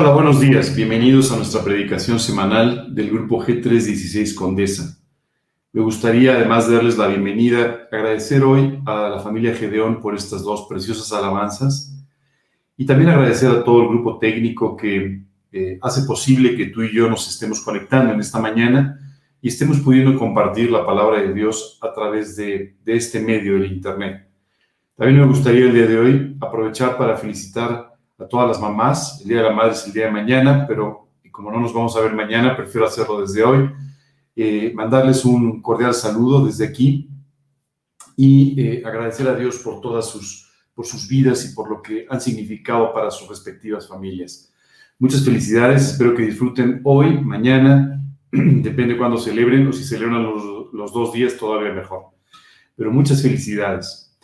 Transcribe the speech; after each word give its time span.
Hola, 0.00 0.12
buenos 0.12 0.40
días. 0.40 0.74
Bienvenidos 0.74 1.30
a 1.30 1.36
nuestra 1.36 1.62
predicación 1.62 2.18
semanal 2.18 2.94
del 2.94 3.10
grupo 3.10 3.38
G316 3.44 4.34
Condesa. 4.34 4.96
Me 5.74 5.82
gustaría, 5.82 6.36
además 6.36 6.66
de 6.66 6.76
darles 6.76 6.96
la 6.96 7.06
bienvenida, 7.06 7.86
agradecer 7.92 8.42
hoy 8.42 8.80
a 8.86 9.10
la 9.10 9.18
familia 9.18 9.54
Gedeón 9.54 10.00
por 10.00 10.14
estas 10.14 10.42
dos 10.42 10.64
preciosas 10.70 11.12
alabanzas 11.12 12.02
y 12.78 12.86
también 12.86 13.10
agradecer 13.10 13.50
a 13.50 13.62
todo 13.62 13.82
el 13.82 13.88
grupo 13.88 14.18
técnico 14.18 14.74
que 14.74 15.20
eh, 15.52 15.78
hace 15.82 16.06
posible 16.06 16.56
que 16.56 16.68
tú 16.68 16.80
y 16.82 16.94
yo 16.94 17.10
nos 17.10 17.28
estemos 17.28 17.60
conectando 17.60 18.14
en 18.14 18.20
esta 18.20 18.40
mañana 18.40 18.98
y 19.42 19.48
estemos 19.48 19.80
pudiendo 19.80 20.18
compartir 20.18 20.70
la 20.70 20.86
palabra 20.86 21.20
de 21.20 21.34
Dios 21.34 21.78
a 21.82 21.92
través 21.92 22.36
de, 22.36 22.74
de 22.82 22.96
este 22.96 23.20
medio 23.20 23.52
del 23.52 23.70
Internet. 23.70 24.30
También 24.96 25.20
me 25.20 25.26
gustaría 25.26 25.66
el 25.66 25.74
día 25.74 25.86
de 25.86 25.98
hoy 25.98 26.36
aprovechar 26.40 26.96
para 26.96 27.18
felicitar 27.18 27.89
a 28.20 28.28
todas 28.28 28.48
las 28.48 28.60
mamás. 28.60 29.20
El 29.22 29.28
Día 29.28 29.38
de 29.38 29.44
la 29.44 29.52
Madre 29.54 29.72
es 29.72 29.86
el 29.86 29.92
día 29.92 30.06
de 30.06 30.12
mañana, 30.12 30.66
pero 30.68 31.08
como 31.30 31.50
no 31.50 31.60
nos 31.60 31.72
vamos 31.72 31.96
a 31.96 32.00
ver 32.00 32.12
mañana, 32.12 32.56
prefiero 32.56 32.86
hacerlo 32.86 33.20
desde 33.20 33.42
hoy. 33.42 33.70
Eh, 34.36 34.72
mandarles 34.74 35.24
un 35.24 35.60
cordial 35.62 35.94
saludo 35.94 36.44
desde 36.44 36.66
aquí 36.66 37.08
y 38.16 38.60
eh, 38.60 38.82
agradecer 38.84 39.26
a 39.28 39.34
Dios 39.34 39.58
por 39.58 39.80
todas 39.80 40.06
sus, 40.06 40.50
por 40.74 40.84
sus 40.86 41.08
vidas 41.08 41.44
y 41.50 41.54
por 41.54 41.68
lo 41.70 41.82
que 41.82 42.06
han 42.08 42.20
significado 42.20 42.92
para 42.92 43.10
sus 43.10 43.28
respectivas 43.28 43.88
familias. 43.88 44.52
Muchas 44.98 45.24
felicidades, 45.24 45.92
espero 45.92 46.14
que 46.14 46.24
disfruten 46.24 46.82
hoy, 46.84 47.18
mañana, 47.22 48.02
depende 48.30 48.98
cuándo 48.98 49.16
celebren 49.16 49.66
o 49.66 49.72
si 49.72 49.82
celebran 49.84 50.22
los, 50.22 50.72
los 50.74 50.92
dos 50.92 51.12
días 51.12 51.36
todavía 51.38 51.72
mejor. 51.72 52.06
Pero 52.76 52.92
muchas 52.92 53.22
felicidades. 53.22 54.14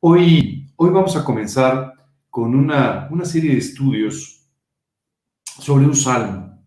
Hoy, 0.00 0.68
hoy 0.76 0.90
vamos 0.90 1.16
a 1.16 1.24
comenzar 1.24 1.95
con 2.36 2.54
una, 2.54 3.08
una 3.10 3.24
serie 3.24 3.52
de 3.52 3.56
estudios 3.56 4.46
sobre 5.42 5.86
un 5.86 5.96
salmo. 5.96 6.62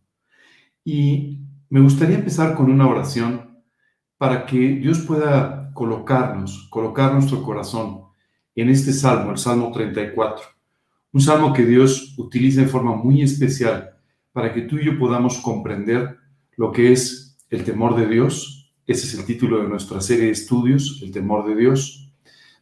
Y 0.84 1.42
me 1.70 1.80
gustaría 1.80 2.18
empezar 2.18 2.56
con 2.56 2.72
una 2.72 2.88
oración 2.88 3.62
para 4.18 4.48
que 4.48 4.58
Dios 4.58 5.02
pueda 5.02 5.72
colocarnos, 5.76 6.68
colocar 6.72 7.14
nuestro 7.14 7.44
corazón 7.44 8.02
en 8.56 8.70
este 8.70 8.92
salmo, 8.92 9.30
el 9.30 9.38
Salmo 9.38 9.72
34. 9.72 10.44
Un 11.14 11.22
salmo 11.22 11.54
que 11.54 11.68
Dios 11.68 12.16
utiliza 12.18 12.64
en 12.64 12.70
forma 12.70 12.96
muy 12.96 13.22
especial 13.22 13.92
para 14.32 14.52
que 14.52 14.64
tú 14.64 14.80
y 14.80 14.86
yo 14.86 14.98
podamos 14.98 15.38
comprender 15.38 16.18
lo 16.58 16.72
que 16.72 16.94
es 16.94 17.38
el 17.52 17.64
temor 17.64 17.96
de 17.96 18.08
Dios. 18.08 18.74
Ese 18.88 19.06
es 19.06 19.14
el 19.14 19.24
título 19.24 19.62
de 19.62 19.70
nuestra 19.70 20.02
serie 20.02 20.26
de 20.26 20.32
estudios, 20.32 21.00
el 21.04 21.12
temor 21.12 21.48
de 21.48 21.56
Dios. 21.56 22.12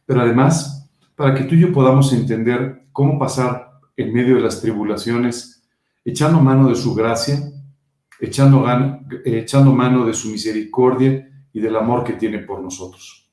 Pero 0.04 0.20
además, 0.20 0.90
para 1.16 1.34
que 1.34 1.44
tú 1.44 1.54
y 1.54 1.60
yo 1.60 1.72
podamos 1.72 2.12
entender 2.12 2.87
cómo 2.98 3.16
pasar 3.16 3.78
en 3.96 4.12
medio 4.12 4.34
de 4.34 4.40
las 4.40 4.60
tribulaciones, 4.60 5.64
echando 6.04 6.40
mano 6.40 6.68
de 6.68 6.74
su 6.74 6.96
gracia, 6.96 7.38
echando, 8.18 8.58
mano 9.72 10.04
de 10.04 10.12
su 10.12 10.30
misericordia 10.30 11.30
y 11.52 11.60
del 11.60 11.76
amor 11.76 12.02
que 12.02 12.14
tiene 12.14 12.40
por 12.40 12.60
nosotros. 12.60 13.30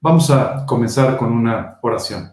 Vamos 0.00 0.30
a 0.30 0.64
comenzar 0.64 1.16
con 1.16 1.32
una 1.32 1.80
oración. 1.82 2.30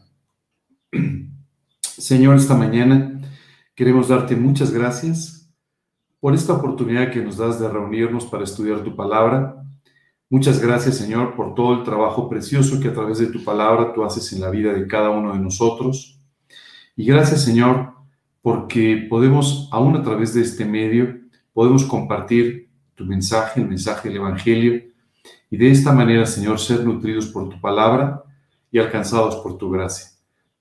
Señor, 1.81 2.36
esta 2.36 2.53
mañana 2.53 3.19
queremos 3.73 4.09
darte 4.09 4.36
muchas 4.36 4.69
gracias 4.69 5.52
por 6.19 6.36
esta 6.36 6.53
oportunidad 6.53 7.09
que 7.09 7.23
nos 7.23 7.38
das 7.38 7.59
de 7.59 7.67
reunirnos 7.67 8.28
para 8.28 8.44
estudiar 8.44 8.83
tu 8.83 8.95
palabra. 8.95 9.56
Muchas 10.30 10.59
gracias, 10.59 10.97
Señor, 10.97 11.36
por 11.36 11.56
todo 11.56 11.80
el 11.80 11.83
trabajo 11.83 12.30
precioso 12.30 12.80
que 12.80 12.89
a 12.89 12.94
través 12.94 13.17
de 13.17 13.25
tu 13.25 13.44
palabra 13.44 13.91
tú 13.91 14.03
haces 14.03 14.31
en 14.33 14.41
la 14.41 14.52
vida 14.52 14.72
de 14.72 14.86
cada 14.86 15.09
uno 15.09 15.33
de 15.33 15.39
nosotros. 15.39 16.14
Y 16.95 17.05
gracias, 17.05 17.43
Señor, 17.43 17.93
porque 18.41 19.07
podemos, 19.09 19.67
aún 19.71 19.95
a 19.95 20.03
través 20.03 20.33
de 20.33 20.41
este 20.41 20.65
medio, 20.65 21.19
podemos 21.51 21.83
compartir 21.83 22.69
tu 22.95 23.05
mensaje, 23.05 23.61
el 23.61 23.67
mensaje 23.67 24.07
del 24.07 24.17
Evangelio, 24.17 24.81
y 25.50 25.57
de 25.57 25.72
esta 25.72 25.91
manera, 25.91 26.25
Señor, 26.25 26.59
ser 26.59 26.83
nutridos 26.85 27.28
por 27.28 27.50
tu 27.50 27.59
palabra 27.59 28.23
y 28.72 28.79
alcanzados 28.79 29.38
por 29.38 29.57
tu 29.57 29.69
gracia. 29.69 30.07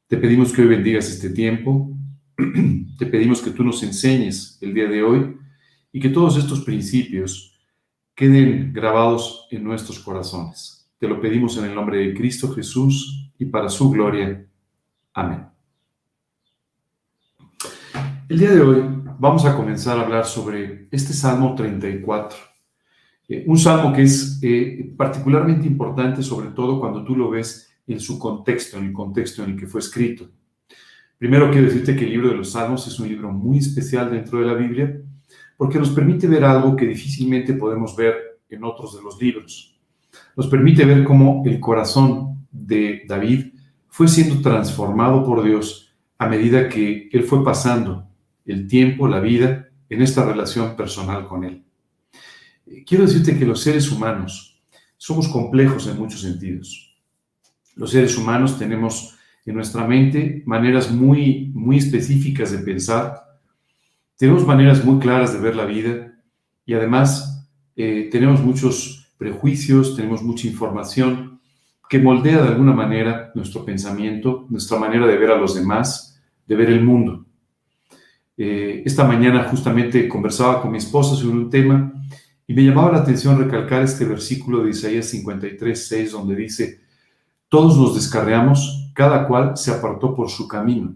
Te 0.09 0.17
pedimos 0.17 0.53
que 0.53 0.63
hoy 0.63 0.69
bendigas 0.69 1.09
este 1.09 1.31
tiempo, 1.31 1.91
te 2.99 3.07
pedimos 3.07 3.41
que 3.41 3.51
tú 3.51 3.63
nos 3.63 3.83
enseñes 3.83 4.59
el 4.61 4.75
día 4.75 4.89
de 4.89 5.03
hoy 5.03 5.37
y 5.93 6.01
que 6.01 6.09
todos 6.09 6.37
estos 6.37 6.61
principios 6.63 7.59
queden 8.15 8.73
grabados 8.73 9.47
en 9.51 9.65
nuestros 9.65 9.99
corazones. 10.01 10.91
Te 10.99 11.09
lo 11.09 11.21
pedimos 11.21 11.57
en 11.59 11.65
el 11.65 11.75
nombre 11.75 11.99
de 11.99 12.15
Cristo 12.15 12.53
Jesús 12.53 13.31
y 13.39 13.47
para 13.47 13.69
su 13.69 13.91
gloria. 13.91 14.47
Amén. 15.13 15.54
El 18.27 18.39
día 18.39 18.53
de 18.53 18.63
hoy 18.63 18.83
vamos 19.19 19.45
a 19.45 19.55
comenzar 19.55 19.99
a 19.99 20.03
hablar 20.03 20.25
sobre 20.25 20.89
este 20.91 21.13
Salmo 21.13 21.55
34. 21.55 22.39
Eh, 23.29 23.45
un 23.47 23.59
salmo 23.59 23.93
que 23.93 24.03
es 24.03 24.39
eh, 24.43 24.95
particularmente 24.97 25.67
importante, 25.67 26.23
sobre 26.23 26.49
todo 26.49 26.81
cuando 26.81 27.05
tú 27.05 27.15
lo 27.15 27.29
ves 27.29 27.71
en 27.87 28.01
su 28.01 28.19
contexto, 28.19 28.79
en 28.79 28.87
el 28.87 28.93
contexto 28.95 29.45
en 29.45 29.51
el 29.51 29.57
que 29.59 29.67
fue 29.67 29.81
escrito. 29.81 30.31
Primero 31.19 31.51
quiero 31.51 31.67
decirte 31.67 31.95
que 31.95 32.05
el 32.05 32.13
libro 32.13 32.31
de 32.31 32.37
los 32.37 32.53
Salmos 32.53 32.87
es 32.87 32.99
un 32.99 33.09
libro 33.09 33.31
muy 33.31 33.59
especial 33.59 34.11
dentro 34.11 34.41
de 34.41 34.47
la 34.47 34.55
Biblia, 34.55 35.03
porque 35.59 35.79
nos 35.79 35.91
permite 35.91 36.27
ver 36.27 36.45
algo 36.45 36.75
que 36.77 36.87
difícilmente 36.87 37.53
podemos 37.53 37.95
ver 37.95 38.41
en 38.49 38.65
otros 38.65 38.97
de 38.97 39.03
los 39.03 39.21
libros. 39.21 39.79
Nos 40.35 40.47
permite 40.47 40.87
ver 40.87 41.05
cómo 41.05 41.43
el 41.45 41.61
corazón 41.61 42.47
de 42.51 43.03
David 43.07 43.53
fue 43.89 44.09
siendo 44.09 44.41
transformado 44.41 45.23
por 45.23 45.45
Dios 45.45 45.95
a 46.17 46.27
medida 46.27 46.71
que 46.71 47.11
él 47.13 47.25
fue 47.25 47.45
pasando 47.45 48.14
el 48.45 48.67
tiempo, 48.67 49.09
la 49.09 49.21
vida, 49.21 49.69
en 49.89 50.03
esta 50.03 50.25
relación 50.25 50.77
personal 50.77 51.27
con 51.27 51.45
Él. 51.45 51.65
Quiero 52.87 53.05
decirte 53.07 53.39
que 53.39 53.45
los 53.45 53.61
seres 53.61 53.91
humanos 53.91 54.63
somos 54.97 55.29
complejos 55.29 55.87
en 55.87 55.99
muchos 55.99 56.23
sentidos. 56.23 56.97
Los 57.77 57.91
seres 57.91 58.17
humanos 58.17 58.59
tenemos 58.59 59.17
en 59.45 59.55
nuestra 59.55 59.87
mente 59.87 60.43
maneras 60.47 60.91
muy, 60.91 61.51
muy 61.55 61.77
específicas 61.77 62.51
de 62.51 62.59
pensar, 62.59 63.25
tenemos 64.17 64.47
maneras 64.47 64.85
muy 64.85 64.99
claras 65.01 65.33
de 65.33 65.41
ver 65.41 65.57
la 65.57 65.67
vida 65.67 66.15
y 66.65 66.75
además 66.75 67.47
eh, 67.77 68.09
tenemos 68.11 68.41
muchos 68.41 69.13
prejuicios, 69.19 69.97
tenemos 69.97 70.23
mucha 70.23 70.47
información 70.47 71.41
que 71.89 71.99
moldea 71.99 72.43
de 72.43 72.49
alguna 72.49 72.73
manera 72.73 73.33
nuestro 73.35 73.65
pensamiento, 73.65 74.47
nuestra 74.49 74.79
manera 74.79 75.07
de 75.07 75.17
ver 75.17 75.31
a 75.31 75.37
los 75.37 75.55
demás, 75.55 76.23
de 76.47 76.57
ver 76.57 76.71
el 76.71 76.83
mundo. 76.83 77.27
Eh, 78.37 78.83
esta 78.85 79.05
mañana 79.05 79.45
justamente 79.45 80.09
conversaba 80.09 80.61
con 80.61 80.73
mi 80.73 80.79
esposa 80.79 81.15
sobre 81.15 81.37
un 81.37 81.51
tema 81.51 81.93
y 82.47 82.55
me 82.55 82.65
llamaba 82.65 82.93
la 82.93 82.99
atención 82.99 83.39
recalcar 83.39 83.83
este 83.83 84.05
versículo 84.05 84.63
de 84.63 84.71
Isaías 84.71 85.07
53, 85.07 85.87
6, 85.87 86.13
donde 86.13 86.35
dice, 86.35 86.81
todos 87.49 87.79
nos 87.79 87.95
descarreamos, 87.95 88.91
cada 88.95 89.27
cual 89.27 89.57
se 89.57 89.71
apartó 89.71 90.15
por 90.15 90.29
su 90.29 90.47
camino. 90.49 90.95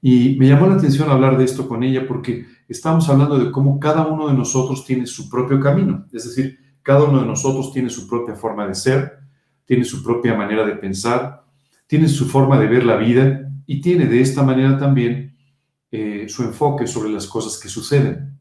Y 0.00 0.36
me 0.38 0.48
llamó 0.48 0.66
la 0.66 0.74
atención 0.74 1.10
hablar 1.10 1.38
de 1.38 1.44
esto 1.44 1.68
con 1.68 1.82
ella 1.82 2.06
porque 2.06 2.46
estamos 2.68 3.08
hablando 3.08 3.38
de 3.38 3.50
cómo 3.50 3.80
cada 3.80 4.06
uno 4.06 4.28
de 4.28 4.34
nosotros 4.34 4.84
tiene 4.84 5.06
su 5.06 5.28
propio 5.28 5.58
camino, 5.58 6.06
es 6.12 6.24
decir, 6.24 6.58
cada 6.82 7.04
uno 7.04 7.20
de 7.20 7.26
nosotros 7.26 7.72
tiene 7.72 7.90
su 7.90 8.08
propia 8.08 8.34
forma 8.34 8.66
de 8.66 8.74
ser, 8.74 9.18
tiene 9.64 9.84
su 9.84 10.02
propia 10.02 10.34
manera 10.34 10.64
de 10.64 10.76
pensar, 10.76 11.44
tiene 11.86 12.08
su 12.08 12.26
forma 12.26 12.58
de 12.58 12.66
ver 12.66 12.84
la 12.84 12.96
vida 12.96 13.50
y 13.66 13.80
tiene 13.80 14.06
de 14.06 14.20
esta 14.20 14.42
manera 14.42 14.78
también 14.78 15.36
eh, 15.90 16.26
su 16.28 16.42
enfoque 16.42 16.86
sobre 16.86 17.10
las 17.10 17.26
cosas 17.26 17.58
que 17.58 17.68
suceden. 17.68 18.38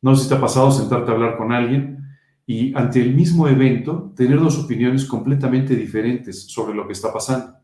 No 0.00 0.16
sé 0.16 0.24
si 0.24 0.28
te 0.30 0.36
pasado 0.36 0.70
sentarte 0.72 1.10
a 1.10 1.14
hablar 1.14 1.36
con 1.36 1.52
alguien 1.52 1.98
y 2.46 2.74
ante 2.74 3.00
el 3.00 3.14
mismo 3.14 3.46
evento 3.46 4.12
tener 4.16 4.40
dos 4.40 4.58
opiniones 4.58 5.04
completamente 5.04 5.76
diferentes 5.76 6.44
sobre 6.46 6.74
lo 6.74 6.86
que 6.86 6.92
está 6.92 7.12
pasando. 7.12 7.54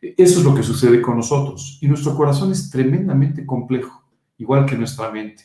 Eso 0.00 0.38
es 0.38 0.44
lo 0.44 0.54
que 0.54 0.62
sucede 0.62 1.00
con 1.00 1.16
nosotros 1.16 1.78
y 1.80 1.88
nuestro 1.88 2.14
corazón 2.14 2.52
es 2.52 2.70
tremendamente 2.70 3.44
complejo, 3.46 4.04
igual 4.36 4.66
que 4.66 4.76
nuestra 4.76 5.10
mente, 5.10 5.44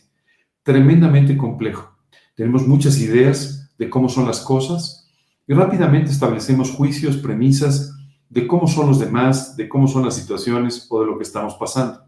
tremendamente 0.61 1.37
complejo. 1.37 1.95
Tenemos 2.35 2.67
muchas 2.67 2.99
ideas 2.99 3.73
de 3.77 3.89
cómo 3.89 4.09
son 4.09 4.27
las 4.27 4.41
cosas 4.41 5.09
y 5.47 5.53
rápidamente 5.53 6.11
establecemos 6.11 6.71
juicios, 6.71 7.17
premisas 7.17 7.95
de 8.29 8.47
cómo 8.47 8.67
son 8.67 8.87
los 8.87 8.99
demás, 8.99 9.55
de 9.55 9.69
cómo 9.69 9.87
son 9.87 10.05
las 10.05 10.15
situaciones 10.15 10.87
o 10.89 11.01
de 11.01 11.07
lo 11.07 11.17
que 11.17 11.23
estamos 11.23 11.55
pasando. 11.55 12.03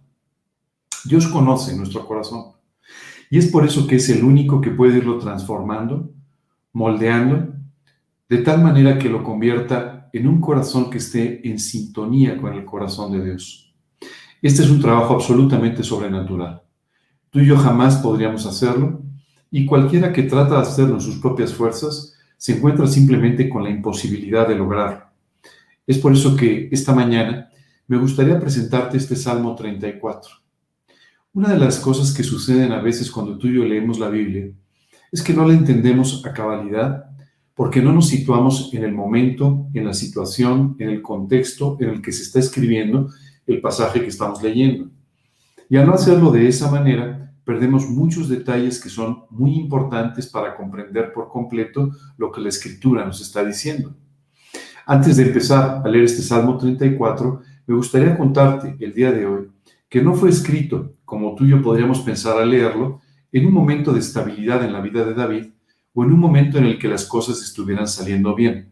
Dios 1.06 1.28
conoce 1.28 1.76
nuestro 1.78 2.06
corazón. 2.08 2.54
Y 3.30 3.38
es 3.38 3.48
por 3.48 3.64
eso 3.64 3.86
que 3.86 3.98
es 3.98 4.10
el 4.10 4.24
único 4.24 4.60
que 4.60 4.72
puede 4.72 4.98
irlo 4.98 5.20
transformando, 5.20 6.12
moldeando, 6.74 7.54
de 8.28 8.38
tal 8.40 8.64
manera 8.64 8.98
que 8.98 9.10
lo 9.10 9.24
convierta 9.24 10.10
en 10.14 10.28
un 10.28 10.42
corazón 10.42 10.90
que 10.90 10.98
esté 10.98 11.48
en 11.48 11.60
sintonía 11.60 12.38
con 12.38 12.54
el 12.54 12.66
corazón 12.66 13.12
de 13.12 13.24
Dios. 13.24 13.76
Este 14.42 14.64
es 14.64 14.70
un 14.70 14.82
trabajo 14.82 15.14
absolutamente 15.14 15.84
sobrenatural. 15.84 16.64
Tú 17.30 17.40
y 17.40 17.46
yo 17.46 17.58
jamás 17.58 17.98
podríamos 17.98 18.46
hacerlo 18.46 19.02
y 19.52 19.66
cualquiera 19.66 20.12
que 20.12 20.24
trata 20.24 20.56
de 20.56 20.62
hacerlo 20.62 20.96
en 20.96 21.02
sus 21.02 21.18
propias 21.18 21.54
fuerzas 21.54 22.16
se 22.38 22.58
encuentra 22.58 22.88
simplemente 22.88 23.48
con 23.48 23.64
la 23.64 23.70
imposibilidad 23.70 24.48
de 24.48 24.56
lograrlo. 24.56 25.06
Es 25.86 26.00
por 26.00 26.14
eso 26.14 26.36
que 26.36 26.68
esta 26.72 26.96
mañana 26.96 27.50
me 27.88 27.98
gustaría 27.98 28.40
presentarte 28.40 28.98
este 28.98 29.16
Salmo 29.16 29.54
34 29.56 30.45
Una 31.36 31.50
de 31.50 31.60
las 31.60 31.80
cosas 31.80 32.14
que 32.14 32.24
suceden 32.24 32.72
a 32.72 32.80
veces 32.80 33.12
cuando 33.12 33.38
tú 33.38 33.48
y 33.48 33.56
yo 33.56 33.66
leemos 33.66 34.00
la 34.00 34.08
Biblia 34.08 34.50
es 35.12 35.22
que 35.22 35.34
no 35.34 35.46
la 35.46 35.54
entendemos 35.54 36.26
a 36.26 36.32
cabalidad 36.32 37.08
porque 37.54 37.82
no 37.82 37.92
nos 37.92 38.08
situamos 38.08 38.74
en 38.74 38.86
el 38.86 38.94
momento, 38.94 39.68
en 39.74 39.84
la 39.84 39.94
situación, 39.94 40.78
en 40.80 40.88
el 40.88 41.02
contexto 41.02 41.76
en 41.82 41.90
el 41.90 42.02
que 42.02 42.14
se 42.14 42.24
está 42.24 42.40
escribiendo 42.40 43.10
el 43.48 43.60
pasaje 43.60 44.00
que 44.00 44.08
estamos 44.08 44.42
leyendo. 44.42 44.90
Y 45.70 45.76
al 45.76 45.88
no 45.88 45.96
hacerlo 45.96 46.32
de 46.32 46.48
esa 46.48 46.72
manera, 46.72 47.34
perdemos 47.44 47.90
muchos 47.90 48.30
detalles 48.30 48.82
que 48.82 48.88
son 48.88 49.26
muy 49.30 49.56
importantes 49.56 50.28
para 50.28 50.56
comprender 50.56 51.12
por 51.12 51.28
completo 51.28 51.92
lo 52.18 52.32
que 52.32 52.40
la 52.40 52.48
escritura 52.48 53.04
nos 53.04 53.20
está 53.20 53.44
diciendo. 53.44 53.94
Antes 54.86 55.18
de 55.18 55.24
empezar 55.24 55.82
a 55.84 55.90
leer 55.90 56.06
este 56.06 56.22
Salmo 56.22 56.58
34, 56.58 57.42
me 57.68 57.76
gustaría 57.76 58.18
contarte 58.18 58.78
el 58.80 58.94
día 58.94 59.12
de 59.12 59.26
hoy 59.26 59.50
que 59.90 60.02
no 60.02 60.16
fue 60.16 60.30
escrito, 60.30 60.95
como 61.06 61.36
tú 61.36 61.46
y 61.46 61.50
yo 61.50 61.62
podríamos 61.62 62.02
pensar 62.02 62.38
al 62.38 62.50
leerlo, 62.50 63.02
en 63.32 63.46
un 63.46 63.54
momento 63.54 63.94
de 63.94 64.00
estabilidad 64.00 64.64
en 64.64 64.74
la 64.74 64.82
vida 64.82 65.06
de 65.06 65.14
David 65.14 65.46
o 65.94 66.04
en 66.04 66.12
un 66.12 66.20
momento 66.20 66.58
en 66.58 66.66
el 66.66 66.80
que 66.80 66.88
las 66.88 67.06
cosas 67.06 67.42
estuvieran 67.42 67.88
saliendo 67.88 68.34
bien. 68.36 68.70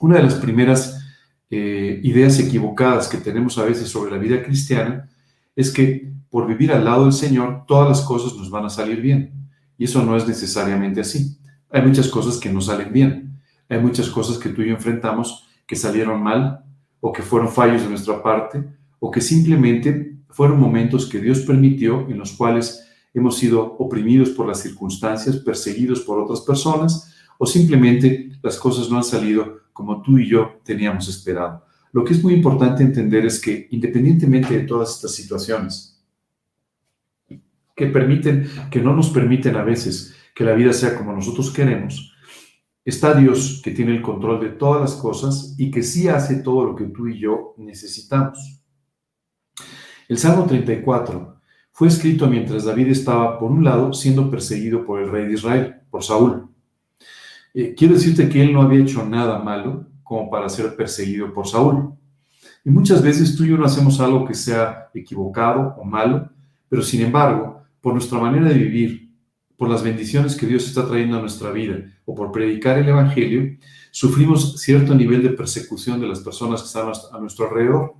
Una 0.00 0.16
de 0.16 0.22
las 0.22 0.34
primeras 0.34 1.04
eh, 1.48 2.00
ideas 2.02 2.38
equivocadas 2.38 3.08
que 3.08 3.18
tenemos 3.18 3.56
a 3.58 3.64
veces 3.64 3.88
sobre 3.88 4.10
la 4.10 4.18
vida 4.18 4.42
cristiana 4.42 5.08
es 5.54 5.70
que 5.70 6.12
por 6.28 6.46
vivir 6.46 6.72
al 6.72 6.84
lado 6.84 7.04
del 7.04 7.12
Señor 7.12 7.64
todas 7.66 7.88
las 7.88 8.00
cosas 8.02 8.36
nos 8.36 8.50
van 8.50 8.66
a 8.66 8.70
salir 8.70 9.00
bien. 9.00 9.32
Y 9.78 9.84
eso 9.84 10.02
no 10.04 10.16
es 10.16 10.26
necesariamente 10.26 11.00
así. 11.00 11.38
Hay 11.70 11.82
muchas 11.82 12.08
cosas 12.08 12.38
que 12.38 12.52
no 12.52 12.60
salen 12.60 12.92
bien. 12.92 13.40
Hay 13.68 13.80
muchas 13.80 14.08
cosas 14.08 14.38
que 14.38 14.50
tú 14.50 14.62
y 14.62 14.68
yo 14.68 14.74
enfrentamos 14.74 15.46
que 15.66 15.76
salieron 15.76 16.22
mal 16.22 16.64
o 17.00 17.12
que 17.12 17.22
fueron 17.22 17.48
fallos 17.48 17.82
de 17.82 17.88
nuestra 17.88 18.22
parte 18.22 18.64
o 18.98 19.10
que 19.10 19.20
simplemente 19.20 20.15
fueron 20.36 20.60
momentos 20.60 21.06
que 21.06 21.18
Dios 21.18 21.40
permitió 21.40 22.06
en 22.10 22.18
los 22.18 22.32
cuales 22.32 22.86
hemos 23.14 23.38
sido 23.38 23.62
oprimidos 23.78 24.28
por 24.28 24.46
las 24.46 24.60
circunstancias, 24.60 25.38
perseguidos 25.38 26.02
por 26.02 26.20
otras 26.20 26.42
personas 26.42 27.10
o 27.38 27.46
simplemente 27.46 28.32
las 28.42 28.58
cosas 28.58 28.90
no 28.90 28.98
han 28.98 29.04
salido 29.04 29.60
como 29.72 30.02
tú 30.02 30.18
y 30.18 30.28
yo 30.28 30.60
teníamos 30.62 31.08
esperado. 31.08 31.64
Lo 31.90 32.04
que 32.04 32.12
es 32.12 32.22
muy 32.22 32.34
importante 32.34 32.82
entender 32.82 33.24
es 33.24 33.40
que 33.40 33.66
independientemente 33.70 34.58
de 34.58 34.64
todas 34.64 34.96
estas 34.96 35.14
situaciones 35.14 36.04
que 37.74 37.86
permiten, 37.86 38.46
que 38.70 38.82
no 38.82 38.94
nos 38.94 39.08
permiten 39.08 39.56
a 39.56 39.64
veces 39.64 40.14
que 40.34 40.44
la 40.44 40.52
vida 40.52 40.74
sea 40.74 40.98
como 40.98 41.14
nosotros 41.14 41.50
queremos, 41.50 42.12
está 42.84 43.14
Dios 43.14 43.62
que 43.64 43.70
tiene 43.70 43.96
el 43.96 44.02
control 44.02 44.38
de 44.40 44.50
todas 44.50 44.82
las 44.82 44.96
cosas 44.96 45.54
y 45.56 45.70
que 45.70 45.82
sí 45.82 46.08
hace 46.08 46.42
todo 46.42 46.66
lo 46.66 46.76
que 46.76 46.84
tú 46.84 47.08
y 47.08 47.18
yo 47.18 47.54
necesitamos. 47.56 48.55
El 50.08 50.18
Salmo 50.18 50.46
34 50.46 51.36
fue 51.72 51.88
escrito 51.88 52.28
mientras 52.28 52.64
David 52.64 52.88
estaba, 52.88 53.38
por 53.38 53.50
un 53.50 53.64
lado, 53.64 53.92
siendo 53.92 54.30
perseguido 54.30 54.86
por 54.86 55.00
el 55.00 55.10
rey 55.10 55.26
de 55.26 55.34
Israel, 55.34 55.74
por 55.90 56.04
Saúl. 56.04 56.48
Eh, 57.52 57.74
quiero 57.76 57.94
decirte 57.94 58.28
que 58.28 58.40
él 58.40 58.52
no 58.52 58.62
había 58.62 58.80
hecho 58.80 59.04
nada 59.04 59.40
malo 59.40 59.86
como 60.02 60.30
para 60.30 60.48
ser 60.48 60.76
perseguido 60.76 61.34
por 61.34 61.48
Saúl. 61.48 61.94
Y 62.64 62.70
muchas 62.70 63.02
veces 63.02 63.34
tú 63.36 63.44
y 63.44 63.48
yo 63.48 63.56
no 63.56 63.64
hacemos 63.64 63.98
algo 64.00 64.24
que 64.24 64.34
sea 64.34 64.90
equivocado 64.94 65.74
o 65.78 65.84
malo, 65.84 66.30
pero 66.68 66.82
sin 66.82 67.00
embargo, 67.02 67.62
por 67.80 67.92
nuestra 67.92 68.18
manera 68.18 68.48
de 68.48 68.54
vivir, 68.54 69.10
por 69.56 69.68
las 69.68 69.82
bendiciones 69.82 70.36
que 70.36 70.46
Dios 70.46 70.66
está 70.66 70.86
trayendo 70.86 71.16
a 71.16 71.20
nuestra 71.20 71.50
vida 71.50 71.78
o 72.04 72.14
por 72.14 72.30
predicar 72.30 72.78
el 72.78 72.88
Evangelio, 72.88 73.56
sufrimos 73.90 74.60
cierto 74.60 74.94
nivel 74.94 75.22
de 75.22 75.30
persecución 75.30 76.00
de 76.00 76.08
las 76.08 76.20
personas 76.20 76.60
que 76.60 76.66
están 76.66 76.92
a 77.12 77.20
nuestro 77.20 77.48
alrededor. 77.48 77.94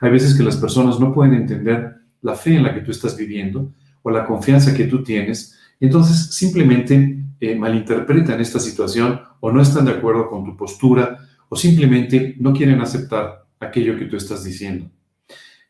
Hay 0.00 0.10
veces 0.10 0.34
que 0.34 0.42
las 0.42 0.56
personas 0.56 1.00
no 1.00 1.12
pueden 1.12 1.34
entender 1.34 1.96
la 2.22 2.34
fe 2.34 2.56
en 2.56 2.64
la 2.64 2.74
que 2.74 2.80
tú 2.80 2.90
estás 2.90 3.16
viviendo 3.16 3.72
o 4.02 4.10
la 4.10 4.24
confianza 4.26 4.74
que 4.74 4.84
tú 4.84 5.02
tienes, 5.02 5.58
y 5.80 5.86
entonces 5.86 6.34
simplemente 6.34 7.24
eh, 7.40 7.54
malinterpretan 7.54 8.40
esta 8.40 8.58
situación 8.58 9.20
o 9.40 9.52
no 9.52 9.60
están 9.60 9.84
de 9.84 9.92
acuerdo 9.92 10.28
con 10.28 10.44
tu 10.44 10.56
postura 10.56 11.18
o 11.48 11.56
simplemente 11.56 12.34
no 12.38 12.52
quieren 12.52 12.80
aceptar 12.80 13.46
aquello 13.60 13.98
que 13.98 14.06
tú 14.06 14.16
estás 14.16 14.44
diciendo. 14.44 14.90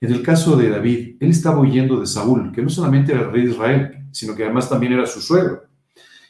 En 0.01 0.13
el 0.13 0.23
caso 0.23 0.57
de 0.57 0.69
David, 0.69 1.17
él 1.21 1.31
estaba 1.31 1.59
huyendo 1.59 1.99
de 1.99 2.07
Saúl, 2.07 2.53
que 2.53 2.63
no 2.63 2.69
solamente 2.69 3.13
era 3.13 3.23
el 3.23 3.33
rey 3.33 3.45
de 3.47 3.53
Israel, 3.53 4.07
sino 4.13 4.35
que 4.35 4.45
además 4.45 4.69
también 4.69 4.93
era 4.93 5.07
su 5.07 5.21
suegro. 5.21 5.65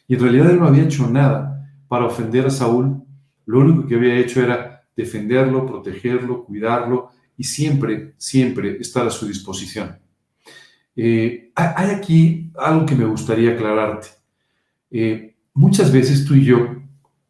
Y 0.09 0.15
en 0.15 0.21
realidad 0.21 0.51
él 0.51 0.61
no 0.61 0.67
había 0.67 0.85
hecho 0.85 1.09
nada 1.09 1.69
para 1.89 2.07
ofender 2.07 2.47
a 2.47 2.51
Saúl. 2.51 3.03
Lo 3.45 3.61
único 3.61 3.87
que 3.87 3.97
había 3.97 4.17
hecho 4.17 4.41
era 4.41 4.85
defenderlo, 4.97 5.67
protegerlo, 5.67 6.45
cuidarlo 6.45 7.11
y 7.37 7.45
siempre, 7.45 8.15
siempre 8.17 8.79
estar 8.79 9.07
a 9.07 9.11
su 9.11 9.27
disposición. 9.27 9.99
Eh, 10.95 11.53
hay 11.55 11.91
aquí 11.91 12.51
algo 12.57 12.87
que 12.87 12.95
me 12.95 13.05
gustaría 13.05 13.53
aclararte. 13.53 14.09
Eh, 14.91 15.37
muchas 15.53 15.93
veces 15.93 16.25
tú 16.25 16.35
y 16.35 16.45
yo, 16.45 16.77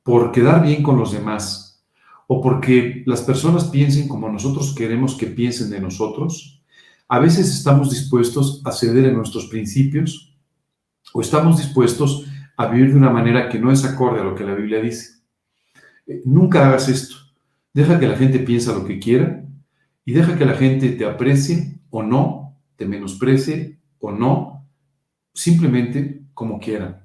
por 0.03 0.31
quedar 0.31 0.62
bien 0.62 0.82
con 0.82 0.99
los 0.99 1.12
demás, 1.12 1.85
o 2.29 2.41
porque 2.41 3.03
las 3.06 3.23
personas 3.23 3.64
piensen 3.64 4.08
como 4.08 4.29
nosotros 4.29 4.75
queremos 4.75 5.17
que 5.17 5.26
piensen 5.26 5.70
de 5.70 5.81
nosotros, 5.81 6.62
a 7.08 7.19
veces 7.19 7.49
estamos 7.49 7.91
dispuestos 7.91 8.62
a 8.64 8.73
ceder 8.73 9.06
en 9.06 9.17
nuestros 9.17 9.47
principios 9.47 10.37
o 11.12 11.20
estamos 11.20 11.58
dispuestos 11.58 12.26
a 12.56 12.67
vivir 12.67 12.91
de 12.91 12.99
una 12.99 13.11
manera 13.11 13.49
que 13.49 13.61
no 13.61 13.70
es 13.70 13.85
acorde 13.85 14.20
a 14.20 14.25
lo 14.25 14.35
que 14.35 14.44
la 14.44 14.55
Biblia 14.55 14.81
dice. 14.81 15.20
Eh, 16.06 16.23
nunca 16.25 16.67
hagas 16.67 16.88
esto. 16.88 17.17
Deja 17.73 18.00
que 18.00 18.08
la 18.08 18.17
gente 18.17 18.41
piense 18.41 18.73
lo 18.73 18.85
que 18.85 18.99
quiera 18.99 19.45
y 20.06 20.12
deja 20.12 20.38
que 20.38 20.47
la 20.47 20.55
gente 20.55 20.93
te 20.93 21.05
aprecie 21.05 21.81
o 21.91 22.03
no 22.03 22.47
te 22.76 22.87
menosprecie 22.87 23.79
o 23.99 24.12
no, 24.12 24.67
simplemente 25.32 26.23
como 26.35 26.61
quieran. 26.61 27.05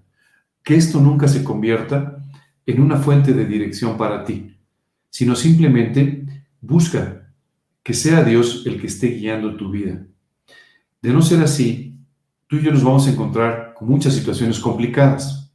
Que 0.63 0.75
esto 0.75 0.99
nunca 0.99 1.27
se 1.27 1.43
convierta 1.43 2.21
en 2.65 2.81
una 2.81 2.97
fuente 2.97 3.33
de 3.33 3.45
dirección 3.45 3.97
para 3.97 4.23
ti, 4.23 4.55
sino 5.09 5.35
simplemente 5.35 6.45
busca 6.59 7.33
que 7.81 7.93
sea 7.93 8.23
Dios 8.23 8.63
el 8.67 8.79
que 8.79 8.87
esté 8.87 9.07
guiando 9.07 9.55
tu 9.55 9.71
vida. 9.71 10.05
De 11.01 11.11
no 11.11 11.21
ser 11.21 11.41
así, 11.41 11.97
tú 12.47 12.57
y 12.57 12.61
yo 12.61 12.71
nos 12.71 12.83
vamos 12.83 13.07
a 13.07 13.11
encontrar 13.11 13.73
con 13.73 13.89
muchas 13.89 14.13
situaciones 14.13 14.59
complicadas. 14.59 15.51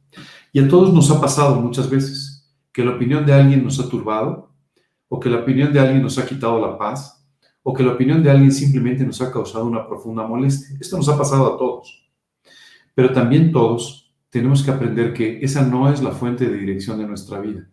Y 0.51 0.59
a 0.59 0.67
todos 0.67 0.93
nos 0.93 1.09
ha 1.11 1.21
pasado 1.21 1.61
muchas 1.61 1.89
veces 1.89 2.51
que 2.73 2.83
la 2.83 2.91
opinión 2.91 3.25
de 3.25 3.33
alguien 3.33 3.63
nos 3.63 3.79
ha 3.79 3.87
turbado 3.87 4.53
o 5.07 5.19
que 5.19 5.29
la 5.29 5.37
opinión 5.37 5.71
de 5.71 5.79
alguien 5.79 6.01
nos 6.01 6.17
ha 6.17 6.25
quitado 6.25 6.59
la 6.59 6.77
paz 6.77 7.16
o 7.69 7.73
que 7.73 7.83
la 7.83 7.91
opinión 7.91 8.23
de 8.23 8.31
alguien 8.31 8.53
simplemente 8.53 9.05
nos 9.05 9.21
ha 9.21 9.29
causado 9.29 9.65
una 9.65 9.85
profunda 9.85 10.25
molestia. 10.25 10.77
Esto 10.79 10.95
nos 10.95 11.09
ha 11.09 11.17
pasado 11.17 11.53
a 11.53 11.57
todos. 11.57 12.09
Pero 12.95 13.11
también 13.11 13.51
todos 13.51 14.15
tenemos 14.29 14.63
que 14.63 14.71
aprender 14.71 15.13
que 15.13 15.39
esa 15.41 15.63
no 15.63 15.91
es 15.91 16.01
la 16.01 16.11
fuente 16.11 16.47
de 16.47 16.57
dirección 16.57 16.97
de 16.97 17.05
nuestra 17.05 17.41
vida. 17.41 17.67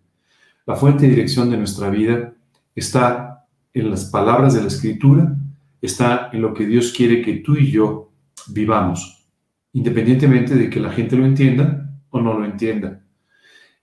La 0.66 0.74
fuente 0.74 1.04
de 1.04 1.10
dirección 1.10 1.48
de 1.48 1.58
nuestra 1.58 1.90
vida 1.90 2.34
está 2.74 3.46
en 3.72 3.88
las 3.88 4.06
palabras 4.06 4.54
de 4.54 4.62
la 4.62 4.66
Escritura, 4.66 5.36
está 5.80 6.28
en 6.32 6.42
lo 6.42 6.52
que 6.54 6.66
Dios 6.66 6.92
quiere 6.92 7.22
que 7.22 7.34
tú 7.34 7.54
y 7.54 7.70
yo 7.70 8.10
vivamos, 8.48 9.28
independientemente 9.74 10.56
de 10.56 10.70
que 10.70 10.80
la 10.80 10.90
gente 10.90 11.14
lo 11.14 11.24
entienda 11.24 11.88
o 12.10 12.20
no 12.20 12.36
lo 12.36 12.44
entienda. 12.44 13.00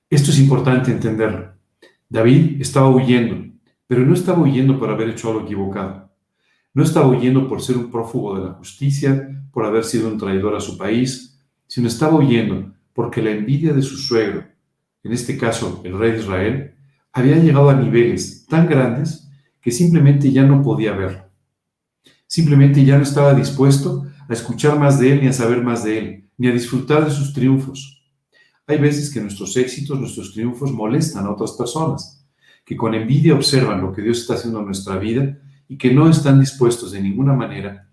Esto 0.09 0.31
es 0.31 0.39
importante 0.39 0.91
entenderlo. 0.91 1.53
David 2.09 2.59
estaba 2.59 2.89
huyendo, 2.89 3.50
pero 3.91 4.05
no 4.05 4.13
estaba 4.13 4.39
huyendo 4.39 4.79
por 4.79 4.89
haber 4.89 5.10
hecho 5.10 5.27
algo 5.27 5.41
equivocado. 5.41 6.10
No 6.74 6.81
estaba 6.81 7.07
huyendo 7.07 7.50
por 7.50 7.62
ser 7.62 7.75
un 7.75 7.91
prófugo 7.91 8.38
de 8.38 8.45
la 8.45 8.53
justicia, 8.53 9.43
por 9.51 9.65
haber 9.65 9.83
sido 9.83 10.07
un 10.07 10.17
traidor 10.17 10.55
a 10.55 10.62
su 10.62 10.77
país, 10.77 11.38
sino 11.67 11.89
estaba 11.89 12.15
huyendo 12.15 12.74
porque 12.93 13.21
la 13.21 13.31
envidia 13.31 13.74
de 13.74 13.81
su 13.81 13.98
suegro, 13.98 14.45
en 15.03 15.12
este 15.12 15.38
caso 15.38 15.81
el 15.83 16.00
rey 16.00 16.13
de 16.13 16.19
Israel, 16.19 16.74
había 17.12 17.36
llegado 17.36 17.69
a 17.69 17.75
niveles 17.75 18.45
tan 18.45 18.65
grandes 18.65 19.29
que 19.60 19.71
simplemente 19.71 20.31
ya 20.31 20.43
no 20.43 20.63
podía 20.63 20.93
verlo. 20.93 21.25
Simplemente 22.27 22.86
ya 22.86 22.95
no 22.95 23.03
estaba 23.03 23.33
dispuesto 23.33 24.05
a 24.25 24.31
escuchar 24.31 24.79
más 24.79 25.01
de 25.01 25.12
él 25.12 25.19
ni 25.19 25.27
a 25.27 25.33
saber 25.33 25.62
más 25.62 25.83
de 25.83 25.98
él, 25.98 26.29
ni 26.38 26.48
a 26.48 26.53
disfrutar 26.53 27.03
de 27.03 27.12
sus 27.12 27.33
triunfos. 27.33 28.01
Hay 28.67 28.77
veces 28.77 29.13
que 29.13 29.19
nuestros 29.19 29.57
éxitos, 29.57 30.00
nuestros 30.00 30.31
triunfos 30.31 30.71
molestan 30.71 31.25
a 31.25 31.31
otras 31.31 31.51
personas 31.51 32.20
que 32.65 32.77
con 32.77 32.94
envidia 32.94 33.36
observan 33.36 33.82
lo 33.82 33.91
que 33.91 34.01
Dios 34.01 34.20
está 34.20 34.36
haciendo 34.36 34.60
en 34.60 34.65
nuestra 34.65 34.98
vida 34.98 35.38
y 35.68 35.77
que 35.77 35.94
no 35.94 36.10
están 36.10 36.39
dispuestos 36.39 36.91
de 36.91 37.01
ninguna 37.01 37.34
manera 37.34 37.89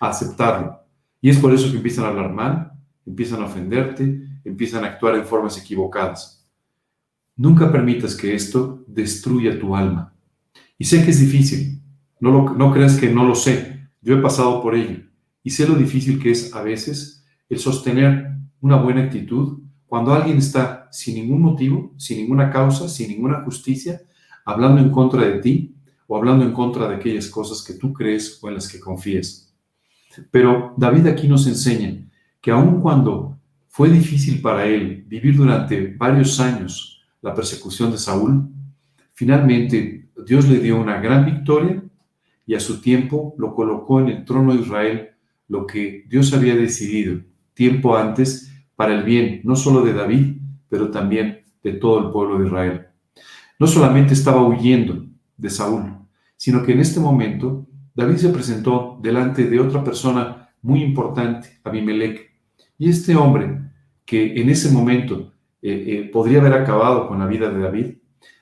a 0.00 0.08
aceptarlo. 0.08 0.80
Y 1.20 1.30
es 1.30 1.38
por 1.38 1.52
eso 1.52 1.70
que 1.70 1.76
empiezan 1.76 2.04
a 2.04 2.08
hablar 2.08 2.32
mal, 2.32 2.72
empiezan 3.04 3.42
a 3.42 3.46
ofenderte, 3.46 4.22
empiezan 4.44 4.84
a 4.84 4.88
actuar 4.88 5.16
en 5.16 5.24
formas 5.24 5.58
equivocadas. 5.58 6.48
Nunca 7.36 7.70
permitas 7.70 8.14
que 8.14 8.34
esto 8.34 8.84
destruya 8.86 9.58
tu 9.58 9.76
alma. 9.76 10.14
Y 10.78 10.84
sé 10.84 11.04
que 11.04 11.10
es 11.10 11.20
difícil, 11.20 11.82
no, 12.20 12.30
lo, 12.30 12.54
no 12.54 12.72
creas 12.72 12.96
que 12.98 13.10
no 13.10 13.24
lo 13.24 13.34
sé, 13.34 13.88
yo 14.00 14.16
he 14.16 14.22
pasado 14.22 14.62
por 14.62 14.74
ello 14.74 15.00
y 15.46 15.50
sé 15.50 15.68
lo 15.68 15.76
difícil 15.76 16.20
que 16.20 16.32
es 16.32 16.52
a 16.54 16.62
veces 16.62 17.24
el 17.48 17.60
sostener 17.60 18.36
una 18.60 18.76
buena 18.76 19.02
actitud 19.02 19.62
cuando 19.86 20.12
alguien 20.12 20.38
está 20.38 20.88
sin 20.90 21.14
ningún 21.14 21.42
motivo, 21.42 21.94
sin 21.96 22.18
ninguna 22.18 22.50
causa, 22.50 22.88
sin 22.88 23.08
ninguna 23.08 23.42
justicia, 23.42 24.00
hablando 24.44 24.80
en 24.80 24.90
contra 24.90 25.22
de 25.22 25.40
ti 25.40 25.74
o 26.06 26.16
hablando 26.16 26.44
en 26.44 26.52
contra 26.52 26.88
de 26.88 26.96
aquellas 26.96 27.28
cosas 27.28 27.62
que 27.62 27.74
tú 27.74 27.92
crees 27.92 28.38
o 28.42 28.48
en 28.48 28.54
las 28.54 28.68
que 28.68 28.80
confías. 28.80 29.54
Pero 30.30 30.74
David 30.76 31.06
aquí 31.08 31.28
nos 31.28 31.46
enseña 31.46 32.08
que 32.40 32.50
aun 32.50 32.80
cuando 32.80 33.38
fue 33.68 33.90
difícil 33.90 34.40
para 34.40 34.66
él 34.66 35.04
vivir 35.06 35.36
durante 35.36 35.94
varios 35.96 36.40
años 36.40 37.02
la 37.20 37.34
persecución 37.34 37.90
de 37.90 37.98
Saúl, 37.98 38.48
finalmente 39.12 40.10
Dios 40.26 40.48
le 40.48 40.60
dio 40.60 40.80
una 40.80 41.00
gran 41.00 41.26
victoria 41.26 41.82
y 42.46 42.54
a 42.54 42.60
su 42.60 42.80
tiempo 42.80 43.34
lo 43.38 43.54
colocó 43.54 44.00
en 44.00 44.08
el 44.08 44.24
trono 44.24 44.54
de 44.54 44.62
Israel, 44.62 45.08
lo 45.48 45.66
que 45.66 46.04
Dios 46.08 46.32
había 46.32 46.56
decidido 46.56 47.20
tiempo 47.54 47.96
antes 47.96 48.52
para 48.76 48.94
el 48.94 49.02
bien 49.02 49.40
no 49.44 49.56
solo 49.56 49.82
de 49.82 49.94
David, 49.94 50.36
pero 50.68 50.90
también 50.90 51.44
de 51.62 51.72
todo 51.72 51.98
el 51.98 52.12
pueblo 52.12 52.38
de 52.38 52.46
Israel. 52.46 52.86
No 53.58 53.66
solamente 53.66 54.12
estaba 54.12 54.46
huyendo 54.46 55.06
de 55.36 55.50
Saúl, 55.50 55.96
sino 56.36 56.62
que 56.62 56.72
en 56.72 56.80
este 56.80 57.00
momento 57.00 57.66
David 57.94 58.16
se 58.16 58.28
presentó 58.28 58.98
delante 59.02 59.48
de 59.48 59.58
otra 59.58 59.82
persona 59.82 60.50
muy 60.60 60.82
importante, 60.82 61.60
Abimelech. 61.64 62.30
Y 62.78 62.90
este 62.90 63.16
hombre, 63.16 63.58
que 64.04 64.40
en 64.40 64.50
ese 64.50 64.70
momento 64.70 65.32
eh, 65.62 65.84
eh, 65.86 66.10
podría 66.12 66.40
haber 66.40 66.52
acabado 66.52 67.08
con 67.08 67.18
la 67.18 67.26
vida 67.26 67.50
de 67.50 67.60
David, 67.60 67.94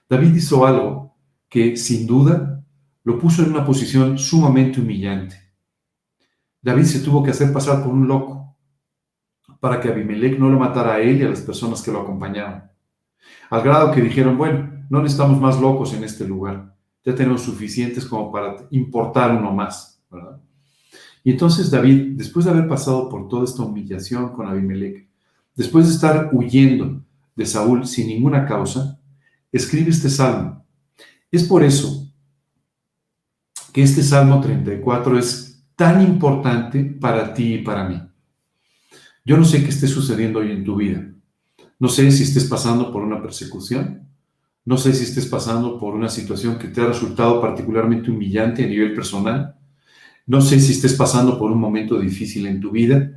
David 0.09 0.35
hizo 0.35 0.67
algo 0.67 1.17
que 1.49 1.77
sin 1.77 2.07
duda 2.07 2.65
lo 3.05 3.19
puso 3.19 3.43
en 3.43 3.51
una 3.51 3.65
posición 3.65 4.19
sumamente 4.19 4.81
humillante. 4.81 5.37
David 6.61 6.85
se 6.85 7.01
tuvo 7.01 7.23
que 7.23 7.31
hacer 7.31 7.53
pasar 7.53 7.83
por 7.85 7.93
un 7.93 8.09
loco 8.09 8.44
para 9.65 9.81
que 9.81 9.89
Abimelech 9.89 10.39
no 10.39 10.51
lo 10.51 10.59
matara 10.59 10.97
a 10.97 11.01
él 11.01 11.23
y 11.23 11.25
a 11.25 11.31
las 11.31 11.41
personas 11.41 11.81
que 11.81 11.91
lo 11.91 12.03
acompañaban. 12.03 12.71
Al 13.49 13.63
grado 13.63 13.93
que 13.93 14.03
dijeron, 14.03 14.37
bueno, 14.37 14.85
no 14.91 15.01
necesitamos 15.01 15.41
más 15.41 15.59
locos 15.59 15.95
en 15.95 16.05
este 16.05 16.29
lugar, 16.29 16.77
ya 17.03 17.15
tenemos 17.15 17.41
suficientes 17.41 18.05
como 18.05 18.31
para 18.31 18.57
importar 18.73 19.35
uno 19.35 19.51
más. 19.53 20.05
Y 21.23 21.31
entonces 21.31 21.71
David, 21.71 22.13
después 22.19 22.45
de 22.45 22.51
haber 22.51 22.69
pasado 22.69 23.09
por 23.09 23.27
toda 23.27 23.45
esta 23.45 23.63
humillación 23.63 24.35
con 24.35 24.47
Abimelech, 24.47 25.09
después 25.55 25.87
de 25.87 25.95
estar 25.95 26.29
huyendo 26.35 27.03
de 27.35 27.47
Saúl 27.47 27.87
sin 27.87 28.09
ninguna 28.09 28.45
causa, 28.45 29.01
escribe 29.51 29.89
este 29.89 30.11
salmo. 30.11 30.63
Es 31.33 31.43
por 31.45 31.65
eso 31.65 32.07
que 33.73 33.83
este 33.83 34.03
Salmo 34.03 34.43
34 34.43 35.19
es 35.19 35.65
tan 35.75 36.03
importante 36.03 36.85
para 36.85 37.33
ti 37.33 37.55
y 37.55 37.63
para 37.63 37.89
mí. 37.89 38.14
Yo 39.27 39.39
no 39.39 39.45
sé 39.47 39.63
qué 39.63 39.71
esté 39.71 39.89
sucediendo 39.89 40.41
hoy 40.41 40.51
en 40.51 40.65
tu 40.65 40.77
vida. 40.77 41.03
No 41.79 41.89
sé 41.89 42.11
si 42.11 42.25
estés 42.25 42.45
pasando 42.45 42.93
por 42.93 43.03
una 43.03 43.23
persecución. 43.23 44.07
No 44.67 44.77
sé 44.77 44.93
si 44.93 45.05
estés 45.05 45.25
pasando 45.25 45.79
por 45.79 45.95
una 45.95 46.11
situación 46.11 46.59
que 46.59 46.69
te 46.69 46.83
ha 46.83 46.87
resultado 46.87 47.41
particularmente 47.41 48.11
humillante 48.11 48.65
a 48.65 48.67
nivel 48.67 48.93
personal. 48.93 49.57
No 50.27 50.43
sé 50.43 50.61
si 50.61 50.73
estés 50.73 50.93
pasando 50.93 51.39
por 51.39 51.51
un 51.51 51.59
momento 51.59 51.99
difícil 51.99 52.47
en 52.47 52.61
tu 52.61 52.71
vida, 52.71 53.13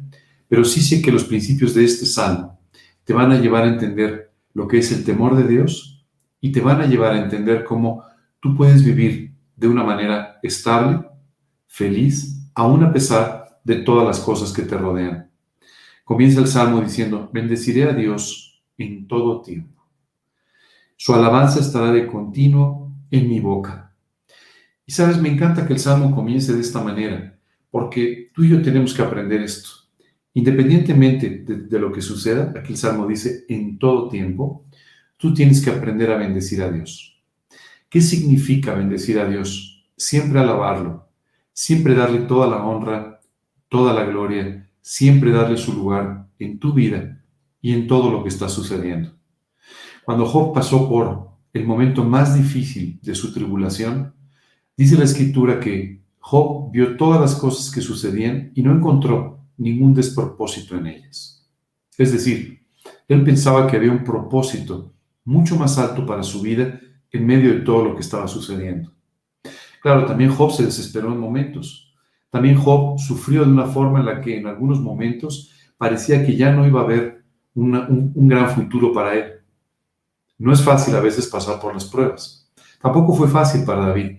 pero 0.47 0.63
sí 0.63 0.81
sé 0.81 1.01
que 1.01 1.11
los 1.11 1.25
principios 1.25 1.73
de 1.73 1.83
este 1.83 2.05
salmo 2.05 2.57
te 3.03 3.13
van 3.13 3.33
a 3.33 3.39
llevar 3.39 3.65
a 3.65 3.69
entender 3.69 4.31
lo 4.53 4.65
que 4.65 4.77
es 4.77 4.91
el 4.93 5.03
temor 5.03 5.35
de 5.35 5.45
Dios 5.45 6.05
y 6.39 6.53
te 6.53 6.61
van 6.61 6.79
a 6.79 6.85
llevar 6.85 7.13
a 7.13 7.21
entender 7.21 7.65
cómo 7.65 8.03
tú 8.39 8.55
puedes 8.55 8.83
vivir 8.83 9.33
de 9.57 9.67
una 9.67 9.83
manera 9.83 10.39
estable, 10.41 11.05
feliz, 11.67 12.49
aún 12.55 12.83
a 12.83 12.93
pesar 12.93 13.59
de 13.65 13.75
todas 13.75 14.05
las 14.07 14.19
cosas 14.21 14.53
que 14.53 14.61
te 14.61 14.77
rodean. 14.77 15.26
Comienza 16.07 16.39
el 16.39 16.47
salmo 16.47 16.79
diciendo, 16.79 17.29
bendeciré 17.33 17.83
a 17.83 17.91
Dios 17.91 18.63
en 18.77 19.09
todo 19.09 19.41
tiempo. 19.41 19.83
Su 20.95 21.13
alabanza 21.13 21.59
estará 21.59 21.91
de 21.91 22.07
continuo 22.07 22.93
en 23.11 23.27
mi 23.27 23.41
boca. 23.41 23.93
Y 24.85 24.93
sabes, 24.93 25.21
me 25.21 25.27
encanta 25.27 25.67
que 25.67 25.73
el 25.73 25.79
salmo 25.79 26.15
comience 26.15 26.53
de 26.53 26.61
esta 26.61 26.81
manera, 26.81 27.37
porque 27.69 28.31
tú 28.33 28.45
y 28.45 28.51
yo 28.51 28.61
tenemos 28.61 28.93
que 28.93 29.01
aprender 29.01 29.41
esto. 29.41 29.69
Independientemente 30.33 31.43
de, 31.45 31.77
lo 31.77 31.91
que 31.91 32.01
suceda, 32.01 32.53
aquí 32.57 32.71
el 32.71 32.77
salmo 32.77 33.05
dice, 33.05 33.43
en 33.49 33.77
todo 33.77 34.07
tiempo, 34.07 34.65
tú 35.17 35.33
tienes 35.33 35.61
que 35.61 35.71
aprender 35.71 36.09
a 36.09 36.17
bendecir 36.17 36.63
a 36.63 36.71
Dios. 36.71 37.21
¿Qué 37.89 37.99
significa 37.99 38.73
bendecir 38.73 39.19
a 39.19 39.27
Dios? 39.27 39.85
Siempre 39.97 40.39
alabarlo, 40.39 41.09
siempre 41.51 41.95
darle 41.95 42.19
toda 42.19 42.47
la 42.47 42.63
honra, 42.63 43.19
toda 43.67 43.93
la 43.93 44.05
gloria, 44.05 44.66
siempre 44.87 45.31
darle 45.31 45.57
su 45.57 45.73
lugar 45.73 46.29
en 46.39 46.59
tu 46.59 46.71
vida 46.71 47.21
y 47.59 47.73
en 47.73 47.87
todo 47.87 48.09
lo 48.09 48.23
que 48.23 48.29
está 48.29 48.47
sucediendo. 48.47 49.11
Cuando 50.05 50.25
Job 50.25 50.53
pasó 50.53 50.87
por 50.87 51.27
el 51.51 51.67
momento 51.67 52.05
más 52.05 52.37
difícil 52.37 52.97
de 53.01 53.13
su 53.13 53.33
tribulación, 53.33 54.13
dice 54.77 54.97
la 54.97 55.03
escritura 55.03 55.59
que 55.59 56.01
Job 56.19 56.71
vio 56.71 56.95
todas 56.95 57.19
las 57.19 57.35
cosas 57.35 57.69
que 57.69 57.81
sucedían 57.81 58.53
y 58.55 58.61
no 58.61 58.71
encontró 58.71 59.41
ningún 59.57 59.93
despropósito 59.93 60.77
en 60.77 60.87
ellas. 60.87 61.45
Es 61.97 62.13
decir, 62.13 62.65
él 63.09 63.25
pensaba 63.25 63.67
que 63.67 63.75
había 63.75 63.91
un 63.91 64.05
propósito 64.05 64.93
mucho 65.25 65.57
más 65.57 65.77
alto 65.77 66.05
para 66.05 66.23
su 66.23 66.41
vida 66.41 66.79
en 67.11 67.25
medio 67.25 67.53
de 67.53 67.59
todo 67.59 67.83
lo 67.83 67.93
que 67.93 68.01
estaba 68.01 68.29
sucediendo. 68.29 68.93
Claro, 69.81 70.05
también 70.05 70.31
Job 70.31 70.53
se 70.53 70.63
desesperó 70.63 71.11
en 71.11 71.19
momentos. 71.19 71.86
También 72.29 72.57
Job 72.57 72.99
sufrió 72.99 73.45
de 73.45 73.51
una 73.51 73.65
forma 73.65 73.99
en 73.99 74.05
la 74.05 74.21
que 74.21 74.37
en 74.37 74.47
algunos 74.47 74.79
momentos 74.79 75.51
parecía 75.77 76.25
que 76.25 76.35
ya 76.35 76.51
no 76.51 76.67
iba 76.67 76.81
a 76.81 76.83
haber 76.83 77.23
un, 77.55 77.75
un 78.13 78.27
gran 78.27 78.49
futuro 78.49 78.91
para 78.91 79.15
él. 79.15 79.33
No 80.37 80.53
es 80.53 80.61
fácil 80.61 80.95
a 80.95 80.99
veces 80.99 81.27
pasar 81.27 81.59
por 81.59 81.73
las 81.73 81.85
pruebas. 81.85 82.51
Tampoco 82.81 83.13
fue 83.13 83.27
fácil 83.27 83.63
para 83.65 83.87
David. 83.87 84.17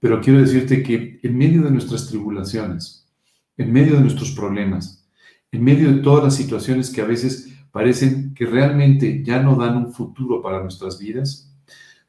Pero 0.00 0.20
quiero 0.20 0.40
decirte 0.40 0.82
que 0.82 1.20
en 1.22 1.38
medio 1.38 1.62
de 1.62 1.70
nuestras 1.70 2.08
tribulaciones, 2.08 3.08
en 3.56 3.72
medio 3.72 3.94
de 3.94 4.00
nuestros 4.00 4.32
problemas, 4.32 5.08
en 5.52 5.62
medio 5.62 5.92
de 5.92 6.00
todas 6.00 6.24
las 6.24 6.34
situaciones 6.34 6.90
que 6.90 7.02
a 7.02 7.06
veces 7.06 7.52
parecen 7.70 8.34
que 8.34 8.46
realmente 8.46 9.22
ya 9.22 9.40
no 9.40 9.54
dan 9.54 9.76
un 9.76 9.92
futuro 9.92 10.42
para 10.42 10.60
nuestras 10.60 10.98
vidas, 10.98 11.52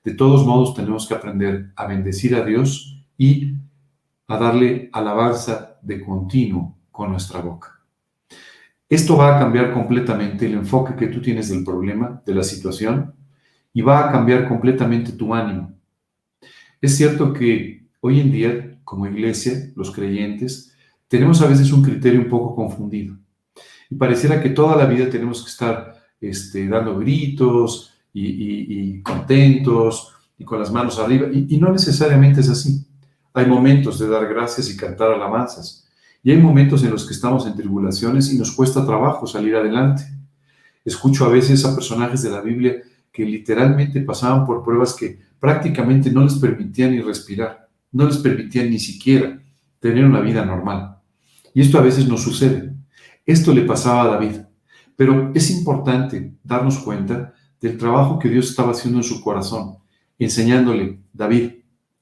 de 0.03 0.13
todos 0.13 0.45
modos, 0.45 0.73
tenemos 0.73 1.07
que 1.07 1.13
aprender 1.13 1.71
a 1.75 1.85
bendecir 1.85 2.35
a 2.35 2.43
Dios 2.43 3.05
y 3.17 3.53
a 4.27 4.37
darle 4.37 4.89
alabanza 4.93 5.77
de 5.81 6.03
continuo 6.03 6.77
con 6.91 7.11
nuestra 7.11 7.41
boca. 7.41 7.79
Esto 8.89 9.17
va 9.17 9.35
a 9.35 9.39
cambiar 9.39 9.73
completamente 9.73 10.45
el 10.45 10.53
enfoque 10.53 10.95
que 10.95 11.07
tú 11.07 11.21
tienes 11.21 11.49
del 11.49 11.63
problema, 11.63 12.21
de 12.25 12.35
la 12.35 12.43
situación, 12.43 13.13
y 13.73 13.81
va 13.81 14.07
a 14.07 14.11
cambiar 14.11 14.47
completamente 14.47 15.13
tu 15.13 15.33
ánimo. 15.33 15.73
Es 16.79 16.95
cierto 16.95 17.33
que 17.33 17.87
hoy 18.01 18.19
en 18.19 18.31
día, 18.31 18.79
como 18.83 19.07
iglesia, 19.07 19.71
los 19.75 19.91
creyentes, 19.91 20.75
tenemos 21.07 21.41
a 21.41 21.47
veces 21.47 21.71
un 21.71 21.81
criterio 21.81 22.21
un 22.21 22.29
poco 22.29 22.55
confundido. 22.55 23.17
Y 23.89 23.95
pareciera 23.95 24.41
que 24.41 24.49
toda 24.49 24.75
la 24.75 24.85
vida 24.85 25.09
tenemos 25.09 25.43
que 25.43 25.49
estar 25.49 25.95
este, 26.19 26.67
dando 26.67 26.97
gritos, 26.99 27.93
y, 28.13 29.01
contentos 29.01 30.13
y 30.37 30.45
con 30.45 30.59
las 30.59 30.71
manos 30.71 30.99
arriba. 30.99 31.27
Y, 31.31 31.57
no 31.57 31.71
necesariamente 31.71 32.41
es 32.41 32.49
así. 32.49 32.85
Hay 33.33 33.45
momentos 33.47 33.99
de 33.99 34.07
dar 34.07 34.27
gracias 34.27 34.69
y 34.69 34.77
cantar 34.77 35.11
alabanzas. 35.11 35.87
Y 36.21 36.31
hay 36.31 36.37
momentos 36.37 36.83
en 36.83 36.91
los 36.91 37.05
que 37.05 37.13
estamos 37.13 37.45
en 37.47 37.55
tribulaciones 37.55 38.31
y 38.31 38.37
nos 38.37 38.51
cuesta 38.51 38.85
trabajo 38.85 39.27
salir 39.27 39.55
adelante. 39.55 40.03
Escucho 40.85 41.25
a 41.25 41.29
veces 41.29 41.65
a 41.65 41.75
personajes 41.75 42.21
de 42.21 42.29
la 42.29 42.41
Biblia 42.41 42.81
que 43.11 43.25
literalmente 43.25 44.01
pasaban 44.01 44.45
por 44.45 44.63
pruebas 44.63 44.93
que 44.93 45.19
prácticamente 45.39 46.11
no 46.11 46.23
les 46.23 46.35
permitían 46.35 46.91
ni 46.91 47.01
respirar, 47.01 47.67
no 47.91 48.05
les 48.05 48.17
permitían 48.17 48.69
ni 48.69 48.79
siquiera 48.79 49.39
tener 49.79 50.05
una 50.05 50.21
vida 50.21 50.45
normal. 50.45 50.97
Y 51.53 51.61
esto 51.61 51.77
a 51.77 51.81
veces 51.81 52.07
nos 52.07 52.23
sucede. 52.23 52.73
Esto 53.25 53.53
le 53.53 53.63
pasaba 53.63 54.03
a 54.03 54.07
David. 54.07 54.41
Pero 54.95 55.31
es 55.33 55.49
importante 55.51 56.33
darnos 56.43 56.79
cuenta 56.79 57.33
del 57.59 57.77
trabajo 57.77 58.19
que 58.19 58.29
Dios 58.29 58.49
estaba 58.49 58.71
haciendo 58.71 58.99
en 58.99 59.03
su 59.03 59.21
corazón, 59.21 59.77
enseñándole, 60.19 60.99
David, 61.11 61.51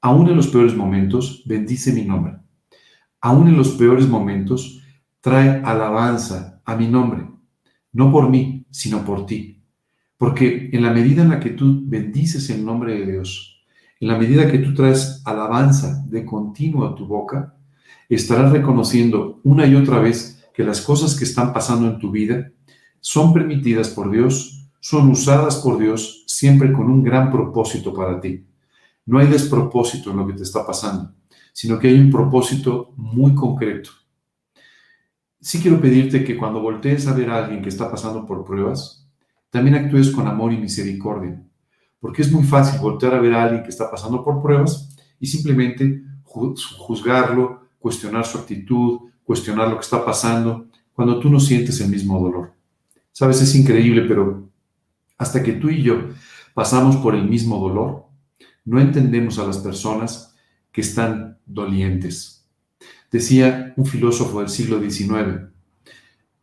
aún 0.01 0.27
en 0.29 0.35
los 0.35 0.47
peores 0.47 0.75
momentos, 0.75 1.43
bendice 1.45 1.93
mi 1.93 2.03
nombre. 2.03 2.37
Aún 3.21 3.47
en 3.47 3.57
los 3.57 3.69
peores 3.69 4.07
momentos, 4.07 4.81
trae 5.21 5.61
alabanza 5.63 6.61
a 6.65 6.75
mi 6.75 6.87
nombre, 6.87 7.27
no 7.93 8.11
por 8.11 8.29
mí, 8.29 8.65
sino 8.71 9.05
por 9.05 9.25
ti. 9.25 9.61
Porque 10.17 10.69
en 10.73 10.83
la 10.83 10.91
medida 10.91 11.21
en 11.21 11.29
la 11.29 11.39
que 11.39 11.51
tú 11.51 11.81
bendices 11.85 12.49
el 12.49 12.65
nombre 12.65 12.99
de 12.99 13.11
Dios, 13.11 13.63
en 13.99 14.07
la 14.07 14.17
medida 14.17 14.49
que 14.49 14.59
tú 14.59 14.73
traes 14.73 15.21
alabanza 15.25 16.03
de 16.07 16.25
continuo 16.25 16.85
a 16.85 16.95
tu 16.95 17.05
boca, 17.05 17.55
estarás 18.09 18.51
reconociendo 18.51 19.39
una 19.43 19.67
y 19.67 19.75
otra 19.75 19.99
vez 19.99 20.43
que 20.53 20.63
las 20.63 20.81
cosas 20.81 21.15
que 21.15 21.23
están 21.23 21.53
pasando 21.53 21.87
en 21.87 21.99
tu 21.99 22.11
vida 22.11 22.51
son 22.99 23.33
permitidas 23.33 23.89
por 23.89 24.11
Dios 24.11 24.57
son 24.79 25.11
usadas 25.11 25.57
por 25.57 25.77
Dios 25.77 26.23
siempre 26.25 26.73
con 26.73 26.89
un 26.89 27.03
gran 27.03 27.31
propósito 27.31 27.93
para 27.93 28.19
ti. 28.19 28.43
No 29.11 29.19
hay 29.19 29.27
despropósito 29.27 30.11
en 30.11 30.17
lo 30.17 30.25
que 30.25 30.31
te 30.31 30.43
está 30.43 30.65
pasando, 30.65 31.11
sino 31.51 31.77
que 31.77 31.89
hay 31.89 31.99
un 31.99 32.09
propósito 32.09 32.93
muy 32.95 33.35
concreto. 33.35 33.89
Sí 35.37 35.59
quiero 35.61 35.81
pedirte 35.81 36.23
que 36.23 36.37
cuando 36.37 36.61
voltees 36.61 37.07
a 37.07 37.13
ver 37.13 37.29
a 37.29 37.43
alguien 37.43 37.61
que 37.61 37.67
está 37.67 37.91
pasando 37.91 38.25
por 38.25 38.45
pruebas, 38.45 39.05
también 39.49 39.75
actúes 39.75 40.11
con 40.11 40.29
amor 40.29 40.53
y 40.53 40.57
misericordia, 40.57 41.43
porque 41.99 42.21
es 42.21 42.31
muy 42.31 42.43
fácil 42.43 42.79
voltear 42.79 43.13
a 43.13 43.19
ver 43.19 43.33
a 43.33 43.43
alguien 43.43 43.63
que 43.63 43.69
está 43.69 43.91
pasando 43.91 44.23
por 44.23 44.41
pruebas 44.41 44.95
y 45.19 45.27
simplemente 45.27 46.03
juzgarlo, 46.23 47.67
cuestionar 47.79 48.25
su 48.25 48.37
actitud, 48.37 49.09
cuestionar 49.25 49.67
lo 49.67 49.75
que 49.75 49.83
está 49.83 50.05
pasando, 50.05 50.67
cuando 50.93 51.19
tú 51.19 51.29
no 51.29 51.41
sientes 51.41 51.81
el 51.81 51.89
mismo 51.89 52.17
dolor. 52.17 52.53
Sabes, 53.11 53.41
es 53.41 53.53
increíble, 53.55 54.03
pero 54.07 54.49
hasta 55.17 55.43
que 55.43 55.51
tú 55.51 55.69
y 55.69 55.83
yo 55.83 55.95
pasamos 56.53 56.95
por 56.95 57.13
el 57.13 57.27
mismo 57.27 57.57
dolor, 57.57 58.09
no 58.65 58.79
entendemos 58.79 59.39
a 59.39 59.45
las 59.45 59.57
personas 59.57 60.35
que 60.71 60.81
están 60.81 61.39
dolientes. 61.45 62.49
Decía 63.11 63.73
un 63.75 63.85
filósofo 63.85 64.39
del 64.39 64.49
siglo 64.49 64.79
XIX, 64.79 65.49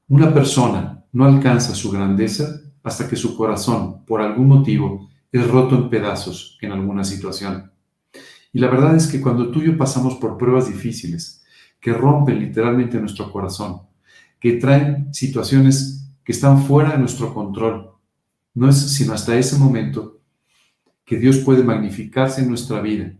una 0.09 0.33
persona 0.33 1.05
no 1.13 1.25
alcanza 1.25 1.75
su 1.75 1.91
grandeza 1.91 2.61
hasta 2.83 3.09
que 3.09 3.17
su 3.17 3.37
corazón, 3.37 4.05
por 4.05 4.21
algún 4.21 4.49
motivo, 4.49 5.09
es 5.31 5.47
roto 5.47 5.77
en 5.77 5.91
pedazos 5.91 6.59
en 6.61 6.73
alguna 6.73 7.05
situación. 7.05 7.73
Y 8.53 8.59
la 8.59 8.69
verdad 8.69 8.97
es 8.97 9.07
que 9.07 9.21
cuando 9.21 9.51
tú 9.51 9.61
y 9.61 9.67
yo 9.67 9.79
pasamos 9.79 10.17
por 10.17 10.39
pruebas 10.39 10.69
difíciles, 10.69 11.45
que 11.81 11.93
rompen 11.93 12.41
literalmente 12.41 12.99
nuestro 12.99 13.31
corazón, 13.31 13.83
que 14.41 14.55
traen 14.55 15.13
situaciones 15.13 16.11
que 16.25 16.33
están 16.33 16.63
fuera 16.63 16.93
de 16.93 16.99
nuestro 16.99 17.33
control, 17.33 17.93
no 18.55 18.69
es 18.69 18.77
sino 18.77 19.13
hasta 19.13 19.37
ese 19.37 19.57
momento 19.57 20.18
que 21.09 21.17
Dios 21.17 21.39
puede 21.39 21.65
magnificarse 21.65 22.43
en 22.43 22.51
nuestra 22.51 22.83
vida 22.83 23.15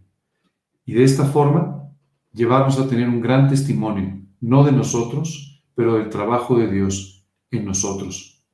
y 0.85 0.93
de 0.93 1.05
esta 1.05 1.25
forma 1.25 1.91
llevarnos 2.35 2.79
a 2.79 2.87
tener 2.87 3.09
un 3.09 3.23
gran 3.23 3.49
testimonio, 3.49 4.21
no 4.43 4.63
de 4.63 4.73
nosotros, 4.73 5.65
pero 5.75 5.95
del 5.95 6.11
trabajo 6.11 6.59
de 6.59 6.71
Dios 6.71 7.25
en 7.51 7.65
nosotros. 7.65 8.45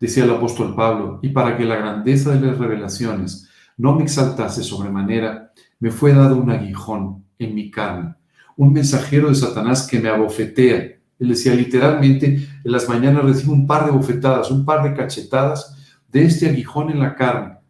Decía 0.00 0.24
el 0.24 0.30
apóstol 0.30 0.74
Pablo, 0.74 1.20
y 1.22 1.28
para 1.28 1.58
que 1.58 1.66
la 1.66 1.76
grandeza 1.76 2.34
de 2.34 2.46
las 2.46 2.56
revelaciones 2.56 3.46
no 3.76 3.94
me 3.94 4.04
exaltase 4.04 4.62
sobremanera, 4.62 5.52
me 5.78 5.90
fue 5.90 6.14
dado 6.14 6.36
un 6.36 6.50
aguijón 6.50 7.26
en 7.38 7.54
mi 7.54 7.70
carne, 7.70 8.14
un 8.56 8.72
mensajero 8.72 9.28
de 9.28 9.34
Satanás 9.34 9.86
que 9.86 10.00
me 10.00 10.08
abofetea. 10.08 10.78
Él 11.18 11.28
decía 11.28 11.54
literalmente, 11.54 12.26
en 12.64 12.72
las 12.72 12.88
mañanas 12.88 13.22
recibo 13.22 13.52
un 13.52 13.66
par 13.66 13.84
de 13.84 13.92
bofetadas, 13.92 14.50
un 14.50 14.64
par 14.64 14.82
de 14.82 14.96
cachetadas 14.96 15.76
de 16.10 16.24
este 16.24 16.48
aguijón 16.48 16.88
en 16.88 17.00
la 17.00 17.14
carne 17.14 17.61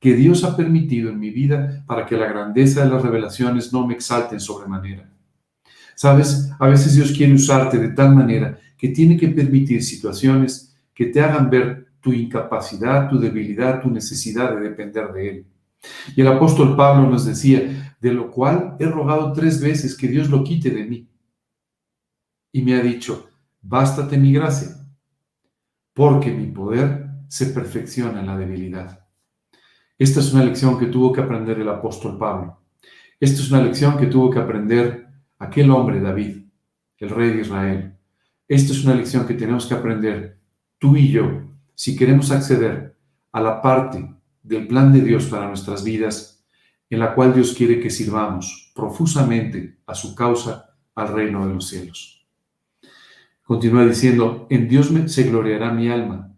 que 0.00 0.14
Dios 0.14 0.42
ha 0.44 0.56
permitido 0.56 1.10
en 1.10 1.20
mi 1.20 1.30
vida 1.30 1.84
para 1.86 2.06
que 2.06 2.16
la 2.16 2.26
grandeza 2.26 2.82
de 2.82 2.90
las 2.90 3.02
revelaciones 3.02 3.72
no 3.72 3.86
me 3.86 3.94
exalten 3.94 4.40
sobremanera. 4.40 5.08
Sabes, 5.94 6.50
a 6.58 6.66
veces 6.66 6.94
Dios 6.94 7.12
quiere 7.12 7.34
usarte 7.34 7.76
de 7.76 7.90
tal 7.90 8.14
manera 8.14 8.58
que 8.78 8.88
tiene 8.88 9.18
que 9.18 9.28
permitir 9.28 9.84
situaciones 9.84 10.74
que 10.94 11.06
te 11.06 11.20
hagan 11.20 11.50
ver 11.50 11.90
tu 12.00 12.14
incapacidad, 12.14 13.10
tu 13.10 13.18
debilidad, 13.18 13.82
tu 13.82 13.90
necesidad 13.90 14.54
de 14.54 14.60
depender 14.62 15.12
de 15.12 15.28
Él. 15.28 15.46
Y 16.16 16.22
el 16.22 16.28
apóstol 16.28 16.74
Pablo 16.76 17.08
nos 17.10 17.26
decía, 17.26 17.94
de 18.00 18.12
lo 18.14 18.30
cual 18.30 18.76
he 18.78 18.86
rogado 18.86 19.34
tres 19.34 19.60
veces 19.60 19.94
que 19.94 20.08
Dios 20.08 20.30
lo 20.30 20.42
quite 20.42 20.70
de 20.70 20.84
mí. 20.86 21.08
Y 22.52 22.62
me 22.62 22.74
ha 22.74 22.80
dicho, 22.80 23.28
bástate 23.60 24.16
mi 24.16 24.32
gracia, 24.32 24.68
porque 25.92 26.30
mi 26.30 26.46
poder 26.46 27.10
se 27.28 27.46
perfecciona 27.46 28.20
en 28.20 28.26
la 28.26 28.38
debilidad. 28.38 29.06
Esta 30.00 30.20
es 30.20 30.32
una 30.32 30.42
lección 30.42 30.78
que 30.78 30.86
tuvo 30.86 31.12
que 31.12 31.20
aprender 31.20 31.60
el 31.60 31.68
apóstol 31.68 32.16
Pablo. 32.16 32.58
Esta 33.20 33.42
es 33.42 33.50
una 33.50 33.60
lección 33.60 33.98
que 33.98 34.06
tuvo 34.06 34.30
que 34.30 34.38
aprender 34.38 35.06
aquel 35.38 35.70
hombre 35.70 36.00
David, 36.00 36.38
el 36.96 37.10
rey 37.10 37.34
de 37.34 37.42
Israel. 37.42 37.92
Esta 38.48 38.72
es 38.72 38.82
una 38.82 38.94
lección 38.94 39.26
que 39.26 39.34
tenemos 39.34 39.66
que 39.66 39.74
aprender 39.74 40.38
tú 40.78 40.96
y 40.96 41.10
yo 41.10 41.42
si 41.74 41.96
queremos 41.96 42.30
acceder 42.30 42.96
a 43.30 43.42
la 43.42 43.60
parte 43.60 44.10
del 44.42 44.66
plan 44.66 44.90
de 44.90 45.02
Dios 45.02 45.26
para 45.26 45.48
nuestras 45.48 45.84
vidas, 45.84 46.46
en 46.88 46.98
la 46.98 47.14
cual 47.14 47.34
Dios 47.34 47.52
quiere 47.52 47.78
que 47.78 47.90
sirvamos 47.90 48.72
profusamente 48.74 49.80
a 49.84 49.94
su 49.94 50.14
causa 50.14 50.78
al 50.94 51.08
reino 51.08 51.46
de 51.46 51.52
los 51.52 51.68
cielos. 51.68 52.26
Continúa 53.42 53.84
diciendo, 53.84 54.46
en 54.48 54.66
Dios 54.66 54.90
se 55.08 55.24
gloriará 55.24 55.70
mi 55.72 55.90
alma, 55.90 56.34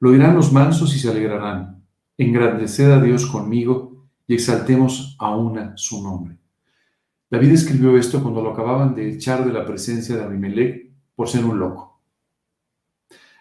lo 0.00 0.10
dirán 0.10 0.34
los 0.34 0.52
mansos 0.52 0.92
y 0.96 0.98
se 0.98 1.08
alegrarán, 1.08 1.75
engrandeced 2.18 2.90
a 2.90 3.00
Dios 3.00 3.26
conmigo 3.26 4.06
y 4.26 4.34
exaltemos 4.34 5.16
a 5.18 5.34
una 5.36 5.76
su 5.76 6.02
nombre. 6.02 6.36
David 7.30 7.52
escribió 7.52 7.96
esto 7.96 8.22
cuando 8.22 8.42
lo 8.42 8.52
acababan 8.52 8.94
de 8.94 9.10
echar 9.10 9.44
de 9.44 9.52
la 9.52 9.66
presencia 9.66 10.16
de 10.16 10.22
Abimelech 10.22 10.92
por 11.14 11.28
ser 11.28 11.44
un 11.44 11.58
loco. 11.58 12.00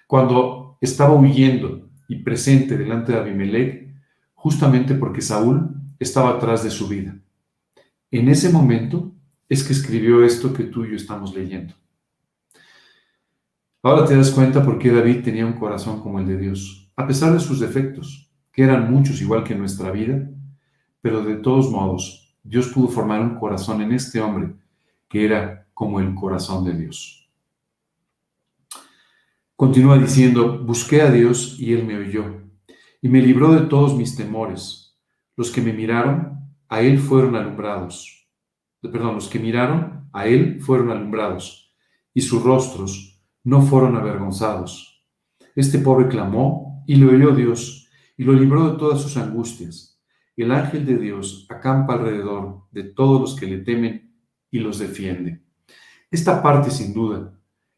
Cuando 0.08 0.78
estaba 0.82 1.14
huyendo 1.14 1.90
y 2.08 2.18
presente 2.24 2.78
delante 2.78 3.12
de 3.12 3.20
Abimelech, 3.20 3.94
justamente 4.34 4.96
porque 4.96 5.22
Saúl 5.22 5.76
estaba 6.00 6.32
atrás 6.32 6.64
de 6.64 6.72
su 6.72 6.88
vida. 6.88 7.18
En 8.12 8.30
ese 8.30 8.50
momento 8.50 9.14
es 9.50 9.64
que 9.64 9.74
escribió 9.74 10.24
esto 10.24 10.54
que 10.54 10.64
tú 10.64 10.86
y 10.86 10.92
yo 10.92 10.96
estamos 10.96 11.34
leyendo. 11.36 11.74
Ahora 13.84 14.06
te 14.06 14.16
das 14.16 14.32
cuenta 14.32 14.66
por 14.66 14.80
qué 14.80 14.92
David 14.92 15.24
tenía 15.24 15.46
un 15.46 15.54
corazón 15.54 16.02
como 16.02 16.20
el 16.20 16.26
de 16.26 16.38
Dios, 16.38 16.92
a 16.96 17.06
pesar 17.06 17.34
de 17.34 17.40
sus 17.40 17.60
defectos, 17.60 18.25
que 18.56 18.64
eran 18.64 18.90
muchos 18.90 19.22
igual 19.22 19.44
que 19.44 19.54
en 19.54 19.60
nuestra 19.60 19.92
vida, 19.92 20.30
pero 21.02 21.24
de 21.24 21.36
todos 21.36 21.70
modos, 21.70 22.36
Dios 22.42 22.70
pudo 22.70 22.88
formar 22.88 23.22
un 23.22 23.36
corazón 23.36 23.82
en 23.82 23.92
este 23.92 24.22
hombre 24.22 24.54
que 25.10 25.26
era 25.26 25.68
como 25.74 26.00
el 26.00 26.16
corazón 26.16 26.64
de 26.64 26.74
Dios. 26.74 27.30
Continúa 29.58 29.98
diciendo, 29.98 30.64
busqué 30.64 31.02
a 31.02 31.12
Dios 31.12 31.60
y 31.60 31.74
él 31.74 31.86
me 31.86 31.98
oyó 31.98 32.46
y 33.06 33.08
me 33.08 33.22
libró 33.22 33.54
de 33.54 33.68
todos 33.68 33.96
mis 33.96 34.16
temores. 34.16 34.98
Los 35.36 35.52
que 35.52 35.62
me 35.62 35.74
miraron, 35.74 36.40
a 36.68 36.82
él 36.82 36.98
fueron 36.98 37.36
alumbrados. 37.36 38.28
Perdón, 38.82 39.14
los 39.14 39.28
que 39.28 39.38
miraron, 39.38 40.10
a 40.12 40.26
él 40.26 40.60
fueron 40.60 40.90
alumbrados, 40.90 41.72
y 42.14 42.22
sus 42.22 42.42
rostros 42.42 43.22
no 43.44 43.62
fueron 43.62 43.96
avergonzados. 43.96 45.06
Este 45.56 45.78
pobre 45.78 46.08
clamó, 46.08 46.84
y 46.88 46.96
le 46.96 47.06
oyó 47.06 47.36
Dios, 47.36 47.85
y 48.18 48.24
lo 48.24 48.34
libró 48.34 48.72
de 48.72 48.78
todas 48.78 49.02
sus 49.02 49.18
angustias. 49.18 50.00
El 50.36 50.52
ángel 50.52 50.86
de 50.86 50.98
Dios 50.98 51.46
acampa 51.50 51.94
alrededor 51.94 52.64
de 52.72 52.84
todos 52.84 53.22
los 53.22 53.36
que 53.36 53.48
le 53.48 53.60
temen 53.60 54.14
y 54.52 54.60
los 54.60 54.80
defiende. 54.80 55.42
Esta 56.12 56.42
parte, 56.42 56.72
sin 56.72 56.94
duda, 56.94 57.34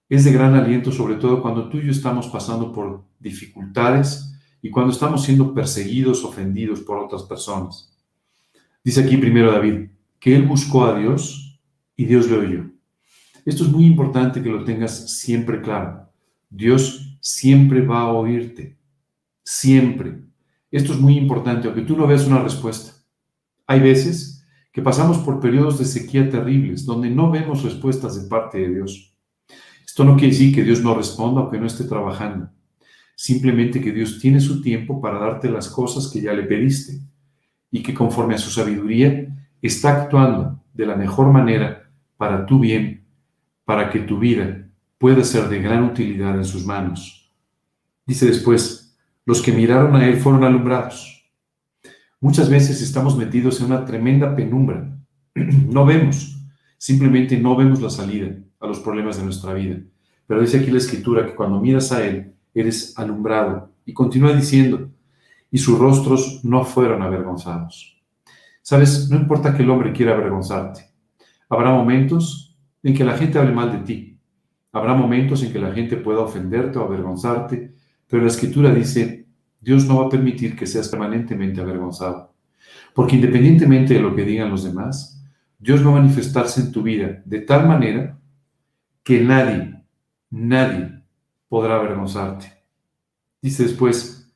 es 0.09 0.23
de 0.23 0.31
gran 0.31 0.55
aliento, 0.55 0.91
sobre 0.91 1.15
todo 1.15 1.41
cuando 1.41 1.69
tú 1.69 1.77
y 1.77 1.85
yo 1.85 1.91
estamos 1.91 2.27
pasando 2.27 2.71
por 2.71 3.03
dificultades, 3.19 4.33
y 4.61 4.69
cuando 4.69 4.91
estamos 4.91 5.23
siendo 5.23 5.53
perseguidos, 5.53 6.23
ofendidos 6.23 6.81
por 6.81 6.97
otras 6.97 7.23
personas. 7.23 7.95
Dice 8.83 9.01
aquí 9.01 9.17
primero 9.17 9.51
David, 9.51 9.89
que 10.19 10.35
él 10.35 10.43
buscó 10.43 10.85
a 10.85 10.97
Dios 10.97 11.61
y 11.95 12.05
Dios 12.05 12.29
le 12.29 12.37
oyó. 12.37 12.65
Esto 13.45 13.63
es 13.63 13.69
muy 13.69 13.85
importante 13.85 14.41
que 14.41 14.49
lo 14.49 14.63
tengas 14.63 15.19
siempre 15.19 15.61
claro. 15.61 16.09
Dios 16.49 17.17
siempre 17.21 17.81
va 17.81 18.01
a 18.01 18.11
oírte, 18.11 18.77
siempre. 19.43 20.21
Esto 20.71 20.93
es 20.93 20.99
muy 20.99 21.17
importante, 21.17 21.67
aunque 21.67 21.83
tú 21.83 21.95
no 21.95 22.07
veas 22.07 22.27
una 22.27 22.41
respuesta. 22.41 22.91
Hay 23.65 23.79
veces 23.79 24.45
que 24.71 24.81
pasamos 24.81 25.17
por 25.19 25.39
periodos 25.39 25.79
de 25.79 25.85
sequía 25.85 26.29
terribles, 26.29 26.85
donde 26.85 27.09
no 27.09 27.31
vemos 27.31 27.63
respuestas 27.63 28.21
de 28.21 28.27
parte 28.27 28.59
de 28.59 28.75
Dios. 28.75 29.17
Esto 29.85 30.03
no 30.03 30.15
quiere 30.15 30.33
decir 30.33 30.53
que 30.53 30.63
Dios 30.63 30.81
no 30.81 30.93
responda 30.93 31.41
o 31.41 31.49
que 31.49 31.59
no 31.59 31.65
esté 31.65 31.85
trabajando 31.85 32.49
simplemente 33.17 33.81
que 33.81 33.91
Dios 33.91 34.19
tiene 34.19 34.39
su 34.39 34.61
tiempo 34.61 35.01
para 35.01 35.17
darte 35.17 35.49
las 35.49 35.67
cosas 35.67 36.07
que 36.07 36.21
ya 36.21 36.33
le 36.33 36.43
pediste 36.43 37.01
y 37.71 37.81
que 37.81 37.93
conforme 37.93 38.35
a 38.35 38.37
su 38.37 38.51
sabiduría 38.51 39.27
está 39.59 40.03
actuando 40.03 40.63
de 40.71 40.85
la 40.85 40.95
mejor 40.95 41.31
manera 41.31 41.89
para 42.15 42.45
tu 42.45 42.59
bien, 42.59 43.07
para 43.65 43.89
que 43.89 44.01
tu 44.01 44.19
vida 44.19 44.69
pueda 44.99 45.23
ser 45.23 45.49
de 45.49 45.59
gran 45.59 45.83
utilidad 45.83 46.37
en 46.37 46.45
sus 46.45 46.63
manos. 46.63 47.33
Dice 48.05 48.27
después, 48.27 48.86
los 49.27 49.41
que 49.41 49.51
miraron 49.51 49.93
a 49.93 50.07
Él 50.07 50.15
fueron 50.15 50.45
alumbrados. 50.45 51.29
Muchas 52.21 52.49
veces 52.49 52.81
estamos 52.81 53.17
metidos 53.17 53.59
en 53.59 53.65
una 53.65 53.83
tremenda 53.83 54.33
penumbra. 54.33 54.97
No 55.67 55.85
vemos, 55.85 56.41
simplemente 56.77 57.37
no 57.37 57.57
vemos 57.57 57.81
la 57.81 57.89
salida 57.89 58.29
a 58.61 58.65
los 58.67 58.79
problemas 58.79 59.17
de 59.17 59.25
nuestra 59.25 59.53
vida. 59.53 59.81
Pero 60.25 60.39
dice 60.39 60.59
aquí 60.59 60.71
la 60.71 60.77
escritura 60.77 61.25
que 61.25 61.35
cuando 61.35 61.59
miras 61.59 61.91
a 61.91 62.07
Él, 62.07 62.35
eres 62.53 62.97
alumbrado. 62.97 63.69
Y 63.85 63.93
continúa 63.93 64.31
diciendo, 64.31 64.89
y 65.51 65.57
sus 65.57 65.77
rostros 65.77 66.39
no 66.45 66.63
fueron 66.63 67.01
avergonzados. 67.01 68.01
Sabes, 68.61 69.09
no 69.09 69.17
importa 69.17 69.53
que 69.53 69.63
el 69.63 69.69
hombre 69.69 69.91
quiera 69.91 70.13
avergonzarte. 70.13 70.89
Habrá 71.49 71.71
momentos 71.71 72.57
en 72.81 72.93
que 72.93 73.03
la 73.03 73.17
gente 73.17 73.37
hable 73.37 73.51
mal 73.51 73.73
de 73.73 73.79
ti. 73.79 74.19
Habrá 74.71 74.93
momentos 74.93 75.43
en 75.43 75.51
que 75.51 75.59
la 75.59 75.73
gente 75.73 75.97
pueda 75.97 76.21
ofenderte 76.21 76.79
o 76.79 76.85
avergonzarte, 76.85 77.75
pero 78.07 78.21
la 78.23 78.29
escritura 78.29 78.73
dice, 78.73 79.27
Dios 79.59 79.85
no 79.85 79.99
va 79.99 80.07
a 80.07 80.09
permitir 80.09 80.55
que 80.55 80.65
seas 80.65 80.89
permanentemente 80.89 81.61
avergonzado. 81.61 82.33
Porque 82.93 83.15
independientemente 83.15 83.93
de 83.93 83.99
lo 83.99 84.15
que 84.15 84.23
digan 84.23 84.49
los 84.49 84.63
demás, 84.63 85.23
Dios 85.59 85.85
va 85.85 85.89
a 85.91 85.99
manifestarse 86.01 86.61
en 86.61 86.71
tu 86.71 86.83
vida 86.83 87.21
de 87.25 87.39
tal 87.41 87.67
manera 87.67 88.17
que 89.03 89.21
nadie, 89.21 89.83
nadie 90.29 91.01
podrá 91.49 91.75
avergonzarte. 91.75 92.51
Dice 93.41 93.63
después, 93.63 94.33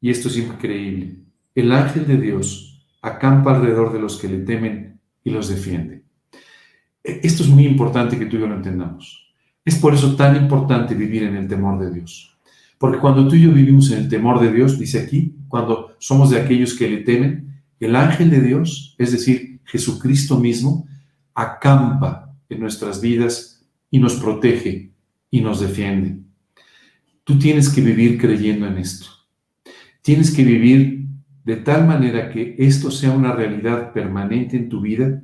y 0.00 0.10
esto 0.10 0.28
es 0.28 0.38
increíble, 0.38 1.18
el 1.54 1.72
ángel 1.72 2.06
de 2.06 2.16
Dios 2.16 2.86
acampa 3.02 3.54
alrededor 3.54 3.92
de 3.92 4.00
los 4.00 4.18
que 4.18 4.28
le 4.28 4.38
temen 4.38 5.00
y 5.22 5.30
los 5.30 5.48
defiende. 5.48 6.04
E, 7.02 7.20
esto 7.22 7.42
es 7.42 7.48
muy 7.48 7.66
importante 7.66 8.18
que 8.18 8.26
tú 8.26 8.36
y 8.36 8.40
yo 8.40 8.46
lo 8.46 8.56
entendamos. 8.56 9.34
Es 9.64 9.76
por 9.76 9.94
eso 9.94 10.14
tan 10.16 10.36
importante 10.36 10.94
vivir 10.94 11.24
en 11.24 11.36
el 11.36 11.48
temor 11.48 11.78
de 11.78 11.92
Dios. 11.92 12.35
Porque 12.78 12.98
cuando 12.98 13.26
tú 13.26 13.36
y 13.36 13.42
yo 13.42 13.52
vivimos 13.52 13.90
en 13.90 13.98
el 13.98 14.08
temor 14.08 14.40
de 14.40 14.52
Dios, 14.52 14.78
dice 14.78 15.00
aquí, 15.00 15.34
cuando 15.48 15.96
somos 15.98 16.30
de 16.30 16.40
aquellos 16.40 16.74
que 16.74 16.88
le 16.88 16.98
temen, 16.98 17.62
el 17.80 17.96
ángel 17.96 18.30
de 18.30 18.40
Dios, 18.40 18.94
es 18.98 19.12
decir, 19.12 19.60
Jesucristo 19.64 20.38
mismo, 20.38 20.86
acampa 21.34 22.34
en 22.48 22.60
nuestras 22.60 23.00
vidas 23.00 23.66
y 23.90 23.98
nos 23.98 24.16
protege 24.16 24.92
y 25.30 25.40
nos 25.40 25.60
defiende. 25.60 26.18
Tú 27.24 27.38
tienes 27.38 27.68
que 27.68 27.80
vivir 27.80 28.18
creyendo 28.20 28.66
en 28.66 28.78
esto. 28.78 29.06
Tienes 30.02 30.30
que 30.30 30.44
vivir 30.44 31.06
de 31.44 31.56
tal 31.56 31.86
manera 31.86 32.30
que 32.30 32.54
esto 32.58 32.90
sea 32.90 33.10
una 33.10 33.32
realidad 33.32 33.92
permanente 33.92 34.56
en 34.56 34.68
tu 34.68 34.80
vida 34.80 35.22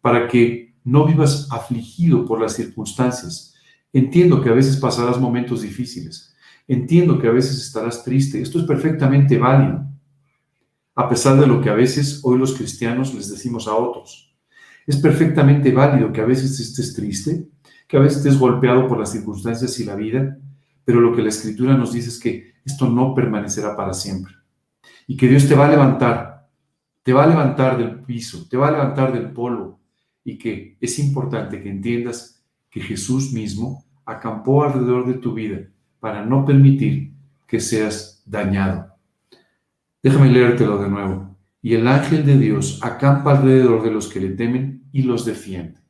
para 0.00 0.28
que 0.28 0.74
no 0.84 1.06
vivas 1.06 1.48
afligido 1.50 2.26
por 2.26 2.40
las 2.40 2.54
circunstancias. 2.54 3.54
Entiendo 3.92 4.40
que 4.40 4.50
a 4.50 4.54
veces 4.54 4.76
pasarás 4.76 5.20
momentos 5.20 5.62
difíciles. 5.62 6.33
Entiendo 6.66 7.18
que 7.18 7.28
a 7.28 7.32
veces 7.32 7.58
estarás 7.58 8.02
triste. 8.04 8.40
Esto 8.40 8.58
es 8.58 8.64
perfectamente 8.64 9.38
válido. 9.38 9.84
A 10.94 11.08
pesar 11.08 11.38
de 11.38 11.46
lo 11.46 11.60
que 11.60 11.68
a 11.68 11.74
veces 11.74 12.20
hoy 12.22 12.38
los 12.38 12.54
cristianos 12.54 13.12
les 13.14 13.30
decimos 13.30 13.68
a 13.68 13.74
otros. 13.74 14.34
Es 14.86 14.96
perfectamente 14.96 15.72
válido 15.72 16.12
que 16.12 16.20
a 16.20 16.26
veces 16.26 16.58
estés 16.60 16.94
triste, 16.94 17.48
que 17.88 17.96
a 17.96 18.00
veces 18.00 18.18
estés 18.18 18.38
golpeado 18.38 18.86
por 18.86 18.98
las 18.98 19.12
circunstancias 19.12 19.78
y 19.80 19.84
la 19.84 19.96
vida, 19.96 20.38
pero 20.84 21.00
lo 21.00 21.14
que 21.14 21.22
la 21.22 21.30
escritura 21.30 21.76
nos 21.76 21.92
dice 21.92 22.10
es 22.10 22.20
que 22.20 22.54
esto 22.64 22.88
no 22.88 23.14
permanecerá 23.14 23.76
para 23.76 23.92
siempre. 23.92 24.34
Y 25.06 25.16
que 25.16 25.28
Dios 25.28 25.48
te 25.48 25.54
va 25.54 25.66
a 25.66 25.70
levantar, 25.70 26.48
te 27.02 27.12
va 27.12 27.24
a 27.24 27.26
levantar 27.26 27.76
del 27.76 28.00
piso, 28.00 28.46
te 28.48 28.56
va 28.56 28.68
a 28.68 28.72
levantar 28.72 29.12
del 29.12 29.32
polvo. 29.32 29.80
Y 30.22 30.38
que 30.38 30.78
es 30.80 30.98
importante 30.98 31.60
que 31.60 31.68
entiendas 31.68 32.42
que 32.70 32.80
Jesús 32.80 33.32
mismo 33.32 33.84
acampó 34.06 34.64
alrededor 34.64 35.06
de 35.06 35.14
tu 35.14 35.34
vida 35.34 35.68
para 36.04 36.22
no 36.22 36.44
permitir 36.44 37.14
que 37.46 37.58
seas 37.58 38.22
dañado. 38.26 38.94
Déjame 40.02 40.30
leértelo 40.30 40.76
de 40.76 40.90
nuevo. 40.90 41.34
Y 41.62 41.72
el 41.72 41.88
ángel 41.88 42.26
de 42.26 42.36
Dios 42.36 42.78
acampa 42.82 43.30
alrededor 43.30 43.82
de 43.82 43.90
los 43.90 44.08
que 44.08 44.20
le 44.20 44.28
temen 44.32 44.86
y 44.92 45.00
los 45.04 45.24
defiende. 45.24 45.80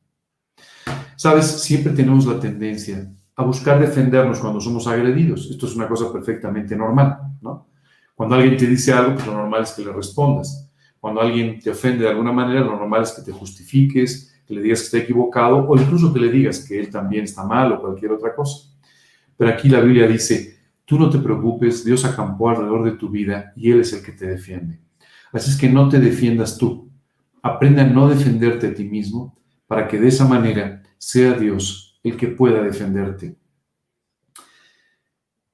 Sabes, 1.16 1.46
siempre 1.46 1.94
tenemos 1.94 2.26
la 2.26 2.38
tendencia 2.38 3.12
a 3.34 3.42
buscar 3.42 3.80
defendernos 3.80 4.38
cuando 4.38 4.60
somos 4.60 4.86
agredidos. 4.86 5.50
Esto 5.50 5.66
es 5.66 5.74
una 5.74 5.88
cosa 5.88 6.12
perfectamente 6.12 6.76
normal, 6.76 7.18
¿no? 7.42 7.66
Cuando 8.14 8.36
alguien 8.36 8.56
te 8.56 8.68
dice 8.68 8.92
algo, 8.92 9.14
pues 9.14 9.26
lo 9.26 9.34
normal 9.34 9.64
es 9.64 9.72
que 9.72 9.84
le 9.84 9.92
respondas. 9.92 10.70
Cuando 11.00 11.22
alguien 11.22 11.58
te 11.58 11.70
ofende 11.70 12.04
de 12.04 12.10
alguna 12.10 12.30
manera, 12.30 12.60
lo 12.60 12.76
normal 12.76 13.02
es 13.02 13.10
que 13.10 13.22
te 13.22 13.32
justifiques, 13.32 14.32
que 14.46 14.54
le 14.54 14.62
digas 14.62 14.78
que 14.78 14.84
está 14.84 14.98
equivocado 14.98 15.66
o 15.68 15.76
incluso 15.76 16.14
que 16.14 16.20
le 16.20 16.30
digas 16.30 16.64
que 16.64 16.78
él 16.78 16.88
también 16.88 17.24
está 17.24 17.42
mal 17.42 17.72
o 17.72 17.80
cualquier 17.80 18.12
otra 18.12 18.32
cosa. 18.32 18.73
Pero 19.36 19.50
aquí 19.50 19.68
la 19.68 19.80
Biblia 19.80 20.06
dice, 20.06 20.58
tú 20.84 20.98
no 20.98 21.10
te 21.10 21.18
preocupes, 21.18 21.84
Dios 21.84 22.04
acampó 22.04 22.50
alrededor 22.50 22.84
de 22.84 22.92
tu 22.92 23.08
vida 23.08 23.52
y 23.56 23.70
Él 23.70 23.80
es 23.80 23.92
el 23.92 24.02
que 24.02 24.12
te 24.12 24.26
defiende. 24.26 24.80
Así 25.32 25.50
es 25.50 25.56
que 25.56 25.68
no 25.68 25.88
te 25.88 25.98
defiendas 25.98 26.56
tú. 26.56 26.90
Aprende 27.42 27.82
a 27.82 27.86
no 27.86 28.08
defenderte 28.08 28.68
a 28.68 28.74
ti 28.74 28.84
mismo 28.84 29.36
para 29.66 29.88
que 29.88 29.98
de 29.98 30.08
esa 30.08 30.26
manera 30.26 30.82
sea 30.98 31.32
Dios 31.32 31.98
el 32.02 32.16
que 32.16 32.28
pueda 32.28 32.62
defenderte. 32.62 33.36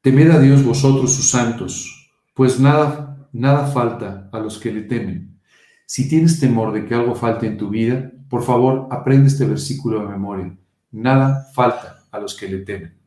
Temed 0.03 0.31
a 0.31 0.41
Dios 0.41 0.65
vosotros 0.65 1.15
sus 1.15 1.31
santos, 1.31 2.11
pues 2.35 2.59
nada, 2.59 3.29
nada 3.33 3.67
falta 3.67 4.29
a 4.33 4.39
los 4.39 4.59
que 4.59 4.73
le 4.73 4.83
temen. 4.83 5.41
Si 5.87 6.09
tienes 6.09 6.39
temor 6.39 6.73
de 6.73 6.87
que 6.87 6.95
algo 6.95 7.15
falte 7.15 7.47
en 7.47 7.59
tu 7.59 7.69
vida, 7.69 8.13
por 8.29 8.43
favor, 8.43 8.89
aprende 8.91 9.29
este 9.29 9.45
versículo 9.45 10.01
de 10.01 10.09
memoria. 10.09 10.57
Nada 10.93 11.49
falta 11.53 12.05
a 12.11 12.21
los 12.21 12.37
que 12.37 12.49
le 12.49 12.59
temen. 12.59 13.00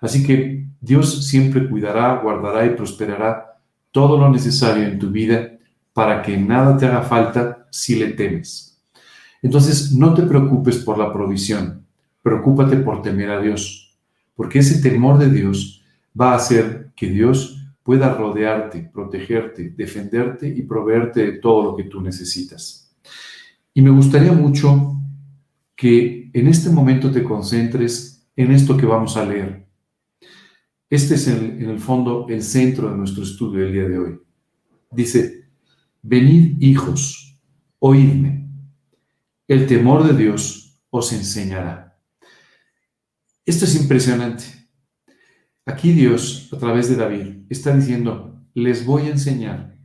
Así 0.00 0.26
que 0.26 0.66
Dios 0.80 1.26
siempre 1.26 1.68
cuidará, 1.68 2.20
guardará 2.22 2.64
y 2.66 2.70
prosperará 2.70 3.58
todo 3.92 4.18
lo 4.18 4.30
necesario 4.30 4.84
en 4.84 4.98
tu 4.98 5.10
vida 5.10 5.58
para 5.92 6.22
que 6.22 6.36
nada 6.36 6.76
te 6.76 6.86
haga 6.86 7.02
falta 7.02 7.66
si 7.70 7.96
le 7.96 8.08
temes. 8.08 8.80
Entonces, 9.42 9.92
no 9.92 10.14
te 10.14 10.22
preocupes 10.22 10.78
por 10.78 10.98
la 10.98 11.12
provisión, 11.12 11.86
preocúpate 12.22 12.76
por 12.76 13.02
temer 13.02 13.30
a 13.30 13.40
Dios, 13.40 13.98
porque 14.34 14.60
ese 14.60 14.80
temor 14.80 15.18
de 15.18 15.30
Dios 15.30 15.82
va 16.18 16.32
a 16.32 16.36
hacer 16.36 16.90
que 16.94 17.08
Dios 17.08 17.56
pueda 17.82 18.14
rodearte, 18.14 18.90
protegerte, 18.92 19.70
defenderte 19.70 20.48
y 20.48 20.62
proveerte 20.62 21.24
de 21.24 21.32
todo 21.38 21.62
lo 21.62 21.76
que 21.76 21.84
tú 21.84 22.00
necesitas. 22.00 22.94
Y 23.72 23.82
me 23.82 23.90
gustaría 23.90 24.32
mucho 24.32 24.96
que 25.74 26.30
en 26.32 26.46
este 26.46 26.70
momento 26.70 27.10
te 27.10 27.24
concentres 27.24 28.28
en 28.36 28.52
esto 28.52 28.76
que 28.76 28.86
vamos 28.86 29.16
a 29.16 29.24
leer. 29.24 29.66
Este 30.90 31.14
es 31.14 31.28
en 31.28 31.70
el 31.70 31.78
fondo 31.78 32.26
el 32.28 32.42
centro 32.42 32.90
de 32.90 32.96
nuestro 32.96 33.22
estudio 33.22 33.62
del 33.62 33.72
día 33.72 33.88
de 33.88 33.96
hoy. 33.96 34.20
Dice, 34.90 35.44
venid 36.02 36.60
hijos, 36.60 37.40
oídme, 37.78 38.48
el 39.46 39.68
temor 39.68 40.02
de 40.02 40.20
Dios 40.20 40.82
os 40.90 41.12
enseñará. 41.12 41.96
Esto 43.46 43.66
es 43.66 43.80
impresionante. 43.80 44.42
Aquí 45.64 45.92
Dios, 45.92 46.50
a 46.52 46.58
través 46.58 46.88
de 46.88 46.96
David, 46.96 47.44
está 47.48 47.72
diciendo, 47.72 48.44
les 48.54 48.84
voy 48.84 49.02
a 49.02 49.10
enseñar 49.10 49.78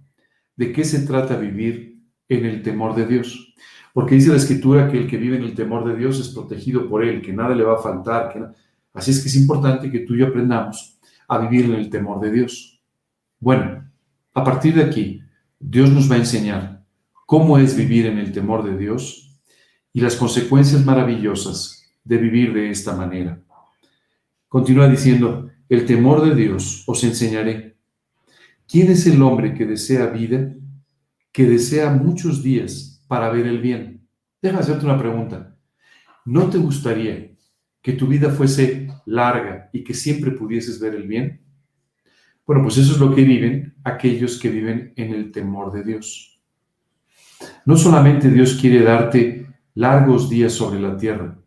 de 0.55 0.71
qué 0.71 0.83
se 0.83 1.05
trata 1.05 1.37
vivir 1.37 2.01
en 2.29 2.45
el 2.45 2.63
temor 2.63 2.95
de 2.95 3.05
Dios. 3.05 3.53
Porque 3.93 4.15
dice 4.15 4.29
la 4.29 4.37
escritura 4.37 4.91
que 4.91 4.97
el 4.97 5.07
que 5.07 5.17
vive 5.17 5.37
en 5.37 5.43
el 5.43 5.53
temor 5.53 5.87
de 5.87 5.95
Dios 5.95 6.19
es 6.19 6.29
protegido 6.29 6.89
por 6.89 7.05
él, 7.05 7.21
que 7.21 7.31
nada 7.31 7.53
le 7.53 7.63
va 7.63 7.75
a 7.75 7.83
faltar. 7.83 8.55
Así 8.91 9.11
es 9.11 9.21
que 9.21 9.27
es 9.27 9.35
importante 9.35 9.91
que 9.91 9.99
tú 9.99 10.15
y 10.15 10.19
yo 10.19 10.27
aprendamos 10.27 10.94
a 11.27 11.37
vivir 11.39 11.65
en 11.65 11.73
el 11.73 11.89
temor 11.89 12.19
de 12.19 12.31
Dios. 12.31 12.81
Bueno, 13.39 13.89
a 14.33 14.43
partir 14.43 14.75
de 14.75 14.83
aquí, 14.83 15.21
Dios 15.59 15.89
nos 15.89 16.09
va 16.09 16.15
a 16.15 16.19
enseñar 16.19 16.85
cómo 17.25 17.57
es 17.57 17.75
vivir 17.75 18.05
en 18.05 18.17
el 18.17 18.31
temor 18.31 18.63
de 18.63 18.77
Dios 18.77 19.39
y 19.93 20.01
las 20.01 20.15
consecuencias 20.15 20.85
maravillosas 20.85 21.85
de 22.03 22.17
vivir 22.17 22.53
de 22.53 22.69
esta 22.69 22.95
manera. 22.95 23.41
Continúa 24.47 24.87
diciendo, 24.87 25.49
el 25.67 25.85
temor 25.85 26.23
de 26.27 26.35
Dios 26.35 26.83
os 26.85 27.03
enseñaré. 27.03 27.77
¿Quién 28.67 28.91
es 28.91 29.07
el 29.07 29.21
hombre 29.21 29.53
que 29.53 29.65
desea 29.65 30.07
vida, 30.07 30.53
que 31.31 31.45
desea 31.45 31.91
muchos 31.91 32.43
días 32.43 33.03
para 33.07 33.29
ver 33.29 33.47
el 33.47 33.59
bien? 33.59 34.07
Déjame 34.41 34.61
hacerte 34.61 34.85
una 34.85 34.99
pregunta. 34.99 35.57
¿No 36.25 36.49
te 36.49 36.57
gustaría 36.57 37.31
que 37.81 37.93
tu 37.93 38.07
vida 38.07 38.29
fuese 38.29 38.84
larga 39.05 39.69
y 39.71 39.83
que 39.83 39.93
siempre 39.93 40.31
pudieses 40.31 40.79
ver 40.79 40.95
el 40.95 41.07
bien? 41.07 41.41
Bueno, 42.45 42.63
pues 42.63 42.77
eso 42.77 42.93
es 42.93 42.99
lo 42.99 43.13
que 43.13 43.23
viven 43.23 43.75
aquellos 43.83 44.39
que 44.39 44.49
viven 44.49 44.93
en 44.95 45.13
el 45.13 45.31
temor 45.31 45.71
de 45.71 45.83
Dios. 45.83 46.39
No 47.65 47.75
solamente 47.75 48.29
Dios 48.29 48.57
quiere 48.59 48.83
darte 48.83 49.47
largos 49.73 50.29
días 50.29 50.53
sobre 50.53 50.79
la 50.79 50.95
tierra. 50.95 51.37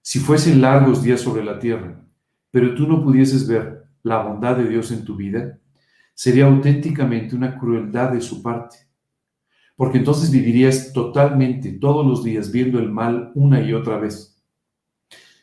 Si 0.00 0.20
fuesen 0.20 0.60
largos 0.60 1.02
días 1.02 1.20
sobre 1.20 1.44
la 1.44 1.58
tierra, 1.58 2.00
pero 2.50 2.74
tú 2.74 2.86
no 2.86 3.02
pudieses 3.02 3.46
ver 3.48 3.84
la 4.02 4.22
bondad 4.22 4.56
de 4.56 4.68
Dios 4.68 4.92
en 4.92 5.04
tu 5.04 5.16
vida, 5.16 5.58
sería 6.14 6.46
auténticamente 6.46 7.34
una 7.34 7.58
crueldad 7.58 8.12
de 8.12 8.20
su 8.20 8.42
parte. 8.42 8.76
Porque 9.74 9.98
entonces 9.98 10.30
vivirías 10.30 10.92
totalmente 10.92 11.72
todos 11.72 12.06
los 12.06 12.24
días 12.24 12.50
viendo 12.50 12.78
el 12.78 12.90
mal 12.90 13.32
una 13.34 13.60
y 13.60 13.74
otra 13.74 13.98
vez 13.98 14.35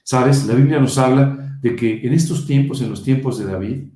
Sabes, 0.04 0.46
la 0.46 0.54
Biblia 0.54 0.82
nos 0.82 0.98
habla 0.98 1.58
de 1.62 1.78
que 1.78 2.06
en 2.06 2.14
estos 2.14 2.46
tiempos, 2.46 2.82
en 2.82 2.90
los 2.90 3.04
tiempos 3.04 3.40
de 3.40 3.46
David, 3.46 3.88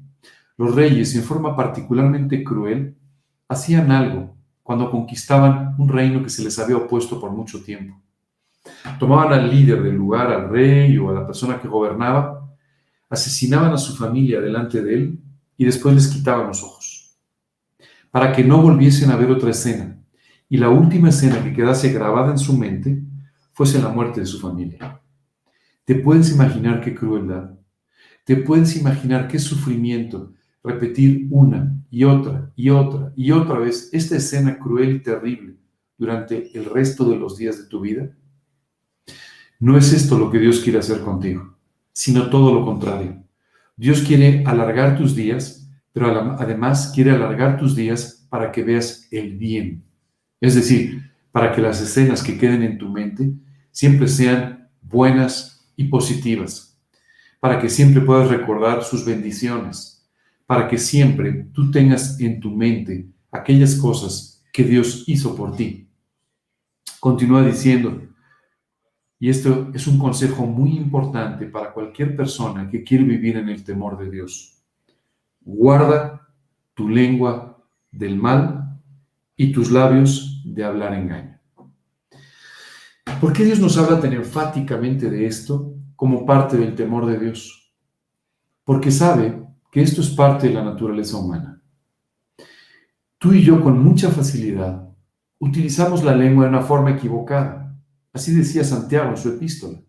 los 0.55 0.73
reyes, 0.73 1.13
en 1.15 1.23
forma 1.23 1.53
particularmente 1.53 2.45
cruel, 2.45 2.95
hacían 3.49 3.91
algo 3.91 4.37
cuando 4.63 4.89
conquistaban 4.89 5.75
un 5.77 5.89
reino 5.89 6.23
que 6.23 6.29
se 6.29 6.43
les 6.43 6.57
había 6.59 6.77
opuesto 6.77 7.19
por 7.19 7.31
mucho 7.31 7.61
tiempo. 7.61 8.01
Tomaban 8.99 9.33
al 9.33 9.51
líder 9.51 9.83
del 9.83 9.95
lugar, 9.95 10.31
al 10.31 10.49
rey 10.49 10.97
o 10.97 11.09
a 11.09 11.13
la 11.13 11.25
persona 11.25 11.59
que 11.59 11.67
gobernaba, 11.67 12.55
asesinaban 13.09 13.73
a 13.73 13.77
su 13.77 13.95
familia 13.95 14.39
delante 14.39 14.81
de 14.81 14.93
él 14.93 15.19
y 15.57 15.65
después 15.65 15.93
les 15.93 16.07
quitaban 16.07 16.47
los 16.47 16.63
ojos, 16.63 17.17
para 18.11 18.31
que 18.31 18.43
no 18.43 18.61
volviesen 18.61 19.11
a 19.11 19.15
ver 19.17 19.29
otra 19.31 19.51
escena. 19.51 19.97
Y 20.49 20.57
la 20.57 20.69
última 20.69 21.09
escena 21.09 21.43
que 21.43 21.53
quedase 21.53 21.91
grabada 21.91 22.31
en 22.31 22.37
su 22.37 22.57
mente 22.57 23.01
fuese 23.51 23.81
la 23.81 23.89
muerte 23.89 24.21
de 24.21 24.25
su 24.25 24.39
familia. 24.39 25.01
¿Te 25.87 25.95
puedes 25.95 26.33
imaginar 26.33 26.81
qué 26.81 26.93
crueldad? 26.93 27.51
¿Te 28.25 28.35
puedes 28.35 28.75
imaginar 28.75 29.29
qué 29.29 29.39
sufrimiento 29.39 30.33
repetir 30.61 31.27
una 31.31 31.81
y 31.89 32.03
otra 32.03 32.51
y 32.57 32.71
otra 32.71 33.13
y 33.15 33.31
otra 33.31 33.57
vez 33.59 33.89
esta 33.93 34.17
escena 34.17 34.59
cruel 34.59 34.97
y 34.97 34.99
terrible 35.01 35.55
durante 35.97 36.51
el 36.57 36.65
resto 36.65 37.09
de 37.09 37.15
los 37.15 37.37
días 37.37 37.57
de 37.57 37.69
tu 37.69 37.79
vida? 37.79 38.09
No 39.61 39.77
es 39.77 39.93
esto 39.93 40.19
lo 40.19 40.29
que 40.29 40.39
Dios 40.39 40.59
quiere 40.59 40.79
hacer 40.79 40.99
contigo, 40.99 41.55
sino 41.93 42.29
todo 42.29 42.53
lo 42.53 42.65
contrario. 42.65 43.23
Dios 43.77 44.01
quiere 44.01 44.43
alargar 44.45 44.97
tus 44.97 45.15
días, 45.15 45.71
pero 45.93 46.35
además 46.37 46.91
quiere 46.93 47.11
alargar 47.11 47.57
tus 47.57 47.77
días 47.77 48.27
para 48.29 48.51
que 48.51 48.61
veas 48.61 49.07
el 49.09 49.37
bien. 49.37 49.85
Es 50.41 50.55
decir, 50.55 51.09
para 51.31 51.53
que 51.53 51.61
las 51.61 51.81
escenas 51.81 52.21
que 52.21 52.37
queden 52.37 52.63
en 52.63 52.77
tu 52.77 52.89
mente 52.89 53.31
siempre 53.71 54.09
sean 54.09 54.67
buenas 54.81 55.56
y 55.77 55.85
positivas, 55.85 56.77
para 57.39 57.61
que 57.61 57.69
siempre 57.69 58.01
puedas 58.01 58.27
recordar 58.27 58.83
sus 58.83 59.05
bendiciones, 59.05 60.05
para 60.45 60.67
que 60.67 60.77
siempre 60.77 61.47
tú 61.53 61.71
tengas 61.71 62.19
en 62.19 62.41
tu 62.41 62.51
mente 62.51 63.07
aquellas 63.31 63.75
cosas 63.75 64.43
que 64.51 64.63
Dios 64.63 65.05
hizo 65.07 65.35
por 65.35 65.55
ti. 65.55 65.87
Continúa 66.99 67.45
diciendo, 67.45 68.01
y 69.19 69.29
esto 69.29 69.71
es 69.73 69.87
un 69.87 69.97
consejo 69.97 70.45
muy 70.45 70.75
importante 70.77 71.45
para 71.45 71.73
cualquier 71.73 72.15
persona 72.15 72.69
que 72.69 72.83
quiere 72.83 73.03
vivir 73.03 73.37
en 73.37 73.49
el 73.49 73.63
temor 73.63 73.97
de 73.97 74.11
Dios. 74.11 74.61
Guarda 75.41 76.27
tu 76.73 76.89
lengua 76.89 77.63
del 77.91 78.17
mal 78.17 78.79
y 79.35 79.51
tus 79.51 79.71
labios 79.71 80.41
de 80.45 80.63
hablar 80.63 80.93
engaño. 80.93 81.36
¿Por 83.19 83.33
qué 83.33 83.45
Dios 83.45 83.59
nos 83.59 83.75
habla 83.79 83.99
tan 83.99 84.13
enfáticamente 84.13 85.09
de 85.09 85.25
esto 85.25 85.73
como 85.95 86.23
parte 86.23 86.55
del 86.55 86.75
temor 86.75 87.07
de 87.07 87.17
Dios? 87.17 87.73
Porque 88.63 88.91
sabe 88.91 89.43
que 89.71 89.81
esto 89.81 90.01
es 90.01 90.09
parte 90.11 90.47
de 90.47 90.53
la 90.53 90.63
naturaleza 90.63 91.17
humana. 91.17 91.59
Tú 93.17 93.33
y 93.33 93.41
yo 93.41 93.59
con 93.63 93.83
mucha 93.83 94.11
facilidad 94.11 94.87
utilizamos 95.39 96.03
la 96.03 96.15
lengua 96.15 96.43
de 96.43 96.49
una 96.49 96.61
forma 96.61 96.91
equivocada. 96.91 97.75
Así 98.13 98.35
decía 98.35 98.63
Santiago 98.63 99.09
en 99.09 99.17
su 99.17 99.29
epístola. 99.29 99.79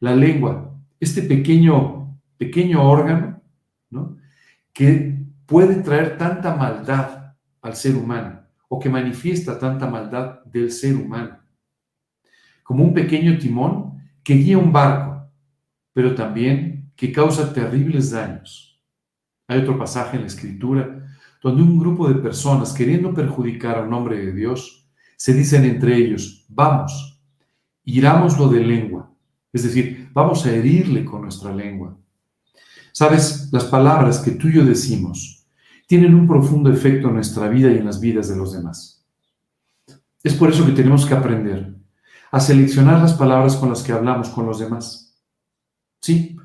La 0.00 0.14
lengua, 0.14 0.78
este 0.98 1.22
pequeño, 1.22 2.20
pequeño 2.36 2.86
órgano, 2.86 3.40
¿no? 3.88 4.18
que 4.74 5.24
puede 5.46 5.76
traer 5.76 6.18
tanta 6.18 6.54
maldad 6.54 7.36
al 7.62 7.74
ser 7.74 7.96
humano 7.96 8.42
o 8.68 8.78
que 8.78 8.90
manifiesta 8.90 9.58
tanta 9.58 9.86
maldad 9.86 10.44
del 10.44 10.70
ser 10.70 10.96
humano. 10.96 11.39
Como 12.70 12.84
un 12.84 12.94
pequeño 12.94 13.36
timón 13.36 14.00
que 14.22 14.34
guía 14.34 14.56
un 14.56 14.70
barco, 14.70 15.28
pero 15.92 16.14
también 16.14 16.92
que 16.94 17.10
causa 17.10 17.52
terribles 17.52 18.12
daños. 18.12 18.80
Hay 19.48 19.58
otro 19.58 19.76
pasaje 19.76 20.14
en 20.14 20.22
la 20.22 20.28
escritura 20.28 21.04
donde 21.42 21.64
un 21.64 21.80
grupo 21.80 22.06
de 22.08 22.20
personas 22.22 22.72
queriendo 22.72 23.12
perjudicar 23.12 23.76
a 23.76 23.82
un 23.82 23.92
hombre 23.92 24.24
de 24.24 24.32
Dios 24.32 24.88
se 25.16 25.34
dicen 25.34 25.64
entre 25.64 25.96
ellos, 25.96 26.46
vamos, 26.48 27.20
irámoslo 27.82 28.48
de 28.48 28.60
lengua, 28.60 29.12
es 29.52 29.64
decir, 29.64 30.08
vamos 30.12 30.46
a 30.46 30.54
herirle 30.54 31.04
con 31.04 31.22
nuestra 31.22 31.52
lengua. 31.52 31.98
Sabes, 32.92 33.48
las 33.50 33.64
palabras 33.64 34.20
que 34.20 34.30
tú 34.30 34.46
y 34.46 34.52
yo 34.52 34.64
decimos 34.64 35.44
tienen 35.88 36.14
un 36.14 36.28
profundo 36.28 36.72
efecto 36.72 37.08
en 37.08 37.14
nuestra 37.14 37.48
vida 37.48 37.68
y 37.72 37.78
en 37.78 37.86
las 37.86 38.00
vidas 38.00 38.28
de 38.28 38.36
los 38.36 38.52
demás. 38.52 39.04
Es 40.22 40.34
por 40.34 40.50
eso 40.50 40.64
que 40.64 40.70
tenemos 40.70 41.04
que 41.04 41.14
aprender 41.14 41.80
a 42.30 42.40
seleccionar 42.40 43.00
las 43.00 43.14
palabras 43.14 43.56
con 43.56 43.70
las 43.70 43.82
que 43.82 43.92
hablamos 43.92 44.28
con 44.28 44.46
los 44.46 44.58
demás. 44.58 45.20
Sí, 46.00 46.36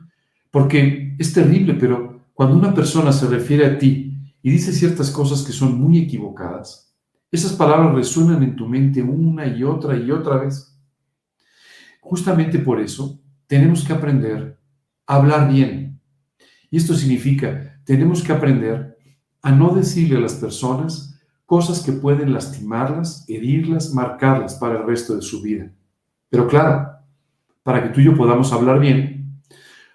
porque 0.52 1.16
es 1.20 1.34
terrible, 1.34 1.76
pero 1.76 2.26
cuando 2.34 2.58
una 2.58 2.74
persona 2.74 3.12
se 3.12 3.28
refiere 3.28 3.66
a 3.66 3.78
ti 3.78 4.18
y 4.42 4.52
dice 4.52 4.74
ciertas 4.74 5.12
cosas 5.12 5.44
que 5.44 5.54
son 5.54 5.80
muy 5.80 6.00
equivocadas, 6.00 6.94
esas 7.32 7.54
palabras 7.54 7.94
resuenan 7.94 8.44
en 8.44 8.56
tu 8.56 8.68
mente 8.68 9.02
una 9.02 9.46
y 9.48 9.64
otra 9.64 9.98
y 9.98 10.12
otra 10.12 10.38
vez. 10.38 10.78
Justamente 12.02 12.60
por 12.60 12.80
eso 12.80 13.20
tenemos 13.48 13.84
que 13.84 13.94
aprender 13.94 14.60
a 15.06 15.16
hablar 15.16 15.52
bien. 15.52 16.00
Y 16.70 16.78
esto 16.78 16.94
significa, 16.94 17.82
tenemos 17.84 18.24
que 18.24 18.32
aprender 18.32 18.98
a 19.42 19.52
no 19.52 19.74
decirle 19.76 20.18
a 20.18 20.22
las 20.22 20.36
personas 20.36 21.15
cosas 21.46 21.82
que 21.82 21.92
pueden 21.92 22.34
lastimarlas, 22.34 23.26
herirlas, 23.28 23.94
marcarlas 23.94 24.56
para 24.56 24.80
el 24.80 24.86
resto 24.86 25.16
de 25.16 25.22
su 25.22 25.42
vida. 25.42 25.72
Pero 26.30 26.48
claro, 26.48 26.90
para 27.64 27.84
que 27.84 27.90
tú 27.90 28.02
y 28.02 28.06
yo 28.06 28.16
podamos 28.16 28.52
hablar 28.52 28.80
bien, 28.80 29.42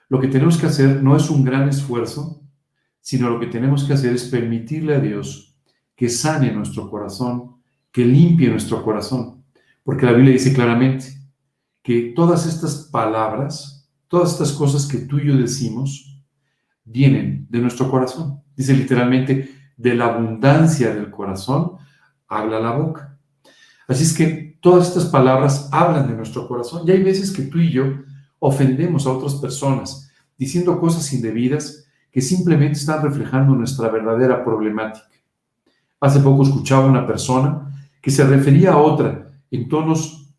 lo 0.09 0.21
que 0.21 0.29
tenemos 0.29 0.59
que 0.59 0.67
hacer 0.67 1.03
no 1.03 1.17
es 1.17 1.31
un 1.31 1.45
gran 1.45 1.69
esfuerzo, 1.69 2.43
sino 3.01 3.31
lo 3.31 3.41
que 3.41 3.47
tenemos 3.47 3.85
que 3.85 3.95
hacer 3.95 4.13
es 4.13 4.25
permitirle 4.25 4.95
a 4.95 5.01
Dios 5.01 5.57
que 5.97 6.09
sane 6.09 6.53
nuestro 6.53 6.89
corazón, 6.91 7.57
que 7.93 8.05
limpie 8.05 8.49
nuestro 8.49 8.83
corazón. 8.83 9.45
Porque 9.85 10.07
la 10.07 10.13
Biblia 10.13 10.33
dice 10.33 10.53
claramente 10.53 11.07
que 11.83 12.13
todas 12.15 12.47
estas 12.47 12.89
palabras, 12.91 13.91
todas 14.09 14.33
estas 14.33 14.53
cosas 14.53 14.87
que 14.87 14.99
tú 14.99 15.19
y 15.19 15.27
yo 15.27 15.37
decimos, 15.37 16.23
vienen 16.85 17.47
de 17.49 17.59
nuestro 17.59 17.91
corazón. 17.91 18.43
Dice 18.57 18.75
literalmente, 18.75 19.60
de 19.81 19.95
la 19.95 20.07
abundancia 20.07 20.95
del 20.95 21.11
corazón 21.11 21.79
habla 22.29 22.61
la 22.61 22.73
boca. 22.73 23.17
Así 23.89 24.05
es 24.05 24.13
que 24.13 24.59
todas 24.61 24.89
estas 24.89 25.07
palabras 25.07 25.71
hablan 25.73 26.07
de 26.07 26.15
nuestro 26.15 26.47
corazón. 26.47 26.83
Y 26.87 26.91
hay 26.91 27.03
veces 27.03 27.33
que 27.33 27.43
tú 27.43 27.59
y 27.59 27.71
yo 27.71 27.85
ofendemos 28.39 29.07
a 29.07 29.13
otras 29.13 29.37
personas 29.37 30.13
diciendo 30.37 30.79
cosas 30.79 31.11
indebidas 31.15 31.87
que 32.11 32.21
simplemente 32.21 32.79
están 32.79 33.03
reflejando 33.03 33.55
nuestra 33.55 33.89
verdadera 33.89 34.45
problemática. 34.45 35.09
Hace 35.99 36.21
poco 36.21 36.43
escuchaba 36.43 36.85
a 36.85 36.91
una 36.91 37.07
persona 37.07 37.73
que 38.03 38.11
se 38.11 38.25
refería 38.25 38.73
a 38.73 38.79
otra 38.79 39.29
en 39.51 39.69
tonos 39.69 40.31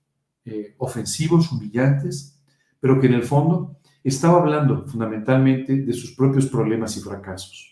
eh, 0.45 0.75
ofensivos, 0.77 1.51
humillantes, 1.51 2.39
pero 2.79 2.99
que 2.99 3.07
en 3.07 3.15
el 3.15 3.23
fondo 3.23 3.77
estaba 4.03 4.39
hablando 4.39 4.85
fundamentalmente 4.87 5.77
de 5.77 5.93
sus 5.93 6.11
propios 6.11 6.45
problemas 6.47 6.95
y 6.97 7.01
fracasos. 7.01 7.70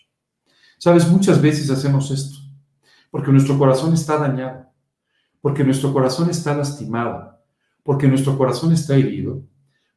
Sabes, 0.82 1.06
muchas 1.10 1.42
veces 1.42 1.68
hacemos 1.68 2.10
esto, 2.10 2.38
porque 3.10 3.30
nuestro 3.30 3.58
corazón 3.58 3.92
está 3.92 4.16
dañado, 4.16 4.64
porque 5.42 5.62
nuestro 5.62 5.92
corazón 5.92 6.30
está 6.30 6.56
lastimado, 6.56 7.38
porque 7.82 8.08
nuestro 8.08 8.38
corazón 8.38 8.72
está 8.72 8.96
herido. 8.96 9.42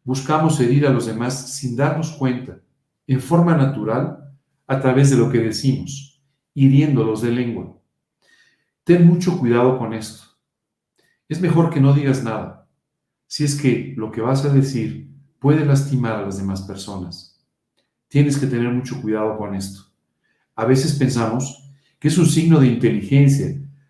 Buscamos 0.04 0.60
herir 0.60 0.86
a 0.86 0.90
los 0.90 1.06
demás 1.06 1.54
sin 1.54 1.78
darnos 1.78 2.12
cuenta, 2.12 2.60
en 3.08 3.22
forma 3.22 3.56
natural, 3.56 4.30
a 4.68 4.82
través 4.82 5.10
de 5.10 5.16
lo 5.16 5.32
que 5.32 5.38
decimos, 5.38 6.22
hiriéndolos 6.54 7.22
de 7.22 7.32
lengua. 7.32 7.78
Ten 8.84 9.08
mucho 9.08 9.40
cuidado 9.40 9.78
con 9.78 9.94
esto. 9.94 10.26
Es 11.30 11.40
mejor 11.40 11.70
que 11.70 11.80
no 11.80 11.94
digas 11.94 12.26
nada, 12.26 12.68
si 13.26 13.46
es 13.46 13.56
que 13.56 13.94
lo 13.96 14.12
que 14.12 14.20
vas 14.20 14.44
a 14.44 14.50
decir 14.50 15.10
puede 15.40 15.64
lastimar 15.64 16.18
a 16.18 16.24
las 16.24 16.40
demás 16.40 16.64
personas. 16.64 17.42
Tienes 18.10 18.38
que 18.38 18.48
tener 18.48 18.70
mucho 18.70 19.02
cuidado 19.02 19.38
con 19.38 19.56
esto. 19.56 19.93
A 20.56 20.66
veces 20.66 20.94
pensamos 20.94 21.72
que 22.00 22.10
es 22.10 22.18
un 22.18 22.26
signo 22.26 22.60
de 22.60 22.68
inteligencia, 22.68 23.48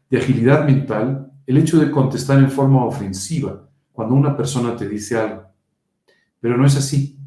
de 0.10 0.18
agilidad 0.18 0.66
mental, 0.66 1.32
el 1.46 1.58
hecho 1.58 1.80
de 1.80 1.92
contestar 1.92 2.40
en 2.40 2.52
forma 2.52 2.86
ofensiva 2.86 3.68
cuando 3.92 4.16
una 4.16 4.36
persona 4.36 4.76
te 4.76 4.88
dice 4.88 5.18
algo. 5.18 5.44
Pero 6.40 6.58
no 6.58 6.66
es 6.66 6.76
así. 6.76 7.18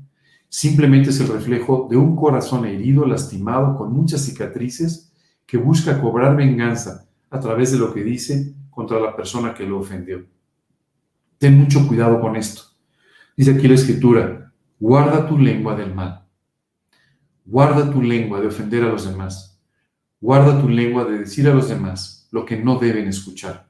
Simplemente 0.49 1.11
es 1.11 1.20
el 1.20 1.29
reflejo 1.29 1.87
de 1.90 1.96
un 1.96 2.16
corazón 2.16 2.64
herido, 2.66 3.05
lastimado, 3.05 3.77
con 3.77 3.92
muchas 3.92 4.22
cicatrices, 4.22 5.12
que 5.44 5.57
busca 5.57 6.01
cobrar 6.01 6.37
venganza 6.37 7.09
a 7.31 7.40
través 7.40 7.72
de 7.72 7.79
lo 7.79 7.92
que 7.92 8.03
dice 8.03 8.55
contra 8.70 9.01
la 9.01 9.14
persona 9.14 9.55
que 9.55 9.66
lo 9.66 9.79
ofendió. 9.79 10.27
Ten 11.38 11.59
mucho 11.59 11.87
cuidado 11.87 12.20
con 12.20 12.37
esto. 12.37 12.62
Dice 13.37 13.53
aquí 13.53 13.68
la 13.68 13.75
escritura, 13.75 14.53
guarda 14.79 15.27
tu 15.27 15.38
lengua 15.38 15.77
del 15.77 15.94
mal. 15.94 16.25
Guarda 17.46 17.88
tu 17.92 18.02
lengua 18.02 18.40
de 18.40 18.48
ofender 18.48 18.82
a 18.82 18.88
los 18.88 19.09
demás. 19.09 19.62
Guarda 20.20 20.61
tu 20.61 20.68
lengua 20.68 21.04
de 21.04 21.20
decir 21.20 21.48
a 21.48 21.54
los 21.54 21.68
demás 21.68 22.28
lo 22.32 22.44
que 22.44 22.56
no 22.56 22.76
deben 22.78 23.06
escuchar. 23.06 23.68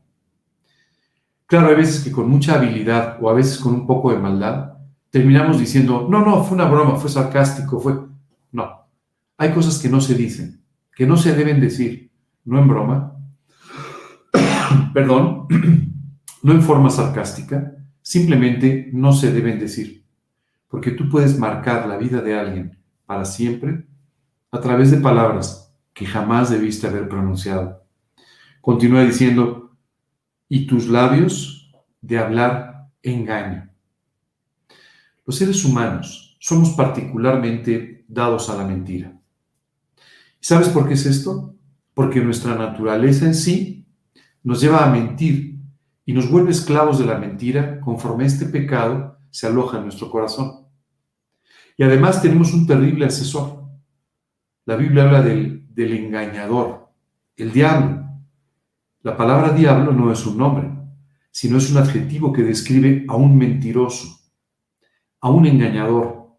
Claro, 1.45 1.69
hay 1.69 1.77
veces 1.77 2.03
que 2.03 2.11
con 2.11 2.29
mucha 2.29 2.55
habilidad 2.55 3.19
o 3.21 3.29
a 3.29 3.35
veces 3.35 3.59
con 3.59 3.75
un 3.75 3.87
poco 3.87 4.11
de 4.11 4.19
maldad 4.19 4.73
terminamos 5.11 5.59
diciendo, 5.59 6.09
no, 6.11 6.25
no, 6.25 6.43
fue 6.43 6.57
una 6.57 6.69
broma, 6.69 6.97
fue 6.97 7.11
sarcástico, 7.11 7.79
fue... 7.79 8.01
No, 8.53 8.89
hay 9.37 9.53
cosas 9.53 9.79
que 9.79 9.91
no 9.91 10.01
se 10.01 10.15
dicen, 10.15 10.65
que 10.95 11.07
no 11.07 11.19
se 11.19 11.35
deben 11.35 11.61
decir, 11.61 12.11
no 12.45 12.59
en 12.59 12.69
broma, 12.69 13.17
perdón, 14.95 15.47
no 16.43 16.53
en 16.53 16.63
forma 16.63 16.89
sarcástica, 16.89 17.77
simplemente 18.01 18.91
no 18.93 19.13
se 19.13 19.33
deben 19.33 19.59
decir, 19.59 20.05
porque 20.67 20.93
tú 20.93 21.09
puedes 21.11 21.39
marcar 21.39 21.87
la 21.87 21.99
vida 21.99 22.23
de 22.23 22.39
alguien 22.39 22.79
para 23.07 23.25
siempre 23.25 23.87
a 24.51 24.61
través 24.61 24.91
de 24.91 24.99
palabras 24.99 25.75
que 25.95 26.07
jamás 26.07 26.51
debiste 26.51 26.87
haber 26.87 27.09
pronunciado. 27.09 27.85
Continúa 28.61 29.05
diciendo, 29.05 29.67
y 30.49 30.67
tus 30.67 30.89
labios 30.89 31.73
de 32.01 32.19
hablar 32.19 32.89
engaño. 33.03 33.71
Los 35.25 35.37
seres 35.37 35.65
humanos 35.65 36.37
somos 36.41 36.71
particularmente 36.71 38.05
dados 38.09 38.49
a 38.51 38.57
la 38.57 38.65
mentira. 38.65 39.19
¿Sabes 40.41 40.69
por 40.69 40.87
qué 40.87 40.95
es 40.95 41.07
esto? 41.07 41.57
Porque 41.95 42.21
nuestra 42.21 42.55
naturaleza 42.55 43.27
en 43.27 43.35
sí 43.35 43.87
nos 44.45 44.61
lleva 44.61 44.85
a 44.85 44.91
mentir 44.91 45.59
y 46.05 46.13
nos 46.13 46.31
vuelve 46.31 46.53
esclavos 46.53 46.99
de 46.99 47.07
la 47.07 47.19
mentira 47.19 47.81
conforme 47.81 48.27
este 48.27 48.47
pecado 48.47 49.19
se 49.31 49.49
aloja 49.49 49.79
en 49.79 49.85
nuestro 49.85 50.11
corazón. 50.11 50.66
Y 51.77 51.83
además 51.83 52.23
tenemos 52.23 52.53
un 52.55 52.67
terrible 52.67 53.07
asesor. 53.07 53.65
La 54.65 54.77
Biblia 54.77 55.05
habla 55.05 55.23
del, 55.23 55.67
del 55.75 55.93
engañador, 55.93 56.89
el 57.37 57.53
diablo. 57.53 58.05
La 59.03 59.17
palabra 59.17 59.53
diablo 59.53 59.93
no 59.93 60.11
es 60.11 60.27
un 60.27 60.39
nombre, 60.39 60.71
sino 61.31 61.59
es 61.59 61.71
un 61.71 61.79
adjetivo 61.79 62.33
que 62.33 62.43
describe 62.43 63.05
a 63.09 63.15
un 63.15 63.37
mentiroso. 63.37 64.15
a 65.21 65.31
un 65.31 65.47
engañador, 65.47 66.39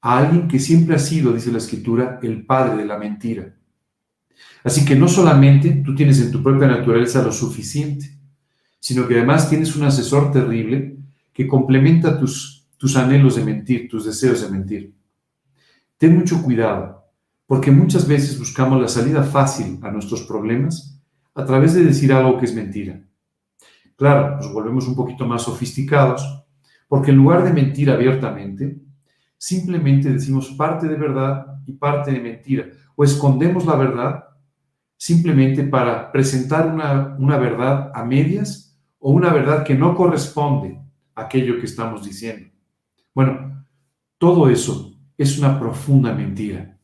a 0.00 0.18
alguien 0.18 0.48
que 0.48 0.58
siempre 0.58 0.94
ha 0.94 0.98
sido, 0.98 1.32
dice 1.32 1.52
la 1.52 1.58
escritura, 1.58 2.18
el 2.22 2.46
padre 2.46 2.76
de 2.76 2.86
la 2.86 2.96
mentira. 2.96 3.54
Así 4.64 4.84
que 4.84 4.96
no 4.96 5.06
solamente 5.06 5.82
tú 5.84 5.94
tienes 5.94 6.20
en 6.20 6.30
tu 6.30 6.42
propia 6.42 6.68
naturaleza 6.68 7.22
lo 7.22 7.32
suficiente, 7.32 8.18
sino 8.80 9.06
que 9.06 9.16
además 9.16 9.50
tienes 9.50 9.76
un 9.76 9.84
asesor 9.84 10.32
terrible 10.32 10.96
que 11.32 11.46
complementa 11.46 12.18
tus, 12.18 12.55
tus 12.76 12.96
anhelos 12.96 13.36
de 13.36 13.44
mentir, 13.44 13.88
tus 13.88 14.04
deseos 14.04 14.42
de 14.42 14.48
mentir. 14.48 14.94
Ten 15.96 16.16
mucho 16.16 16.42
cuidado, 16.42 17.04
porque 17.46 17.70
muchas 17.70 18.06
veces 18.06 18.38
buscamos 18.38 18.80
la 18.80 18.88
salida 18.88 19.22
fácil 19.22 19.78
a 19.82 19.90
nuestros 19.90 20.22
problemas 20.22 21.00
a 21.34 21.44
través 21.44 21.74
de 21.74 21.84
decir 21.84 22.12
algo 22.12 22.38
que 22.38 22.46
es 22.46 22.54
mentira. 22.54 23.00
Claro, 23.96 24.36
nos 24.36 24.52
volvemos 24.52 24.86
un 24.88 24.94
poquito 24.94 25.26
más 25.26 25.42
sofisticados, 25.42 26.44
porque 26.88 27.10
en 27.10 27.16
lugar 27.16 27.44
de 27.44 27.52
mentir 27.52 27.90
abiertamente, 27.90 28.78
simplemente 29.38 30.10
decimos 30.10 30.48
parte 30.50 30.86
de 30.86 30.96
verdad 30.96 31.46
y 31.66 31.72
parte 31.72 32.12
de 32.12 32.20
mentira, 32.20 32.66
o 32.94 33.04
escondemos 33.04 33.64
la 33.64 33.76
verdad 33.76 34.24
simplemente 34.96 35.64
para 35.64 36.10
presentar 36.10 36.72
una, 36.72 37.16
una 37.18 37.38
verdad 37.38 37.90
a 37.94 38.04
medias 38.04 38.78
o 38.98 39.12
una 39.12 39.32
verdad 39.32 39.64
que 39.64 39.74
no 39.74 39.94
corresponde 39.94 40.80
a 41.14 41.22
aquello 41.22 41.58
que 41.58 41.66
estamos 41.66 42.04
diciendo. 42.04 42.55
Bueno, 43.16 43.64
todo 44.18 44.50
eso 44.50 44.94
es 45.16 45.38
una 45.38 45.58
profunda 45.58 46.12
mentira. 46.12 46.78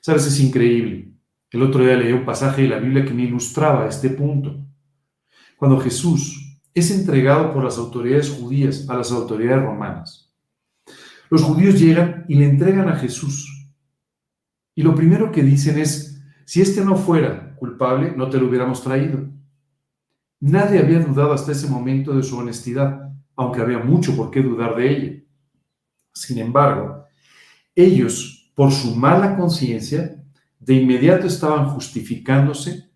Sabes, 0.00 0.26
es 0.26 0.40
increíble. 0.40 1.12
El 1.50 1.60
otro 1.60 1.84
día 1.84 1.96
leí 1.96 2.12
un 2.12 2.24
pasaje 2.24 2.62
de 2.62 2.68
la 2.68 2.78
Biblia 2.78 3.04
que 3.04 3.12
me 3.12 3.24
ilustraba 3.24 3.86
este 3.86 4.08
punto. 4.08 4.64
Cuando 5.58 5.78
Jesús 5.78 6.58
es 6.72 6.90
entregado 6.90 7.52
por 7.52 7.62
las 7.62 7.76
autoridades 7.76 8.30
judías 8.30 8.88
a 8.88 8.96
las 8.96 9.12
autoridades 9.12 9.62
romanas, 9.62 10.34
los 11.28 11.42
judíos 11.42 11.78
llegan 11.78 12.24
y 12.26 12.36
le 12.36 12.46
entregan 12.46 12.88
a 12.88 12.96
Jesús. 12.96 13.70
Y 14.74 14.82
lo 14.82 14.94
primero 14.94 15.30
que 15.30 15.42
dicen 15.42 15.78
es, 15.78 16.24
si 16.46 16.62
este 16.62 16.82
no 16.82 16.96
fuera 16.96 17.54
culpable, 17.56 18.14
no 18.16 18.30
te 18.30 18.38
lo 18.38 18.48
hubiéramos 18.48 18.82
traído. 18.82 19.28
Nadie 20.40 20.78
había 20.78 21.00
dudado 21.00 21.34
hasta 21.34 21.52
ese 21.52 21.68
momento 21.68 22.16
de 22.16 22.22
su 22.22 22.38
honestidad, 22.38 23.12
aunque 23.36 23.60
había 23.60 23.80
mucho 23.80 24.16
por 24.16 24.30
qué 24.30 24.40
dudar 24.40 24.74
de 24.76 24.90
ella. 24.90 25.23
Sin 26.14 26.38
embargo, 26.38 27.04
ellos, 27.74 28.50
por 28.54 28.72
su 28.72 28.94
mala 28.94 29.36
conciencia, 29.36 30.16
de 30.58 30.74
inmediato 30.74 31.26
estaban 31.26 31.68
justificándose 31.70 32.90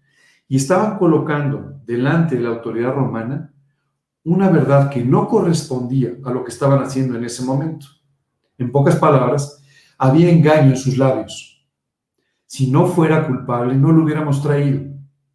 y 0.46 0.56
estaban 0.56 0.96
colocando 0.98 1.80
delante 1.84 2.36
de 2.36 2.42
la 2.42 2.50
autoridad 2.50 2.94
romana 2.94 3.52
una 4.24 4.48
verdad 4.50 4.90
que 4.90 5.04
no 5.04 5.26
correspondía 5.26 6.12
a 6.24 6.30
lo 6.30 6.44
que 6.44 6.50
estaban 6.50 6.82
haciendo 6.82 7.16
en 7.16 7.24
ese 7.24 7.44
momento. 7.44 7.86
En 8.56 8.70
pocas 8.70 8.96
palabras, 8.96 9.62
había 9.98 10.30
engaño 10.30 10.70
en 10.70 10.76
sus 10.76 10.96
labios. 10.96 11.66
Si 12.46 12.70
no 12.70 12.86
fuera 12.86 13.26
culpable, 13.26 13.74
no 13.74 13.92
lo 13.92 14.04
hubiéramos 14.04 14.42
traído, 14.42 14.82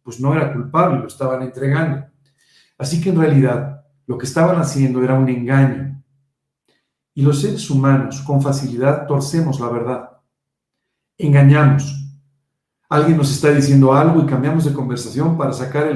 pues 0.02 0.20
no 0.20 0.34
era 0.34 0.52
culpable, 0.52 1.00
lo 1.00 1.06
estaban 1.06 1.42
entregando. 1.42 2.06
Así 2.78 3.00
que 3.00 3.10
en 3.10 3.20
realidad 3.20 3.84
lo 4.06 4.18
que 4.18 4.26
estaban 4.26 4.56
haciendo 4.56 5.02
era 5.02 5.14
un 5.14 5.28
engaño. 5.28 5.93
Y 7.14 7.22
los 7.22 7.40
seres 7.40 7.70
humanos 7.70 8.20
con 8.22 8.42
facilidad 8.42 9.06
torcemos 9.06 9.60
la 9.60 9.68
verdad. 9.68 10.10
Engañamos, 11.16 12.04
alguien 12.88 13.16
nos 13.16 13.30
está 13.30 13.52
diciendo 13.52 13.94
algo 13.94 14.20
y 14.20 14.26
cambiamos 14.26 14.64
de 14.64 14.72
conversación 14.72 15.38
para 15.38 15.52
sacar 15.52 15.86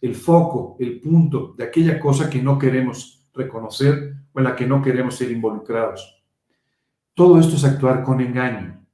el, 0.00 0.14
foco, 0.14 0.76
el 0.78 1.00
punto 1.00 1.54
de 1.58 1.64
aquella 1.64 1.98
cosa 1.98 2.30
que 2.30 2.40
no 2.40 2.56
queremos 2.56 3.28
reconocer 3.34 4.14
o 4.32 4.38
en 4.38 4.44
la 4.44 4.54
que 4.54 4.66
no 4.66 4.80
queremos 4.80 5.16
ser 5.16 5.30
involucrados. 5.32 6.22
Todo 7.14 7.40
esto 7.40 7.56
es 7.56 7.64
actuar 7.64 8.04
con 8.04 8.20
engaño. 8.20 8.86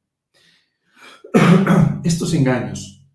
Estos 2.03 2.33
engaños 2.33 3.07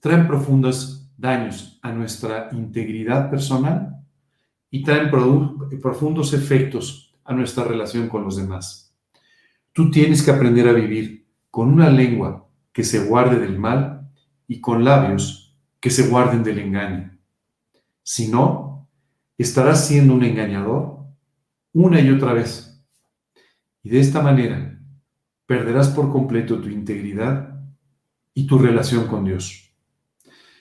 traen 0.00 0.28
profundos 0.28 1.10
daños 1.16 1.80
a 1.82 1.90
nuestra 1.90 2.50
integridad 2.52 3.30
personal 3.30 3.96
y 4.70 4.82
traen 4.82 5.10
profundos 5.10 6.32
efectos 6.32 7.05
a 7.26 7.34
nuestra 7.34 7.64
relación 7.64 8.08
con 8.08 8.24
los 8.24 8.36
demás. 8.36 8.94
Tú 9.72 9.90
tienes 9.90 10.22
que 10.22 10.30
aprender 10.30 10.68
a 10.68 10.72
vivir 10.72 11.26
con 11.50 11.72
una 11.72 11.90
lengua 11.90 12.48
que 12.72 12.84
se 12.84 13.04
guarde 13.04 13.38
del 13.38 13.58
mal 13.58 14.08
y 14.48 14.60
con 14.60 14.84
labios 14.84 15.56
que 15.80 15.90
se 15.90 16.08
guarden 16.08 16.42
del 16.42 16.58
engaño. 16.58 17.18
Si 18.02 18.28
no, 18.28 18.88
estarás 19.36 19.86
siendo 19.86 20.14
un 20.14 20.24
engañador 20.24 20.96
una 21.72 22.00
y 22.00 22.10
otra 22.10 22.32
vez. 22.32 22.82
Y 23.82 23.90
de 23.90 24.00
esta 24.00 24.22
manera 24.22 24.80
perderás 25.46 25.88
por 25.88 26.10
completo 26.10 26.60
tu 26.60 26.68
integridad 26.68 27.60
y 28.34 28.46
tu 28.46 28.58
relación 28.58 29.06
con 29.06 29.24
Dios. 29.24 29.72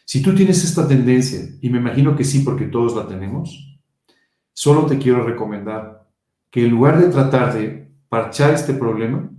Si 0.06 0.22
tú 0.22 0.36
tienes 0.36 0.64
esta 0.64 0.88
tendencia, 0.88 1.40
y 1.62 1.70
me 1.70 1.80
imagino 1.80 2.16
que 2.16 2.24
sí 2.24 2.42
porque 2.42 2.66
todos 2.66 2.96
la 2.96 3.08
tenemos, 3.08 3.80
solo 4.54 4.86
te 4.86 5.00
quiero 5.00 5.24
recomendar 5.24 6.05
que 6.56 6.64
en 6.64 6.72
lugar 6.72 7.02
de 7.02 7.10
tratar 7.10 7.54
de 7.54 7.92
parchar 8.08 8.54
este 8.54 8.74
problema, 8.74 9.30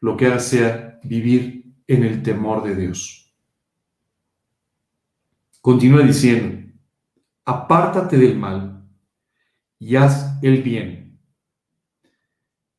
lo 0.00 0.16
que 0.16 0.26
hagas 0.26 0.46
sea 0.46 0.98
vivir 1.04 1.76
en 1.86 2.02
el 2.02 2.24
temor 2.24 2.64
de 2.64 2.74
Dios. 2.74 3.32
Continúa 5.60 6.02
diciendo, 6.02 6.72
apártate 7.44 8.16
del 8.16 8.36
mal 8.36 8.84
y 9.78 9.94
haz 9.94 10.42
el 10.42 10.60
bien. 10.64 11.20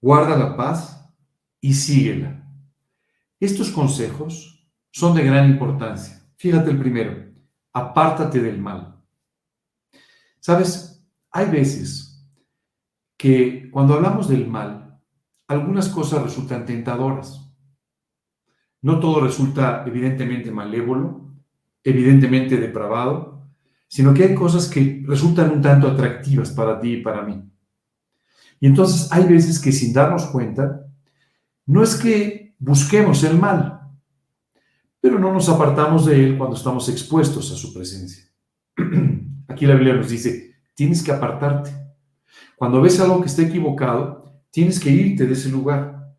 Guarda 0.02 0.38
la 0.38 0.58
paz 0.58 1.10
y 1.62 1.76
síguela. 1.76 2.46
Estos 3.40 3.72
consejos 3.72 4.68
son 4.92 5.16
de 5.16 5.24
gran 5.24 5.50
importancia. 5.50 6.22
Fíjate 6.36 6.72
el 6.72 6.78
primero, 6.78 7.32
apártate 7.72 8.42
del 8.42 8.60
mal. 8.60 9.02
Sabes, 10.42 11.02
hay 11.32 11.50
veces 11.50 12.03
que 13.24 13.70
cuando 13.72 13.94
hablamos 13.94 14.28
del 14.28 14.50
mal, 14.50 15.00
algunas 15.48 15.88
cosas 15.88 16.22
resultan 16.22 16.66
tentadoras. 16.66 17.50
No 18.82 19.00
todo 19.00 19.22
resulta 19.22 19.86
evidentemente 19.88 20.52
malévolo, 20.52 21.34
evidentemente 21.86 22.58
depravado, 22.58 23.48
sino 23.88 24.14
que 24.14 24.26
hay 24.26 24.36
cosas 24.36 24.68
que 24.68 25.06
resultan 25.08 25.52
un 25.52 25.62
tanto 25.62 25.88
atractivas 25.88 26.52
para 26.52 26.82
ti 26.82 26.96
y 26.96 27.02
para 27.02 27.22
mí. 27.22 27.50
Y 28.60 28.68
entonces 28.68 29.10
hay 29.10 29.24
veces 29.24 29.58
que 29.58 29.72
sin 29.72 29.94
darnos 29.94 30.26
cuenta, 30.26 30.86
no 31.66 31.82
es 31.82 31.96
que 31.96 32.58
busquemos 32.60 33.24
el 33.24 33.40
mal, 33.40 33.90
pero 35.00 35.18
no 35.18 35.32
nos 35.32 35.48
apartamos 35.48 36.08
de 36.08 36.26
él 36.26 36.38
cuando 36.38 36.58
estamos 36.58 36.90
expuestos 36.90 37.54
a 37.54 37.56
su 37.56 37.74
presencia. 37.74 38.26
Aquí 39.48 39.66
la 39.66 39.76
Biblia 39.76 39.94
nos 39.94 40.10
dice, 40.10 40.58
tienes 40.76 41.02
que 41.02 41.14
apartarte. 41.14 41.83
Cuando 42.56 42.82
ves 42.82 43.00
algo 43.00 43.22
que 43.22 43.28
está 43.28 43.42
equivocado, 43.42 44.42
tienes 44.52 44.80
que 44.80 44.90
irte 44.90 45.26
de 45.26 45.34
ese 45.34 45.50
lugar. 45.50 46.14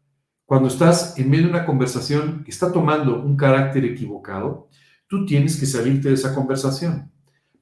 Cuando 0.44 0.68
estás 0.68 1.18
en 1.18 1.31
medio 1.31 1.44
de 1.44 1.51
una 1.51 1.66
conversación 1.66 2.42
que 2.44 2.51
está 2.51 2.70
tomando 2.70 3.23
un 3.23 3.37
carácter 3.37 3.85
equivocado, 3.85 4.68
tú 5.07 5.25
tienes 5.25 5.59
que 5.59 5.66
salirte 5.66 6.09
de 6.09 6.14
esa 6.14 6.35
conversación 6.35 7.11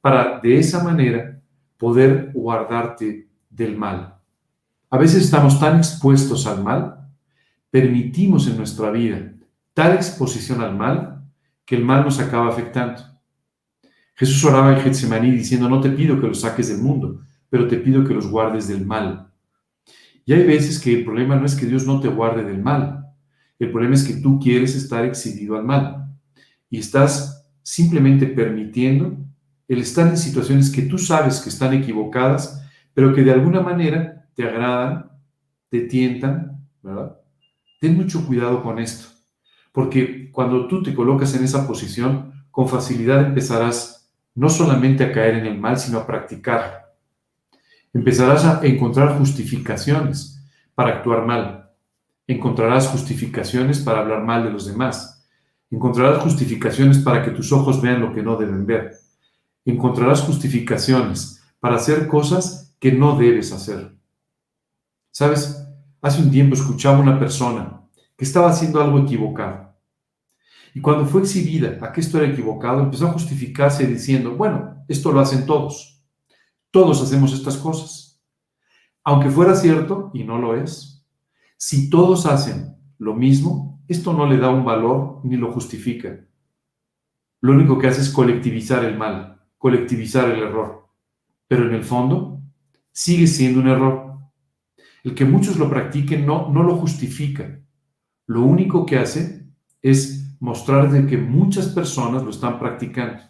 para 0.01 0.41
de 0.41 0.59
esa 0.59 0.83
manera 0.83 1.41
poder 1.77 2.31
guardarte 2.35 3.29
del 3.49 3.77
mal. 3.77 4.17
A 4.91 4.99
veces 4.99 5.25
estamos 5.25 5.59
tan 5.59 5.79
expuestos 5.79 6.47
al 6.47 6.63
mal, 6.63 7.09
permitimos 7.71 8.47
en 8.49 8.57
nuestra 8.57 8.91
vida 8.91 9.33
tal 9.75 9.95
exposición 9.95 10.61
al 10.61 10.77
mal 10.77 11.25
que 11.65 11.77
el 11.77 11.85
mal 11.85 12.05
nos 12.05 12.19
acaba 12.19 12.49
afectando. 12.49 13.03
Jesús 14.14 14.45
oraba 14.45 14.75
en 14.75 14.81
Getsemaní 14.81 15.31
diciendo, 15.31 15.68
no 15.68 15.81
te 15.81 15.91
pido 15.91 16.20
que 16.20 16.27
los 16.27 16.41
saques 16.41 16.68
del 16.68 16.79
mundo, 16.79 17.23
pero 17.53 17.68
te 17.68 17.76
pido 17.76 18.03
que 18.03 18.14
los 18.14 18.28
guardes 18.28 18.68
del 18.68 18.86
mal. 18.86 19.30
Y 20.24 20.32
hay 20.32 20.46
veces 20.46 20.80
que 20.80 20.94
el 20.94 21.05
problema 21.05 21.36
no 21.36 21.44
es 21.44 21.55
que 21.55 21.66
Dios 21.66 21.86
no 21.86 22.00
te 22.00 22.09
guarde 22.09 22.44
del 22.44 22.62
mal, 22.62 23.05
el 23.59 23.70
problema 23.70 23.94
es 23.94 24.05
que 24.05 24.14
tú 24.14 24.40
quieres 24.40 24.74
estar 24.74 25.05
exhibido 25.05 25.57
al 25.57 25.64
mal 25.64 26.16
y 26.70 26.78
estás 26.78 27.46
simplemente 27.62 28.26
permitiendo 28.26 29.18
el 29.68 29.82
estar 29.82 30.09
en 30.09 30.16
situaciones 30.16 30.70
que 30.70 30.80
tú 30.80 30.96
sabes 30.96 31.40
que 31.40 31.50
están 31.50 31.74
equivocadas, 31.74 32.66
pero 32.94 33.14
que 33.14 33.22
de 33.22 33.32
alguna 33.32 33.61
manera 33.61 34.26
te 34.34 34.44
agradan, 34.44 35.11
te 35.68 35.82
tientan, 35.82 36.59
¿verdad? 36.82 37.18
Ten 37.82 37.98
mucho 37.98 38.26
cuidado 38.26 38.62
con 38.62 38.78
esto, 38.78 39.09
porque 39.72 40.30
cuando 40.32 40.68
tú 40.68 40.82
te 40.82 40.94
colocas 40.94 41.34
en 41.34 41.44
esa 41.44 41.66
posición, 41.66 42.32
con 42.50 42.66
facilidad 42.66 43.26
empezarás 43.26 44.11
no 44.34 44.48
solamente 44.48 45.05
a 45.05 45.12
caer 45.12 45.34
en 45.34 45.44
el 45.44 45.59
mal, 45.59 45.76
sino 45.76 45.98
a 45.98 46.07
practicarlo. 46.07 46.91
Empezarás 47.95 48.45
a 48.45 48.64
encontrar 48.64 49.18
justificaciones 49.18 50.43
para 50.74 50.97
actuar 50.97 51.26
mal. 51.26 51.70
Encontrarás 52.26 52.88
justificaciones 52.88 53.80
para 53.80 54.01
hablar 54.01 54.24
mal 54.24 54.45
de 54.45 54.51
los 54.51 54.66
demás. 54.66 55.26
Encontrarás 55.70 56.22
justificaciones 56.22 56.99
para 56.99 57.22
que 57.22 57.30
tus 57.30 57.53
ojos 57.53 57.82
vean 57.82 58.01
lo 58.01 58.14
que 58.14 58.22
no 58.22 58.36
deben 58.36 58.64
ver. 58.64 58.93
Encontrarás 59.64 60.22
justificaciones 60.22 61.43
para 61.61 61.76
hacer 61.76 62.07
cosas 62.07 62.74
que 62.78 62.93
no 62.93 63.16
debes 63.16 63.53
hacer. 63.53 63.95
Sabes, 65.11 65.68
hace 66.01 66.22
un 66.22 66.30
tiempo 66.30 66.55
escuchaba 66.55 66.99
una 66.99 67.18
persona 67.18 67.82
que 68.16 68.24
estaba 68.24 68.49
haciendo 68.49 68.80
algo 68.80 69.01
equivocado. 69.01 69.74
Y 70.74 70.80
cuando 70.80 71.05
fue 71.05 71.20
exhibida 71.20 71.78
a 71.82 71.93
que 71.93 72.01
esto 72.01 72.18
era 72.18 72.32
equivocado, 72.32 72.80
empezó 72.80 73.09
a 73.09 73.12
justificarse 73.12 73.86
diciendo, 73.86 74.34
bueno, 74.34 74.84
esto 74.88 75.12
lo 75.12 75.20
hacen 75.20 75.45
todos. 75.45 75.91
Todos 76.73 77.03
hacemos 77.03 77.35
estas 77.35 77.59
cosas. 77.59 78.20
Aunque 79.05 79.31
fuera 79.31 79.55
cierto, 79.55 80.11
y 80.14 80.25
no 80.25 80.39
lo 80.39 80.57
es, 80.57 81.07
si 81.59 81.91
todos 81.91 82.25
hacen 82.25 82.77
lo 82.99 83.14
mismo, 83.14 83.85
esto 83.89 84.14
no 84.14 84.27
le 84.27 84.39
da 84.39 84.49
un 84.49 84.64
valor 84.64 85.20
ni 85.23 85.37
lo 85.37 85.53
justifica. 85.53 86.27
Lo 87.43 87.53
único 87.53 87.79
que 87.79 87.89
hace 87.89 88.01
es 88.01 88.09
colectivizar 88.09 88.87
el 88.87 88.97
mal, 88.97 89.43
colectivizar 89.59 90.31
el 90.31 90.43
error. 90.43 90.89
Pero 91.47 91.66
en 91.66 91.75
el 91.75 91.85
fondo, 91.85 92.41
sigue 92.91 93.27
siendo 93.27 93.61
un 93.61 93.68
error. 93.68 94.18
El 95.05 95.14
que 95.14 95.27
muchos 95.27 95.59
lo 95.59 95.68
practiquen 95.68 96.25
no, 96.25 96.49
no 96.49 96.62
lo 96.62 96.77
justifica. 96.77 97.61
Lo 98.27 98.45
único 98.45 98.87
que 98.87 98.99
hace 98.99 99.47
es 99.83 100.39
mostrar 100.41 100.91
de 100.91 101.07
que 101.07 101.18
muchas 101.18 101.68
personas 101.68 102.23
lo 102.23 102.31
están 102.31 102.59
practicando. 102.59 103.23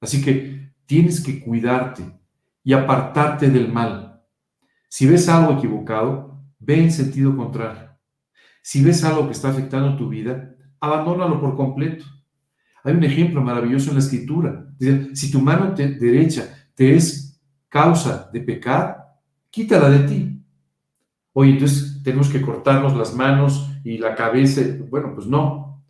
Así 0.00 0.22
que 0.22 0.74
tienes 0.86 1.20
que 1.20 1.40
cuidarte 1.40 2.04
y 2.66 2.72
apartarte 2.72 3.48
del 3.48 3.72
mal. 3.72 4.20
Si 4.88 5.06
ves 5.06 5.28
algo 5.28 5.52
equivocado, 5.52 6.42
ve 6.58 6.82
en 6.82 6.90
sentido 6.90 7.36
contrario. 7.36 7.96
Si 8.60 8.82
ves 8.82 9.04
algo 9.04 9.26
que 9.26 9.34
está 9.34 9.50
afectando 9.50 9.96
tu 9.96 10.08
vida, 10.08 10.52
abandónalo 10.80 11.40
por 11.40 11.54
completo. 11.54 12.04
Hay 12.82 12.94
un 12.94 13.04
ejemplo 13.04 13.40
maravilloso 13.40 13.90
en 13.90 13.98
la 13.98 14.02
escritura. 14.02 14.66
Si 15.14 15.30
tu 15.30 15.40
mano 15.40 15.74
derecha 15.76 16.68
te 16.74 16.96
es 16.96 17.40
causa 17.68 18.28
de 18.32 18.40
pecar, 18.40 19.14
quítala 19.48 19.88
de 19.88 20.00
ti. 20.00 20.44
Oye, 21.34 21.52
entonces 21.52 22.02
tenemos 22.02 22.28
que 22.28 22.42
cortarnos 22.42 22.96
las 22.96 23.14
manos 23.14 23.70
y 23.84 23.96
la 23.98 24.16
cabeza. 24.16 24.62
Bueno, 24.90 25.12
pues 25.14 25.28
no. 25.28 25.84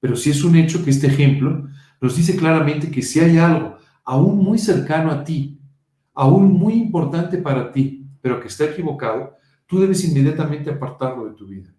Pero 0.00 0.16
sí 0.16 0.30
es 0.30 0.42
un 0.44 0.56
hecho 0.56 0.82
que 0.82 0.88
este 0.88 1.08
ejemplo 1.08 1.68
nos 2.00 2.16
dice 2.16 2.36
claramente 2.36 2.90
que 2.90 3.02
si 3.02 3.20
hay 3.20 3.36
algo 3.36 3.76
aún 4.02 4.42
muy 4.42 4.56
cercano 4.56 5.10
a 5.10 5.24
ti, 5.24 5.58
aún 6.14 6.52
muy 6.52 6.74
importante 6.74 7.38
para 7.38 7.72
ti, 7.72 8.06
pero 8.20 8.40
que 8.40 8.48
está 8.48 8.64
equivocado, 8.64 9.36
tú 9.66 9.80
debes 9.80 10.04
inmediatamente 10.04 10.70
apartarlo 10.70 11.26
de 11.26 11.34
tu 11.34 11.46
vida. 11.46 11.74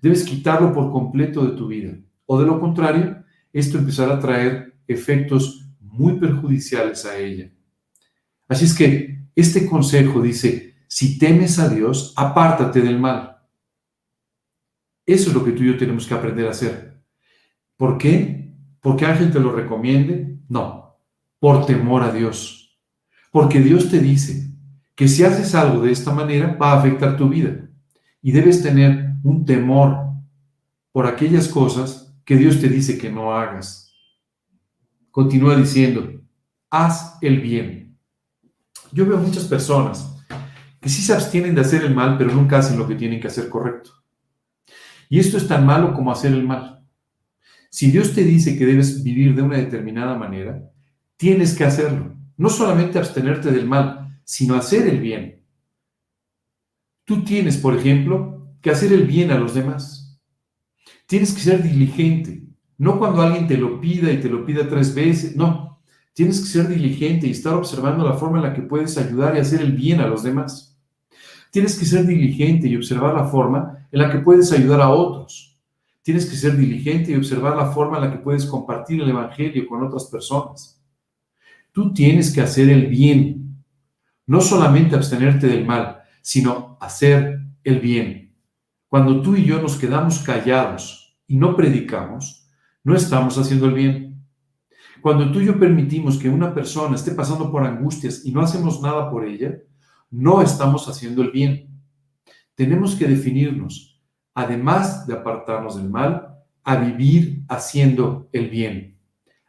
Debes 0.00 0.24
quitarlo 0.24 0.72
por 0.72 0.90
completo 0.90 1.44
de 1.44 1.56
tu 1.56 1.68
vida. 1.68 1.96
O 2.26 2.40
de 2.40 2.46
lo 2.46 2.58
contrario, 2.58 3.24
esto 3.52 3.78
empezará 3.78 4.14
a 4.14 4.20
traer 4.20 4.74
efectos 4.86 5.68
muy 5.80 6.18
perjudiciales 6.18 7.04
a 7.04 7.18
ella. 7.18 7.52
Así 8.48 8.64
es 8.64 8.74
que 8.74 9.26
este 9.34 9.66
consejo 9.66 10.20
dice, 10.20 10.74
si 10.88 11.18
temes 11.18 11.58
a 11.58 11.68
Dios, 11.68 12.12
apártate 12.16 12.80
del 12.80 12.98
mal. 12.98 13.38
Eso 15.06 15.30
es 15.30 15.34
lo 15.34 15.44
que 15.44 15.52
tú 15.52 15.62
y 15.62 15.68
yo 15.68 15.76
tenemos 15.76 16.06
que 16.06 16.14
aprender 16.14 16.46
a 16.46 16.50
hacer. 16.50 17.02
¿Por 17.76 17.98
qué? 17.98 18.54
¿Porque 18.80 19.06
Ángel 19.06 19.32
te 19.32 19.40
lo 19.40 19.52
recomiende? 19.52 20.38
No, 20.48 20.98
por 21.38 21.66
temor 21.66 22.02
a 22.02 22.12
Dios. 22.12 22.61
Porque 23.32 23.60
Dios 23.60 23.90
te 23.90 23.98
dice 23.98 24.50
que 24.94 25.08
si 25.08 25.24
haces 25.24 25.54
algo 25.54 25.82
de 25.82 25.90
esta 25.90 26.12
manera 26.12 26.54
va 26.60 26.72
a 26.72 26.78
afectar 26.78 27.16
tu 27.16 27.30
vida. 27.30 27.68
Y 28.20 28.30
debes 28.30 28.62
tener 28.62 29.14
un 29.24 29.44
temor 29.44 30.12
por 30.92 31.06
aquellas 31.06 31.48
cosas 31.48 32.14
que 32.26 32.36
Dios 32.36 32.60
te 32.60 32.68
dice 32.68 32.98
que 32.98 33.10
no 33.10 33.34
hagas. 33.34 33.92
Continúa 35.10 35.56
diciendo, 35.56 36.20
haz 36.70 37.16
el 37.22 37.40
bien. 37.40 37.98
Yo 38.92 39.06
veo 39.06 39.16
muchas 39.16 39.44
personas 39.46 40.14
que 40.78 40.90
sí 40.90 41.00
se 41.00 41.14
abstienen 41.14 41.54
de 41.54 41.62
hacer 41.62 41.84
el 41.84 41.94
mal, 41.94 42.18
pero 42.18 42.34
nunca 42.34 42.58
hacen 42.58 42.78
lo 42.78 42.86
que 42.86 42.96
tienen 42.96 43.18
que 43.18 43.28
hacer 43.28 43.48
correcto. 43.48 43.92
Y 45.08 45.18
esto 45.18 45.38
es 45.38 45.48
tan 45.48 45.64
malo 45.64 45.94
como 45.94 46.12
hacer 46.12 46.32
el 46.32 46.46
mal. 46.46 46.84
Si 47.70 47.90
Dios 47.90 48.12
te 48.12 48.24
dice 48.24 48.58
que 48.58 48.66
debes 48.66 49.02
vivir 49.02 49.34
de 49.34 49.40
una 49.40 49.56
determinada 49.56 50.18
manera, 50.18 50.70
tienes 51.16 51.56
que 51.56 51.64
hacerlo. 51.64 52.11
No 52.42 52.48
solamente 52.48 52.98
abstenerte 52.98 53.52
del 53.52 53.68
mal, 53.68 54.18
sino 54.24 54.56
hacer 54.56 54.88
el 54.88 54.98
bien. 54.98 55.44
Tú 57.04 57.22
tienes, 57.22 57.56
por 57.56 57.76
ejemplo, 57.76 58.56
que 58.60 58.70
hacer 58.70 58.92
el 58.92 59.04
bien 59.04 59.30
a 59.30 59.38
los 59.38 59.54
demás. 59.54 60.20
Tienes 61.06 61.32
que 61.34 61.40
ser 61.40 61.62
diligente. 61.62 62.42
No 62.78 62.98
cuando 62.98 63.22
alguien 63.22 63.46
te 63.46 63.56
lo 63.56 63.80
pida 63.80 64.10
y 64.10 64.18
te 64.18 64.28
lo 64.28 64.44
pida 64.44 64.68
tres 64.68 64.92
veces, 64.92 65.36
no. 65.36 65.84
Tienes 66.14 66.40
que 66.40 66.46
ser 66.46 66.66
diligente 66.66 67.28
y 67.28 67.30
estar 67.30 67.54
observando 67.54 68.04
la 68.04 68.14
forma 68.14 68.38
en 68.38 68.44
la 68.46 68.54
que 68.54 68.62
puedes 68.62 68.98
ayudar 68.98 69.36
y 69.36 69.38
hacer 69.38 69.60
el 69.60 69.70
bien 69.70 70.00
a 70.00 70.08
los 70.08 70.24
demás. 70.24 70.76
Tienes 71.52 71.78
que 71.78 71.84
ser 71.84 72.04
diligente 72.04 72.66
y 72.66 72.74
observar 72.74 73.14
la 73.14 73.26
forma 73.28 73.86
en 73.92 74.00
la 74.00 74.10
que 74.10 74.18
puedes 74.18 74.50
ayudar 74.50 74.80
a 74.80 74.90
otros. 74.90 75.56
Tienes 76.02 76.26
que 76.26 76.34
ser 76.34 76.56
diligente 76.56 77.12
y 77.12 77.14
observar 77.14 77.56
la 77.56 77.66
forma 77.66 77.98
en 77.98 78.02
la 78.02 78.10
que 78.10 78.18
puedes 78.18 78.46
compartir 78.46 79.00
el 79.00 79.10
Evangelio 79.10 79.64
con 79.68 79.84
otras 79.84 80.06
personas. 80.06 80.81
Tú 81.72 81.94
tienes 81.94 82.32
que 82.34 82.42
hacer 82.42 82.68
el 82.68 82.86
bien, 82.86 83.64
no 84.26 84.40
solamente 84.42 84.94
abstenerte 84.94 85.46
del 85.46 85.64
mal, 85.64 86.02
sino 86.20 86.76
hacer 86.80 87.40
el 87.64 87.80
bien. 87.80 88.34
Cuando 88.88 89.22
tú 89.22 89.36
y 89.36 89.44
yo 89.44 89.60
nos 89.60 89.78
quedamos 89.78 90.18
callados 90.18 91.16
y 91.26 91.36
no 91.36 91.56
predicamos, 91.56 92.46
no 92.84 92.94
estamos 92.94 93.38
haciendo 93.38 93.66
el 93.66 93.72
bien. 93.72 94.22
Cuando 95.00 95.32
tú 95.32 95.40
y 95.40 95.46
yo 95.46 95.58
permitimos 95.58 96.18
que 96.18 96.28
una 96.28 96.54
persona 96.54 96.94
esté 96.94 97.12
pasando 97.12 97.50
por 97.50 97.64
angustias 97.64 98.24
y 98.24 98.32
no 98.32 98.42
hacemos 98.42 98.82
nada 98.82 99.10
por 99.10 99.24
ella, 99.24 99.58
no 100.10 100.42
estamos 100.42 100.86
haciendo 100.88 101.22
el 101.22 101.30
bien. 101.30 101.68
Tenemos 102.54 102.94
que 102.94 103.08
definirnos, 103.08 103.98
además 104.34 105.06
de 105.06 105.14
apartarnos 105.14 105.76
del 105.76 105.88
mal, 105.88 106.38
a 106.62 106.76
vivir 106.76 107.42
haciendo 107.48 108.28
el 108.32 108.50
bien. 108.50 108.98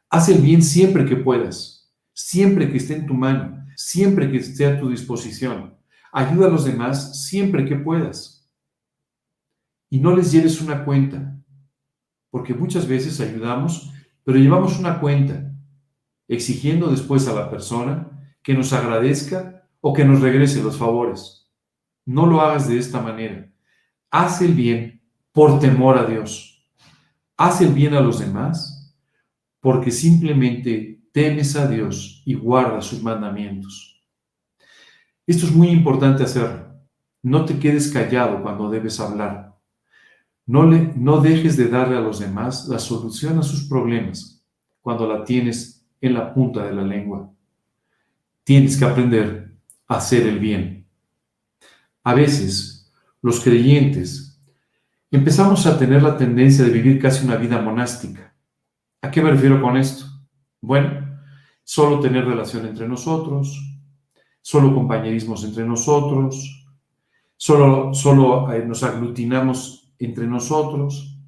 Haz 0.10 0.30
el 0.30 0.42
bien 0.42 0.64
siempre 0.64 1.06
que 1.06 1.18
puedas, 1.18 1.83
siempre 2.14 2.70
que 2.70 2.78
esté 2.78 2.96
en 2.96 3.06
tu 3.06 3.14
mano, 3.14 3.66
siempre 3.76 4.32
que 4.32 4.38
esté 4.38 4.66
a 4.66 4.80
tu 4.80 4.90
disposición. 4.90 5.78
Ayuda 6.12 6.48
a 6.48 6.50
los 6.50 6.66
demás 6.66 7.28
siempre 7.28 7.66
que 7.66 7.76
puedas. 7.76 8.50
Y 9.90 10.00
no 10.00 10.16
les 10.16 10.32
lleves 10.32 10.62
una 10.62 10.86
cuenta, 10.86 11.38
porque 12.30 12.54
muchas 12.54 12.88
veces 12.88 13.20
ayudamos, 13.20 13.92
pero 14.24 14.38
llevamos 14.38 14.80
una 14.80 15.00
cuenta, 15.00 15.52
exigiendo 16.28 16.88
después 16.88 17.28
a 17.28 17.34
la 17.34 17.50
persona 17.50 18.10
que 18.42 18.54
nos 18.54 18.74
agradezca 18.74 19.68
o 19.82 19.94
que 19.94 20.06
nos 20.06 20.22
regrese 20.22 20.64
los 20.64 20.78
favores. 20.78 21.52
No 22.06 22.26
lo 22.26 22.42
hagas 22.42 22.68
de 22.68 22.78
esta 22.78 23.02
manera. 23.02 23.52
Haz 24.10 24.42
el 24.42 24.54
bien 24.54 25.02
por 25.32 25.60
temor 25.60 25.98
a 25.98 26.06
Dios. 26.06 26.68
Haz 27.38 27.62
el 27.62 27.74
bien 27.74 27.94
a 27.94 28.02
los 28.02 28.20
demás 28.20 28.96
porque 29.60 29.92
simplemente 29.92 31.03
temes 31.14 31.56
a 31.56 31.68
Dios 31.68 32.22
y 32.26 32.34
guardas 32.34 32.86
sus 32.86 33.02
mandamientos. 33.02 34.04
Esto 35.26 35.46
es 35.46 35.54
muy 35.54 35.70
importante 35.70 36.24
hacerlo. 36.24 36.74
No 37.22 37.46
te 37.46 37.58
quedes 37.58 37.90
callado 37.90 38.42
cuando 38.42 38.70
debes 38.70 39.00
hablar. 39.00 39.58
No, 40.46 40.70
le, 40.70 40.92
no 40.98 41.22
dejes 41.22 41.56
de 41.56 41.70
darle 41.70 41.96
a 41.96 42.02
los 42.02 42.20
demás 42.20 42.68
la 42.68 42.80
solución 42.80 43.40
a 43.40 43.44
sus 43.44 43.70
problemas 43.70 44.44
cuando 44.82 45.08
la 45.08 45.24
tienes 45.24 45.88
en 46.02 46.16
la 46.16 46.34
punta 46.34 46.66
de 46.66 46.74
la 46.74 46.84
lengua. 46.84 47.32
Tienes 48.44 48.78
que 48.78 48.84
aprender 48.84 49.44
hacer 49.88 50.28
el 50.28 50.40
bien. 50.40 50.86
A 52.04 52.14
veces, 52.14 52.92
los 53.22 53.40
creyentes 53.40 54.40
empezamos 55.12 55.66
a 55.66 55.78
tener 55.78 56.02
la 56.02 56.18
tendencia 56.18 56.66
de 56.66 56.72
vivir 56.72 57.02
casi 57.02 57.26
una 57.26 57.38
vida 57.38 57.62
monástica. 57.62 58.36
¿A 59.02 59.12
qué 59.12 59.22
me 59.22 59.32
refiero 59.32 59.62
con 59.62 59.78
esto? 59.78 60.06
Bueno, 60.64 61.20
solo 61.66 62.00
tener 62.00 62.24
relación 62.24 62.66
entre 62.66 62.88
nosotros, 62.88 63.62
solo 64.42 64.74
compañerismos 64.74 65.44
entre 65.44 65.66
nosotros, 65.66 66.66
solo, 67.36 67.94
solo 67.94 68.50
eh, 68.54 68.66
nos 68.66 68.82
aglutinamos 68.84 69.94
entre 70.00 70.26
nosotros. 70.26 71.20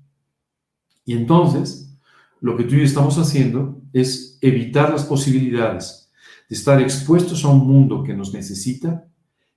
Y 1.03 1.15
entonces, 1.15 1.99
lo 2.39 2.55
que 2.55 2.63
tú 2.63 2.75
y 2.75 2.77
yo 2.77 2.83
estamos 2.85 3.17
haciendo 3.17 3.81
es 3.91 4.39
evitar 4.39 4.89
las 4.89 5.03
posibilidades 5.03 6.09
de 6.47 6.55
estar 6.55 6.81
expuestos 6.81 7.43
a 7.43 7.49
un 7.49 7.67
mundo 7.67 8.03
que 8.05 8.13
nos 8.13 8.33
necesita, 8.33 9.05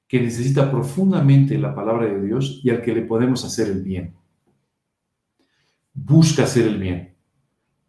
que 0.09 0.21
necesita 0.21 0.73
profundamente 0.73 1.57
la 1.57 1.73
palabra 1.73 2.07
de 2.07 2.21
Dios 2.21 2.61
y 2.65 2.71
al 2.71 2.83
que 2.83 2.97
le 2.97 3.03
podemos 3.03 3.45
hacer 3.45 3.69
el 3.69 3.85
bien. 3.85 4.17
Busca 5.95 6.43
hacer 6.43 6.67
el 6.67 6.79
bien, 6.79 7.15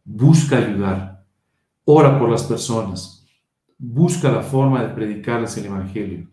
busca 0.04 0.60
ayudar, 0.60 1.19
ora 1.92 2.20
por 2.20 2.30
las 2.30 2.44
personas, 2.44 3.26
busca 3.76 4.32
la 4.32 4.44
forma 4.44 4.84
de 4.84 4.94
predicarles 4.94 5.58
el 5.58 5.66
Evangelio. 5.66 6.30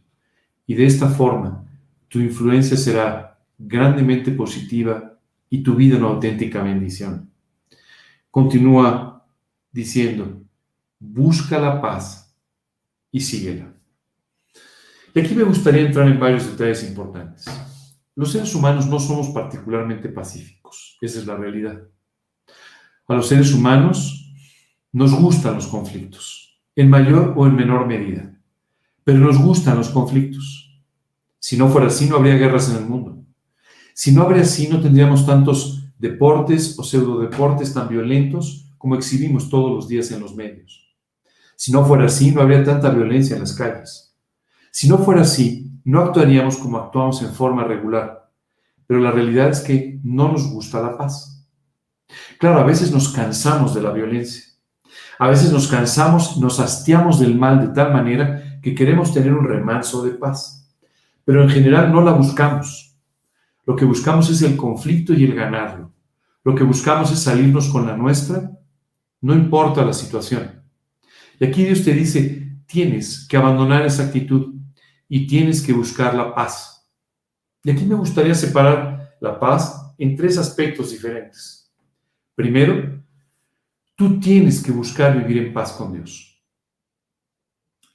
Y 0.66 0.74
de 0.74 0.84
esta 0.84 1.08
forma, 1.08 1.64
tu 2.08 2.20
influencia 2.20 2.76
será 2.76 3.38
grandemente 3.56 4.32
positiva 4.32 5.18
y 5.48 5.62
tu 5.62 5.74
vida 5.74 5.96
una 5.96 6.08
auténtica 6.08 6.62
bendición. 6.62 7.30
Continúa 8.30 9.26
diciendo, 9.72 10.42
busca 10.98 11.58
la 11.58 11.80
paz 11.80 12.36
y 13.10 13.20
síguela. 13.20 13.72
Y 15.14 15.20
aquí 15.20 15.34
me 15.34 15.44
gustaría 15.44 15.86
entrar 15.86 16.06
en 16.06 16.20
varios 16.20 16.50
detalles 16.50 16.86
importantes. 16.86 17.46
Los 18.14 18.32
seres 18.32 18.54
humanos 18.54 18.86
no 18.86 18.98
somos 18.98 19.28
particularmente 19.28 20.10
pacíficos, 20.10 20.98
esa 21.00 21.18
es 21.18 21.26
la 21.26 21.34
realidad. 21.34 21.80
A 23.08 23.14
los 23.14 23.26
seres 23.26 23.54
humanos 23.54 24.15
nos 24.92 25.12
gustan 25.14 25.54
los 25.54 25.66
conflictos, 25.66 26.60
en 26.74 26.90
mayor 26.90 27.34
o 27.36 27.46
en 27.46 27.56
menor 27.56 27.86
medida, 27.86 28.38
pero 29.04 29.18
nos 29.18 29.38
gustan 29.38 29.76
los 29.76 29.90
conflictos. 29.90 30.82
Si 31.38 31.56
no 31.56 31.68
fuera 31.68 31.86
así, 31.86 32.08
no 32.08 32.16
habría 32.16 32.36
guerras 32.36 32.70
en 32.70 32.76
el 32.76 32.86
mundo. 32.86 33.24
Si 33.94 34.12
no 34.12 34.22
habría 34.22 34.42
así, 34.42 34.68
no 34.68 34.80
tendríamos 34.80 35.24
tantos 35.24 35.84
deportes 35.98 36.78
o 36.78 36.82
pseudodeportes 36.82 37.72
tan 37.72 37.88
violentos 37.88 38.72
como 38.78 38.94
exhibimos 38.94 39.48
todos 39.48 39.74
los 39.74 39.88
días 39.88 40.10
en 40.10 40.20
los 40.20 40.34
medios. 40.34 40.94
Si 41.56 41.72
no 41.72 41.84
fuera 41.84 42.06
así, 42.06 42.32
no 42.32 42.42
habría 42.42 42.62
tanta 42.62 42.90
violencia 42.90 43.34
en 43.34 43.40
las 43.40 43.54
calles. 43.54 44.14
Si 44.70 44.88
no 44.88 44.98
fuera 44.98 45.22
así, 45.22 45.72
no 45.84 46.02
actuaríamos 46.02 46.58
como 46.58 46.78
actuamos 46.78 47.22
en 47.22 47.32
forma 47.32 47.64
regular. 47.64 48.30
Pero 48.86 49.00
la 49.00 49.10
realidad 49.10 49.48
es 49.50 49.60
que 49.60 49.98
no 50.04 50.30
nos 50.30 50.50
gusta 50.52 50.82
la 50.82 50.98
paz. 50.98 51.48
Claro, 52.38 52.60
a 52.60 52.64
veces 52.64 52.92
nos 52.92 53.08
cansamos 53.08 53.74
de 53.74 53.82
la 53.82 53.90
violencia. 53.90 54.42
A 55.18 55.28
veces 55.28 55.52
nos 55.52 55.68
cansamos, 55.68 56.36
nos 56.38 56.60
hastiamos 56.60 57.18
del 57.18 57.36
mal 57.36 57.60
de 57.60 57.74
tal 57.74 57.92
manera 57.92 58.60
que 58.62 58.74
queremos 58.74 59.14
tener 59.14 59.32
un 59.32 59.46
remanso 59.46 60.02
de 60.02 60.12
paz. 60.12 60.68
Pero 61.24 61.42
en 61.42 61.48
general 61.48 61.92
no 61.92 62.02
la 62.02 62.12
buscamos. 62.12 62.96
Lo 63.64 63.74
que 63.74 63.84
buscamos 63.84 64.30
es 64.30 64.42
el 64.42 64.56
conflicto 64.56 65.12
y 65.14 65.24
el 65.24 65.34
ganarlo. 65.34 65.92
Lo 66.44 66.54
que 66.54 66.64
buscamos 66.64 67.10
es 67.10 67.20
salirnos 67.20 67.68
con 67.68 67.86
la 67.86 67.96
nuestra, 67.96 68.52
no 69.20 69.34
importa 69.34 69.84
la 69.84 69.92
situación. 69.92 70.62
Y 71.40 71.44
aquí 71.44 71.64
Dios 71.64 71.82
te 71.82 71.92
dice, 71.92 72.60
tienes 72.66 73.26
que 73.28 73.36
abandonar 73.36 73.84
esa 73.84 74.04
actitud 74.04 74.54
y 75.08 75.26
tienes 75.26 75.62
que 75.62 75.72
buscar 75.72 76.14
la 76.14 76.34
paz. 76.34 76.88
Y 77.64 77.70
aquí 77.70 77.84
me 77.84 77.96
gustaría 77.96 78.34
separar 78.34 79.16
la 79.20 79.40
paz 79.40 79.94
en 79.98 80.14
tres 80.14 80.38
aspectos 80.38 80.92
diferentes. 80.92 81.72
Primero, 82.34 83.02
tú 83.96 84.20
tienes 84.20 84.62
que 84.62 84.70
buscar 84.70 85.18
vivir 85.18 85.46
en 85.46 85.52
paz 85.52 85.72
con 85.72 85.92
Dios. 85.92 86.44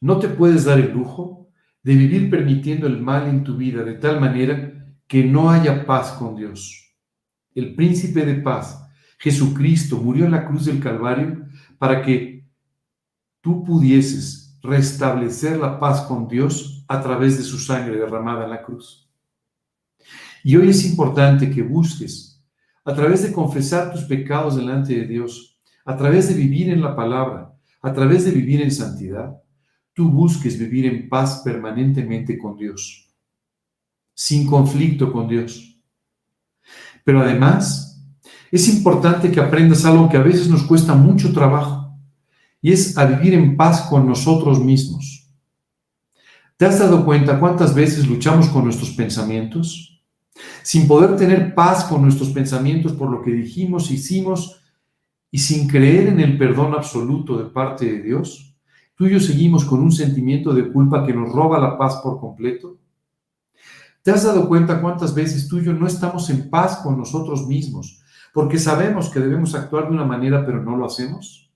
No 0.01 0.17
te 0.19 0.27
puedes 0.27 0.65
dar 0.65 0.79
el 0.79 0.91
lujo 0.91 1.49
de 1.83 1.95
vivir 1.95 2.29
permitiendo 2.29 2.87
el 2.87 2.99
mal 2.99 3.27
en 3.27 3.43
tu 3.43 3.55
vida 3.55 3.83
de 3.83 3.93
tal 3.93 4.19
manera 4.19 4.95
que 5.07 5.23
no 5.23 5.51
haya 5.51 5.85
paz 5.85 6.11
con 6.13 6.35
Dios. 6.35 6.95
El 7.53 7.75
príncipe 7.75 8.25
de 8.25 8.35
paz, 8.35 8.83
Jesucristo, 9.19 9.97
murió 9.97 10.25
en 10.25 10.31
la 10.31 10.47
cruz 10.47 10.65
del 10.65 10.79
Calvario 10.79 11.45
para 11.77 12.01
que 12.01 12.47
tú 13.41 13.63
pudieses 13.63 14.57
restablecer 14.63 15.57
la 15.57 15.79
paz 15.79 16.01
con 16.01 16.27
Dios 16.27 16.83
a 16.87 17.01
través 17.01 17.37
de 17.37 17.43
su 17.43 17.59
sangre 17.59 17.97
derramada 17.97 18.45
en 18.45 18.51
la 18.51 18.63
cruz. 18.63 19.09
Y 20.43 20.55
hoy 20.55 20.69
es 20.69 20.83
importante 20.85 21.51
que 21.51 21.61
busques, 21.61 22.43
a 22.83 22.95
través 22.95 23.21
de 23.21 23.31
confesar 23.31 23.91
tus 23.91 24.03
pecados 24.03 24.55
delante 24.55 24.95
de 24.95 25.05
Dios, 25.05 25.50
a 25.85 25.97
través 25.97 26.29
de 26.29 26.35
vivir 26.35 26.69
en 26.69 26.81
la 26.81 26.95
palabra, 26.95 27.53
a 27.81 27.93
través 27.93 28.25
de 28.25 28.31
vivir 28.31 28.61
en 28.61 28.71
santidad, 28.71 29.41
tú 29.93 30.09
busques 30.09 30.57
vivir 30.57 30.85
en 30.85 31.09
paz 31.09 31.41
permanentemente 31.43 32.37
con 32.37 32.55
Dios 32.57 33.11
sin 34.21 34.45
conflicto 34.45 35.11
con 35.11 35.27
Dios. 35.27 35.79
Pero 37.03 37.21
además, 37.21 37.99
es 38.51 38.67
importante 38.67 39.31
que 39.31 39.39
aprendas 39.39 39.83
algo 39.83 40.09
que 40.09 40.17
a 40.17 40.21
veces 40.21 40.47
nos 40.47 40.61
cuesta 40.63 40.93
mucho 40.93 41.33
trabajo, 41.33 41.97
y 42.61 42.71
es 42.71 42.95
a 42.99 43.05
vivir 43.05 43.33
en 43.33 43.57
paz 43.57 43.81
con 43.89 44.07
nosotros 44.07 44.59
mismos. 44.59 45.27
¿Te 46.55 46.67
has 46.67 46.77
dado 46.77 47.03
cuenta 47.03 47.39
cuántas 47.39 47.73
veces 47.73 48.07
luchamos 48.07 48.47
con 48.49 48.65
nuestros 48.65 48.91
pensamientos? 48.91 50.03
Sin 50.61 50.87
poder 50.87 51.15
tener 51.15 51.55
paz 51.55 51.85
con 51.85 52.03
nuestros 52.03 52.29
pensamientos 52.29 52.93
por 52.93 53.09
lo 53.09 53.23
que 53.23 53.31
dijimos, 53.31 53.89
hicimos, 53.89 54.60
y 55.31 55.39
sin 55.39 55.67
creer 55.67 56.09
en 56.09 56.19
el 56.19 56.37
perdón 56.37 56.73
absoluto 56.73 57.37
de 57.37 57.49
parte 57.49 57.85
de 57.85 58.01
Dios, 58.03 58.53
tú 58.95 59.07
y 59.07 59.11
yo 59.11 59.19
seguimos 59.19 59.63
con 59.65 59.79
un 59.79 59.91
sentimiento 59.91 60.53
de 60.53 60.71
culpa 60.71 61.05
que 61.05 61.13
nos 61.13 61.31
roba 61.31 61.57
la 61.57 61.77
paz 61.77 62.01
por 62.03 62.19
completo. 62.19 62.77
¿Te 64.03 64.11
has 64.11 64.23
dado 64.23 64.47
cuenta 64.47 64.81
cuántas 64.81 65.15
veces 65.15 65.47
tú 65.47 65.59
y 65.59 65.63
yo 65.63 65.73
no 65.73 65.87
estamos 65.87 66.29
en 66.29 66.49
paz 66.49 66.77
con 66.83 66.97
nosotros 66.97 67.47
mismos 67.47 68.03
porque 68.33 68.59
sabemos 68.59 69.09
que 69.09 69.19
debemos 69.19 69.55
actuar 69.55 69.85
de 69.85 69.93
una 69.93 70.05
manera 70.05 70.45
pero 70.45 70.61
no 70.61 70.75
lo 70.75 70.85
hacemos? 70.85 71.49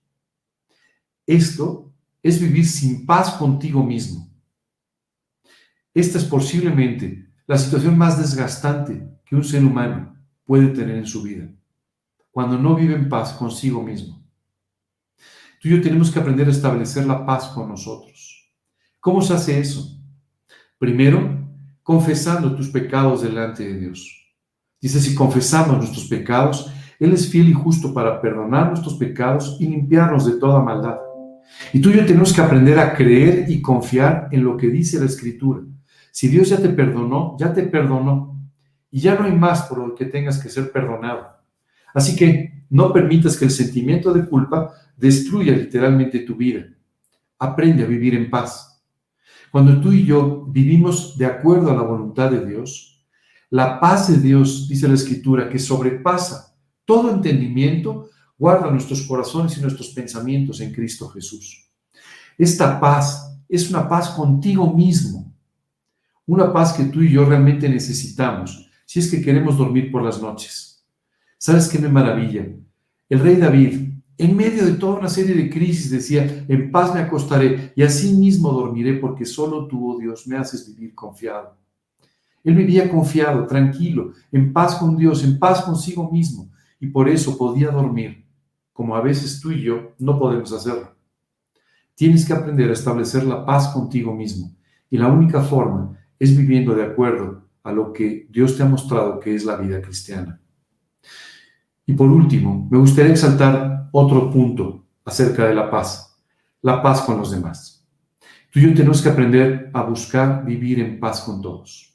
Esto 1.28 1.91
es 2.23 2.39
vivir 2.39 2.67
sin 2.67 3.05
paz 3.05 3.32
contigo 3.32 3.84
mismo. 3.84 4.30
Esta 5.93 6.17
es 6.17 6.26
posiblemente 6.26 7.30
la 7.47 7.57
situación 7.57 7.97
más 7.97 8.17
desgastante 8.17 9.07
que 9.26 9.36
un 9.36 9.43
ser 9.43 9.63
humano 9.63 10.15
puede 10.45 10.67
tener 10.67 10.97
en 10.97 11.05
su 11.05 11.23
vida, 11.23 11.49
cuando 12.36 12.58
no 12.58 12.76
vive 12.76 12.96
en 12.96 13.08
paz 13.08 13.32
consigo 13.32 13.82
mismo. 13.82 14.22
Tú 15.62 15.70
y 15.70 15.72
yo 15.72 15.82
tenemos 15.82 16.12
que 16.12 16.20
aprender 16.20 16.50
a 16.50 16.52
establecer 16.52 17.06
la 17.06 17.26
paz 17.26 17.48
con 17.48 17.70
nosotros. 17.70 18.52
¿Cómo 19.00 19.22
se 19.22 19.34
hace 19.34 19.58
eso? 19.58 19.98
Primero, 20.78 21.48
confesando 21.82 22.54
tus 22.54 22.68
pecados 22.68 23.22
delante 23.22 23.64
de 23.64 23.80
Dios. 23.80 24.36
Dice, 24.82 25.00
si 25.00 25.16
confesamos 25.16 25.78
nuestros 25.78 26.08
pecados, 26.10 26.70
Él 27.00 27.14
es 27.14 27.30
fiel 27.30 27.48
y 27.48 27.54
justo 27.54 27.94
para 27.94 28.20
perdonar 28.20 28.68
nuestros 28.68 28.96
pecados 28.96 29.56
y 29.62 29.68
limpiarnos 29.68 30.26
de 30.26 30.34
toda 30.34 30.62
maldad. 30.62 30.98
Y 31.72 31.80
tú 31.80 31.90
y 31.90 31.94
yo 31.94 32.06
tenemos 32.06 32.34
que 32.34 32.42
aprender 32.42 32.78
a 32.80 32.94
creer 32.94 33.50
y 33.50 33.62
confiar 33.62 34.28
en 34.34 34.44
lo 34.44 34.58
que 34.58 34.68
dice 34.68 35.00
la 35.00 35.06
Escritura. 35.06 35.62
Si 36.12 36.28
Dios 36.28 36.50
ya 36.50 36.58
te 36.58 36.68
perdonó, 36.68 37.38
ya 37.40 37.54
te 37.54 37.64
perdonó. 37.64 38.46
Y 38.92 39.00
ya 39.00 39.16
no 39.16 39.24
hay 39.24 39.32
más 39.32 39.62
por 39.68 39.78
lo 39.78 39.96
que 39.96 40.04
tengas 40.04 40.38
que 40.38 40.50
ser 40.50 40.70
perdonado. 40.74 41.35
Así 41.96 42.16
que 42.16 42.66
no 42.70 42.91
permitas 42.91 43.38
que 43.38 43.46
el 43.46 43.52
sentimiento 43.52 44.14
de 44.14 44.26
culpa 44.26 44.74
destruya 44.98 45.54
literalmente 45.54 46.20
tu 46.20 46.36
vida. 46.36 46.68
Aprende 47.39 47.84
a 47.84 47.88
vivir 47.88 48.14
en 48.14 48.30
paz. 48.30 48.84
Cuando 49.50 49.80
tú 49.80 49.93
y 49.93 50.06
yo 50.06 50.46
vivimos 50.50 51.18
de 51.18 51.26
acuerdo 51.26 51.72
a 51.72 51.76
la 51.76 51.84
voluntad 51.84 52.30
de 52.30 52.46
Dios, 52.46 53.02
la 53.50 53.80
paz 53.80 54.10
de 54.10 54.18
Dios, 54.18 54.68
dice 54.68 54.89
la 54.89 54.96
Escritura, 54.96 55.48
que 55.50 55.58
sobrepasa 55.58 56.54
todo 56.84 57.10
entendimiento, 57.10 58.10
guarda 58.38 58.70
nuestros 58.70 59.04
corazones 59.04 59.58
y 59.58 59.62
nuestros 59.62 59.89
pensamientos 59.89 60.60
en 60.60 60.74
Cristo 60.74 61.08
Jesús. 61.08 61.72
Esta 62.38 62.78
paz 62.78 63.39
es 63.48 63.70
una 63.70 63.88
paz 63.88 64.10
contigo 64.10 64.74
mismo, 64.74 65.34
una 66.26 66.52
paz 66.52 66.74
que 66.74 66.84
tú 66.84 67.02
y 67.02 67.12
yo 67.12 67.24
realmente 67.24 67.70
necesitamos 67.70 68.70
si 68.86 69.00
es 69.00 69.10
que 69.10 69.22
queremos 69.22 69.58
dormir 69.58 69.89
por 69.89 70.04
las 70.04 70.22
noches. 70.22 70.74
¿Sabes 71.46 71.68
qué 71.68 71.78
me 71.78 71.89
maravilla? 71.89 72.43
El 73.08 73.20
rey 73.20 73.36
David, 73.36 73.91
en 74.18 74.36
medio 74.36 74.66
de 74.66 74.72
toda 74.72 74.98
una 74.98 75.10
serie 75.10 75.36
de 75.36 75.48
crisis 75.48 75.91
decía, 75.91 76.43
en 76.48 76.72
paz 76.72 76.91
me 76.91 77.02
acostaré 77.02 77.72
y 77.76 77.84
así 77.84 78.16
mismo 78.16 78.52
dormiré 78.52 78.96
porque 78.96 79.28
solo 79.28 79.68
tú, 79.68 79.91
oh 79.91 80.00
Dios, 80.00 80.26
me 80.26 80.38
haces 80.38 80.68
vivir 80.68 80.96
confiado. 80.96 81.56
Él 82.43 82.56
vivía 82.56 82.89
confiado, 82.89 83.46
tranquilo, 83.46 84.14
en 84.32 84.52
paz 84.52 84.74
con 84.74 84.98
Dios, 84.98 85.24
en 85.24 85.38
paz 85.38 85.62
consigo 85.62 86.10
mismo 86.10 86.50
y 86.80 86.88
por 86.88 87.08
eso 87.08 87.38
podía 87.38 87.70
dormir, 87.70 88.26
como 88.74 88.96
a 88.96 89.02
veces 89.02 89.39
tú 89.39 89.52
y 89.52 89.62
yo 89.62 89.93
no 90.00 90.18
podemos 90.18 90.52
hacerlo. 90.52 90.96
Tienes 91.93 92.26
que 92.26 92.34
aprender 92.34 92.72
a 92.72 92.74
establecer 92.74 93.24
la 93.24 93.46
paz 93.46 93.68
contigo 93.68 94.16
mismo 94.16 94.52
y 94.89 94.98
la 94.98 95.10
única 95.10 95.41
forma 95.41 95.96
es 96.18 96.36
viviendo 96.36 96.74
de 96.74 96.86
acuerdo 96.86 97.43
a 97.62 97.72
lo 97.72 97.93
que 97.93 98.26
Dios 98.32 98.58
te 98.58 98.64
ha 98.64 98.68
mostrado 98.68 99.20
que 99.20 99.36
es 99.36 99.46
la 99.46 99.58
vida 99.58 99.80
cristiana. 99.80 100.41
Y 101.86 101.94
por 101.94 102.10
último, 102.10 102.68
me 102.72 102.80
gustaría 102.80 103.12
exaltar 103.12 103.90
otro 103.92 104.30
punto 104.32 104.86
acerca 105.06 105.46
de 105.46 105.56
la 105.56 105.70
paz, 105.70 106.18
la 106.62 106.82
paz 106.82 107.02
con 107.02 107.18
los 107.18 107.32
demás. 107.32 107.86
Tú 108.52 108.60
y 108.60 108.64
yo 108.64 108.74
tenemos 108.74 109.02
que 109.02 109.10
aprender 109.10 109.70
a 109.74 109.84
buscar 109.84 110.44
vivir 110.46 110.80
en 110.80 111.00
paz 111.00 111.22
con 111.22 111.42
todos. 111.42 111.94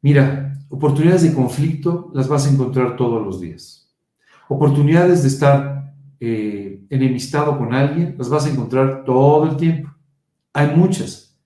Mira, 0.00 0.56
oportunidades 0.68 1.22
de 1.22 1.34
conflicto 1.34 2.10
las 2.14 2.28
vas 2.28 2.46
a 2.46 2.50
encontrar 2.50 2.96
todos 2.96 3.24
los 3.24 3.40
días. 3.40 3.92
Oportunidades 4.48 5.22
de 5.22 5.28
estar 5.28 5.94
eh, 6.20 6.86
enemistado 6.88 7.58
con 7.58 7.74
alguien 7.74 8.14
las 8.16 8.28
vas 8.28 8.46
a 8.46 8.50
encontrar 8.50 9.04
todo 9.04 9.50
el 9.50 9.56
tiempo. 9.56 9.94
Hay 10.52 10.74
muchas 10.74 11.38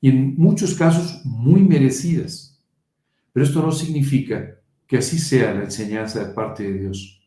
y 0.00 0.10
en 0.10 0.36
muchos 0.36 0.74
casos 0.74 1.22
muy 1.24 1.62
merecidas. 1.62 2.62
Pero 3.32 3.46
esto 3.46 3.62
no 3.62 3.72
significa 3.72 4.59
que 4.90 4.98
así 4.98 5.20
sea 5.20 5.54
la 5.54 5.62
enseñanza 5.62 6.18
de 6.18 6.34
parte 6.34 6.64
de 6.64 6.80
Dios. 6.80 7.22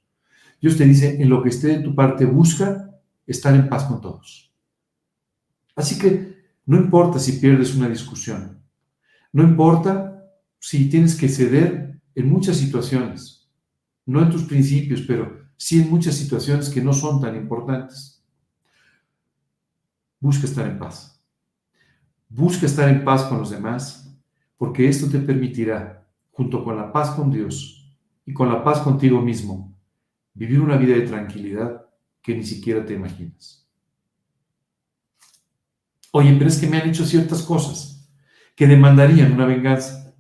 Dios 0.60 0.76
te 0.76 0.84
dice, 0.84 1.22
en 1.22 1.30
lo 1.30 1.42
que 1.42 1.48
esté 1.48 1.70
de 1.70 1.80
tu 1.80 1.96
parte, 1.96 2.26
busca 2.26 2.92
estar 3.26 3.56
en 3.56 3.70
paz 3.70 3.86
con 3.86 4.02
todos. 4.02 4.54
Así 5.74 5.98
que 5.98 6.44
no 6.66 6.76
importa 6.76 7.20
si 7.20 7.40
pierdes 7.40 7.74
una 7.74 7.88
discusión, 7.88 8.62
no 9.32 9.44
importa 9.44 10.30
si 10.60 10.90
tienes 10.90 11.16
que 11.16 11.30
ceder 11.30 12.02
en 12.14 12.30
muchas 12.30 12.58
situaciones, 12.58 13.50
no 14.06 14.22
en 14.22 14.30
tus 14.30 14.44
principios, 14.44 15.02
pero 15.08 15.48
sí 15.56 15.82
en 15.82 15.90
muchas 15.90 16.16
situaciones 16.16 16.70
que 16.70 16.84
no 16.84 16.92
son 16.92 17.22
tan 17.22 17.34
importantes. 17.34 18.22
Busca 20.20 20.48
estar 20.48 20.68
en 20.68 20.78
paz. 20.78 21.18
Busca 22.28 22.66
estar 22.66 22.90
en 22.90 23.06
paz 23.06 23.24
con 23.24 23.40
los 23.40 23.52
demás, 23.52 24.14
porque 24.58 24.90
esto 24.90 25.08
te 25.08 25.20
permitirá, 25.20 26.03
junto 26.34 26.64
con 26.64 26.76
la 26.76 26.92
paz 26.92 27.12
con 27.12 27.32
Dios 27.32 27.96
y 28.26 28.34
con 28.34 28.50
la 28.50 28.64
paz 28.64 28.80
contigo 28.82 29.22
mismo, 29.22 29.80
vivir 30.34 30.60
una 30.60 30.78
vida 30.78 30.96
de 30.96 31.08
tranquilidad 31.08 31.86
que 32.22 32.36
ni 32.36 32.44
siquiera 32.44 32.86
te 32.86 32.94
imaginas. 32.94 33.70
Oye, 36.12 36.36
pero 36.38 36.48
es 36.48 36.60
que 36.60 36.68
me 36.68 36.78
han 36.78 36.90
hecho 36.90 37.06
ciertas 37.06 37.44
cosas 37.44 38.12
que 38.56 38.68
demandarían 38.68 39.32
una 39.32 39.46
venganza. 39.46 40.16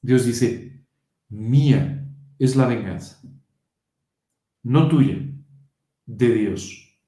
Dios 0.00 0.24
dice, 0.24 0.86
mía 1.28 2.06
es 2.38 2.54
la 2.56 2.66
venganza, 2.66 3.20
no 4.62 4.88
tuya, 4.88 5.18
de 6.06 6.32
Dios. 6.32 7.00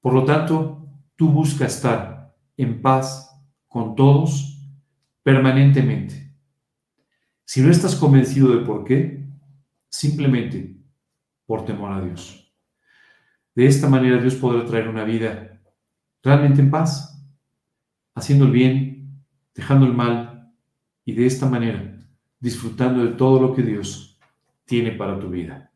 Por 0.00 0.14
lo 0.14 0.24
tanto, 0.24 0.88
tú 1.16 1.30
busca 1.30 1.66
estar 1.66 2.36
en 2.56 2.82
paz 2.82 3.30
con 3.66 3.94
todos 3.94 4.62
permanentemente. 5.22 6.25
Si 7.46 7.62
no 7.62 7.70
estás 7.70 7.94
convencido 7.94 8.48
de 8.48 8.66
por 8.66 8.84
qué, 8.84 9.24
simplemente 9.88 10.76
por 11.46 11.64
temor 11.64 11.92
a 11.92 12.02
Dios. 12.02 12.52
De 13.54 13.66
esta 13.66 13.88
manera 13.88 14.20
Dios 14.20 14.34
podrá 14.34 14.66
traer 14.66 14.88
una 14.88 15.04
vida 15.04 15.62
realmente 16.22 16.60
en 16.60 16.70
paz, 16.70 17.18
haciendo 18.14 18.44
el 18.44 18.50
bien, 18.50 19.24
dejando 19.54 19.86
el 19.86 19.94
mal 19.94 20.52
y 21.04 21.12
de 21.12 21.24
esta 21.24 21.48
manera 21.48 21.96
disfrutando 22.40 23.04
de 23.04 23.12
todo 23.12 23.40
lo 23.40 23.54
que 23.54 23.62
Dios 23.62 24.18
tiene 24.64 24.92
para 24.92 25.18
tu 25.18 25.30
vida. 25.30 25.70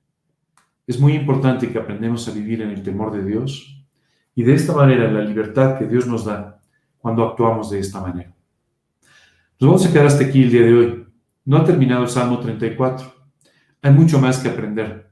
Es 0.87 0.99
muy 0.99 1.15
importante 1.15 1.71
que 1.71 1.79
aprendamos 1.79 2.27
a 2.29 2.33
vivir 2.33 2.63
en 2.63 2.71
el 2.71 2.83
temor 2.83 3.13
de 3.13 3.25
Dios 3.25 3.87
y 4.35 4.43
de 4.43 4.55
esta 4.55 4.73
manera 4.73 5.11
la 5.11 5.23
libertad 5.23 5.79
que 5.79 5.87
Dios 5.87 6.07
nos 6.07 6.25
da 6.25 6.61
cuando 6.99 7.27
actuamos 7.27 7.71
de 7.71 7.79
esta 7.79 8.01
manera. 8.01 8.35
Nos 9.59 9.71
vamos 9.71 9.87
a 9.87 9.93
quedar 9.93 10.07
hasta 10.07 10.25
aquí 10.25 10.43
el 10.43 10.51
día 10.51 10.63
de 10.63 10.75
hoy. 10.75 11.00
No 11.45 11.57
ha 11.57 11.65
terminado 11.65 12.03
el 12.03 12.09
Salmo 12.09 12.39
34. 12.39 13.13
Hay 13.83 13.93
mucho 13.93 14.21
más 14.21 14.39
que 14.39 14.49
aprender, 14.49 15.11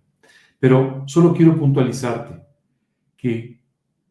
pero 0.58 1.04
solo 1.06 1.32
quiero 1.32 1.56
puntualizarte 1.58 2.42
que 3.16 3.62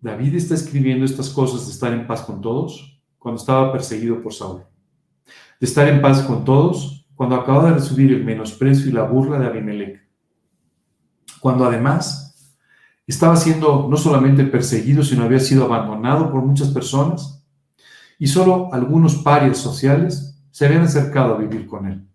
David 0.02 0.36
está 0.36 0.56
escribiendo 0.56 1.06
estas 1.06 1.30
cosas 1.30 1.66
de 1.68 1.74
estar 1.74 1.94
en 1.94 2.08
paz 2.08 2.22
con 2.22 2.42
todos 2.42 3.02
cuando 3.18 3.40
estaba 3.40 3.72
perseguido 3.72 4.22
por 4.22 4.34
Saúl. 4.34 4.64
De 5.60 5.68
estar 5.68 5.88
en 5.88 6.02
paz 6.02 6.22
con 6.24 6.44
todos 6.44 7.08
cuando 7.16 7.36
acaba 7.36 7.66
de 7.70 7.76
recibir 7.76 8.12
el 8.12 8.24
menosprecio 8.24 8.90
y 8.90 8.94
la 8.94 9.04
burla 9.04 9.40
de 9.40 9.48
Abimelech 9.48 10.08
cuando 11.40 11.66
además 11.66 12.54
estaba 13.06 13.36
siendo 13.36 13.88
no 13.90 13.98
solamente 13.98 14.44
perseguido, 14.46 15.04
sino 15.04 15.24
había 15.24 15.40
sido 15.40 15.66
abandonado 15.66 16.32
por 16.32 16.44
muchas 16.44 16.70
personas 16.70 17.46
y 18.20 18.28
solo 18.28 18.74
algunos 18.74 19.16
parias 19.18 19.58
sociales 19.58 20.42
se 20.52 20.66
habían 20.66 20.84
acercado 20.84 21.36
a 21.36 21.38
vivir 21.38 21.68
con 21.68 21.86
él. 21.86 22.07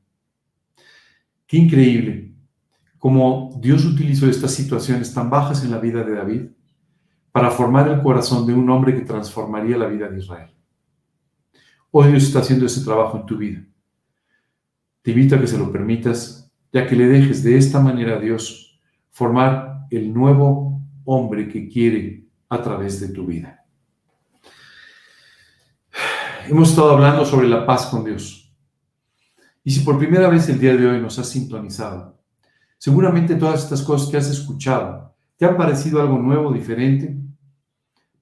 Qué 1.53 1.59
increíble 1.59 2.33
cómo 2.97 3.51
Dios 3.61 3.85
utilizó 3.85 4.27
estas 4.27 4.55
situaciones 4.55 5.13
tan 5.13 5.29
bajas 5.29 5.63
en 5.63 5.71
la 5.71 5.77
vida 5.77 6.03
de 6.03 6.15
David 6.15 6.43
para 7.31 7.51
formar 7.51 7.87
el 7.89 8.01
corazón 8.01 8.47
de 8.47 8.55
un 8.55 8.71
hombre 8.71 8.95
que 8.95 9.03
transformaría 9.03 9.77
la 9.77 9.85
vida 9.85 10.09
de 10.09 10.19
Israel. 10.19 10.51
Hoy 11.91 12.09
Dios 12.09 12.23
está 12.23 12.39
haciendo 12.39 12.65
ese 12.65 12.83
trabajo 12.83 13.19
en 13.19 13.27
tu 13.27 13.37
vida. 13.37 13.63
Te 15.03 15.11
invito 15.11 15.37
a 15.37 15.41
que 15.41 15.47
se 15.47 15.59
lo 15.59 15.71
permitas, 15.71 16.51
ya 16.73 16.87
que 16.87 16.97
le 16.97 17.07
dejes 17.07 17.45
de 17.45 17.59
esta 17.59 17.81
manera 17.81 18.17
a 18.17 18.19
Dios 18.19 18.81
formar 19.11 19.89
el 19.91 20.11
nuevo 20.15 20.81
hombre 21.05 21.49
que 21.49 21.69
quiere 21.69 22.29
a 22.49 22.63
través 22.63 22.99
de 22.99 23.09
tu 23.09 23.27
vida. 23.27 23.63
Hemos 26.49 26.71
estado 26.71 26.93
hablando 26.93 27.27
sobre 27.27 27.47
la 27.47 27.67
paz 27.67 27.89
con 27.89 28.05
Dios. 28.05 28.42
Y 29.65 29.71
si 29.71 29.81
por 29.81 29.99
primera 29.99 30.29
vez 30.29 30.49
el 30.49 30.59
día 30.59 30.77
de 30.77 30.87
hoy 30.87 31.01
nos 31.01 31.19
has 31.19 31.29
sintonizado, 31.29 32.19
seguramente 32.79 33.37
todas 33.37 33.65
estas 33.65 33.83
cosas 33.83 34.11
que 34.11 34.17
has 34.17 34.29
escuchado 34.29 35.15
te 35.37 35.45
han 35.45 35.57
parecido 35.57 36.01
algo 36.01 36.19
nuevo, 36.19 36.53
diferente, 36.53 37.17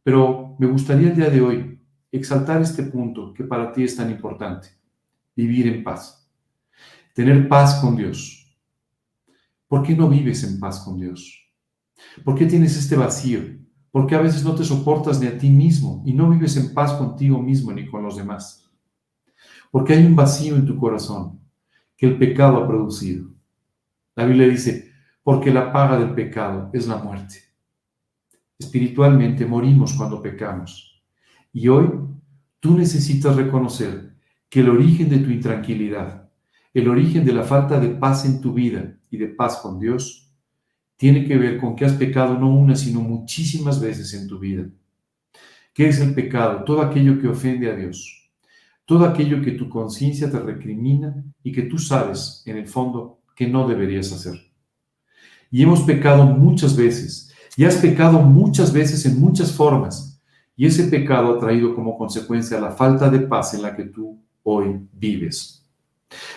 pero 0.02 0.56
me 0.58 0.66
gustaría 0.66 1.08
el 1.08 1.16
día 1.16 1.30
de 1.30 1.40
hoy 1.40 1.80
exaltar 2.10 2.62
este 2.62 2.84
punto 2.84 3.32
que 3.34 3.44
para 3.44 3.72
ti 3.72 3.84
es 3.84 3.96
tan 3.96 4.10
importante, 4.10 4.68
vivir 5.36 5.66
en 5.66 5.84
paz, 5.84 6.30
tener 7.14 7.48
paz 7.48 7.80
con 7.80 7.96
Dios 7.96 8.40
¿Por 9.70 9.84
qué 9.84 9.94
no 9.94 10.08
vives 10.08 10.42
en 10.42 10.58
paz 10.58 10.80
con 10.80 10.98
Dios? 10.98 11.48
¿Por 12.24 12.34
qué 12.34 12.44
tienes 12.46 12.76
este 12.76 12.96
vacío? 12.96 13.40
¿Por 13.92 14.04
qué 14.04 14.16
a 14.16 14.20
veces 14.20 14.42
no 14.42 14.56
te 14.56 14.64
soportas 14.64 15.20
ni 15.20 15.28
a 15.28 15.38
ti 15.38 15.48
mismo 15.48 16.02
y 16.04 16.12
no 16.12 16.28
vives 16.28 16.56
en 16.56 16.74
paz 16.74 16.94
contigo 16.94 17.40
mismo 17.40 17.70
ni 17.70 17.86
con 17.86 18.02
los 18.02 18.16
demás? 18.16 18.68
Porque 19.70 19.94
hay 19.94 20.04
un 20.04 20.16
vacío 20.16 20.56
en 20.56 20.66
tu 20.66 20.76
corazón 20.76 21.40
que 21.96 22.06
el 22.06 22.18
pecado 22.18 22.58
ha 22.58 22.66
producido. 22.66 23.28
La 24.16 24.24
Biblia 24.24 24.48
dice, 24.48 24.92
porque 25.22 25.52
la 25.52 25.72
paga 25.72 25.98
del 25.98 26.14
pecado 26.14 26.70
es 26.72 26.86
la 26.86 26.96
muerte. 26.96 27.36
Espiritualmente 28.58 29.46
morimos 29.46 29.92
cuando 29.94 30.20
pecamos. 30.20 31.02
Y 31.52 31.68
hoy 31.68 31.88
tú 32.58 32.76
necesitas 32.76 33.36
reconocer 33.36 34.14
que 34.48 34.60
el 34.60 34.68
origen 34.68 35.08
de 35.08 35.18
tu 35.18 35.30
intranquilidad, 35.30 36.28
el 36.74 36.88
origen 36.88 37.24
de 37.24 37.32
la 37.32 37.42
falta 37.42 37.78
de 37.78 37.88
paz 37.88 38.24
en 38.24 38.40
tu 38.40 38.52
vida, 38.52 38.96
y 39.10 39.18
de 39.18 39.28
paz 39.28 39.56
con 39.56 39.78
Dios 39.78 40.32
tiene 40.96 41.26
que 41.26 41.36
ver 41.36 41.58
con 41.58 41.74
que 41.74 41.84
has 41.84 41.94
pecado 41.94 42.38
no 42.38 42.54
una, 42.54 42.76
sino 42.76 43.00
muchísimas 43.00 43.80
veces 43.80 44.14
en 44.14 44.28
tu 44.28 44.38
vida. 44.38 44.66
¿Qué 45.74 45.88
es 45.88 46.00
el 46.00 46.14
pecado? 46.14 46.64
Todo 46.64 46.82
aquello 46.82 47.18
que 47.20 47.28
ofende 47.28 47.70
a 47.70 47.74
Dios, 47.74 48.19
todo 48.90 49.04
aquello 49.04 49.40
que 49.40 49.52
tu 49.52 49.68
conciencia 49.68 50.28
te 50.28 50.40
recrimina 50.40 51.14
y 51.44 51.52
que 51.52 51.62
tú 51.62 51.78
sabes 51.78 52.42
en 52.44 52.56
el 52.56 52.66
fondo 52.66 53.20
que 53.36 53.46
no 53.46 53.68
deberías 53.68 54.10
hacer. 54.10 54.34
Y 55.48 55.62
hemos 55.62 55.82
pecado 55.82 56.24
muchas 56.24 56.74
veces, 56.74 57.32
y 57.56 57.64
has 57.64 57.76
pecado 57.76 58.18
muchas 58.18 58.72
veces 58.72 59.06
en 59.06 59.20
muchas 59.20 59.52
formas, 59.52 60.20
y 60.56 60.66
ese 60.66 60.88
pecado 60.88 61.32
ha 61.32 61.38
traído 61.38 61.72
como 61.72 61.96
consecuencia 61.96 62.60
la 62.60 62.72
falta 62.72 63.08
de 63.08 63.20
paz 63.20 63.54
en 63.54 63.62
la 63.62 63.76
que 63.76 63.84
tú 63.84 64.20
hoy 64.42 64.80
vives. 64.92 65.64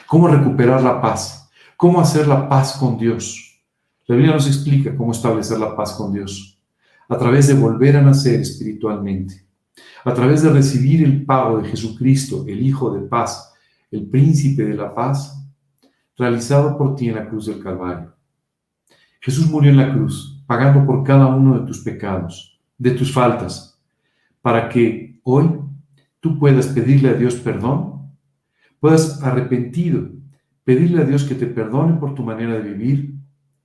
¿Cómo 0.06 0.28
recuperar 0.28 0.84
la 0.84 1.01
paz? 1.01 1.49
¿Cómo 1.76 1.99
hacer 1.99 2.28
la 2.28 2.47
paz 2.47 2.78
con 2.78 2.99
Dios? 2.99 3.64
La 4.06 4.16
Biblia 4.16 4.36
nos 4.36 4.45
explica 4.45 4.95
cómo 4.95 5.12
establecer 5.12 5.58
la 5.58 5.76
paz 5.76 5.93
con 5.93 6.14
Dios. 6.14 6.62
A 7.10 7.18
través 7.18 7.47
de 7.47 7.56
volver 7.56 7.97
a 7.97 8.01
nacer 8.04 8.41
espiritualmente. 8.41 9.43
A 10.06 10.14
través 10.14 10.44
de 10.44 10.50
recibir 10.50 11.04
el 11.04 11.26
pago 11.26 11.60
de 11.60 11.70
Jesucristo, 11.70 12.46
el 12.48 12.62
Hijo 12.62 12.94
de 12.94 13.08
paz, 13.08 13.54
el 13.92 14.08
príncipe 14.10 14.66
de 14.66 14.76
la 14.76 14.94
paz, 14.94 15.40
realizado 16.18 16.78
por 16.78 16.96
ti 16.96 17.10
en 17.10 17.16
la 17.16 17.28
cruz 17.28 17.48
del 17.48 17.60
Calvario. 17.60 18.14
Jesús 19.20 19.50
murió 19.50 19.72
en 19.72 19.78
la 19.78 19.94
cruz, 19.94 20.44
pagando 20.46 20.86
por 20.86 21.04
cada 21.04 21.28
uno 21.28 21.60
de 21.60 21.66
tus 21.66 21.80
pecados, 21.80 22.60
de 22.78 22.92
tus 22.92 23.12
faltas, 23.14 23.80
para 24.42 24.68
que 24.70 25.20
hoy 25.24 25.60
tú 26.20 26.38
puedas 26.38 26.68
pedirle 26.68 27.10
a 27.10 27.14
Dios 27.14 27.36
perdón, 27.36 28.12
puedas 28.80 29.24
arrepentido 29.24 30.10
pedirle 30.64 31.02
a 31.02 31.06
Dios 31.06 31.24
que 31.24 31.36
te 31.36 31.48
perdone 31.48 31.94
por 31.94 32.16
tu 32.16 32.24
manera 32.24 32.54
de 32.54 32.74
vivir 32.74 33.16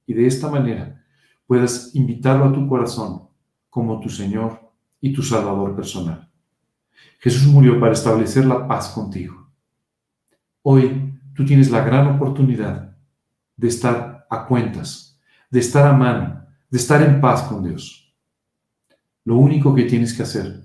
y 0.07 0.15
de 0.15 0.27
esta 0.27 0.49
manera 0.51 1.05
puedas 1.47 1.95
invitarlo 1.95 2.47
a 2.47 2.53
tu 2.53 2.69
corazón 2.69 3.29
como 3.71 4.01
tu 4.01 4.09
Señor 4.09 4.68
y 5.01 5.13
tu 5.13 5.23
Salvador 5.23 5.75
personal. 5.77 6.29
Jesús 7.21 7.47
murió 7.47 7.79
para 7.81 7.93
establecer 7.93 8.45
la 8.45 8.67
paz 8.67 8.89
contigo. 8.91 9.51
Hoy 10.63 11.21
tú 11.35 11.45
tienes 11.45 11.71
la 11.71 11.85
gran 11.85 12.07
oportunidad 12.09 12.97
de 13.57 13.69
estar 13.69 14.27
a 14.31 14.47
cuentas, 14.47 15.21
de 15.51 15.61
estar 15.61 15.87
a 15.87 15.93
mano, 15.93 16.47
de 16.71 16.79
estar 16.79 17.03
en 17.03 17.21
paz 17.21 17.43
con 17.43 17.65
Dios. 17.65 18.15
Lo 19.25 19.37
único 19.37 19.75
que 19.75 19.85
tienes 19.85 20.15
que 20.15 20.23
hacer 20.23 20.65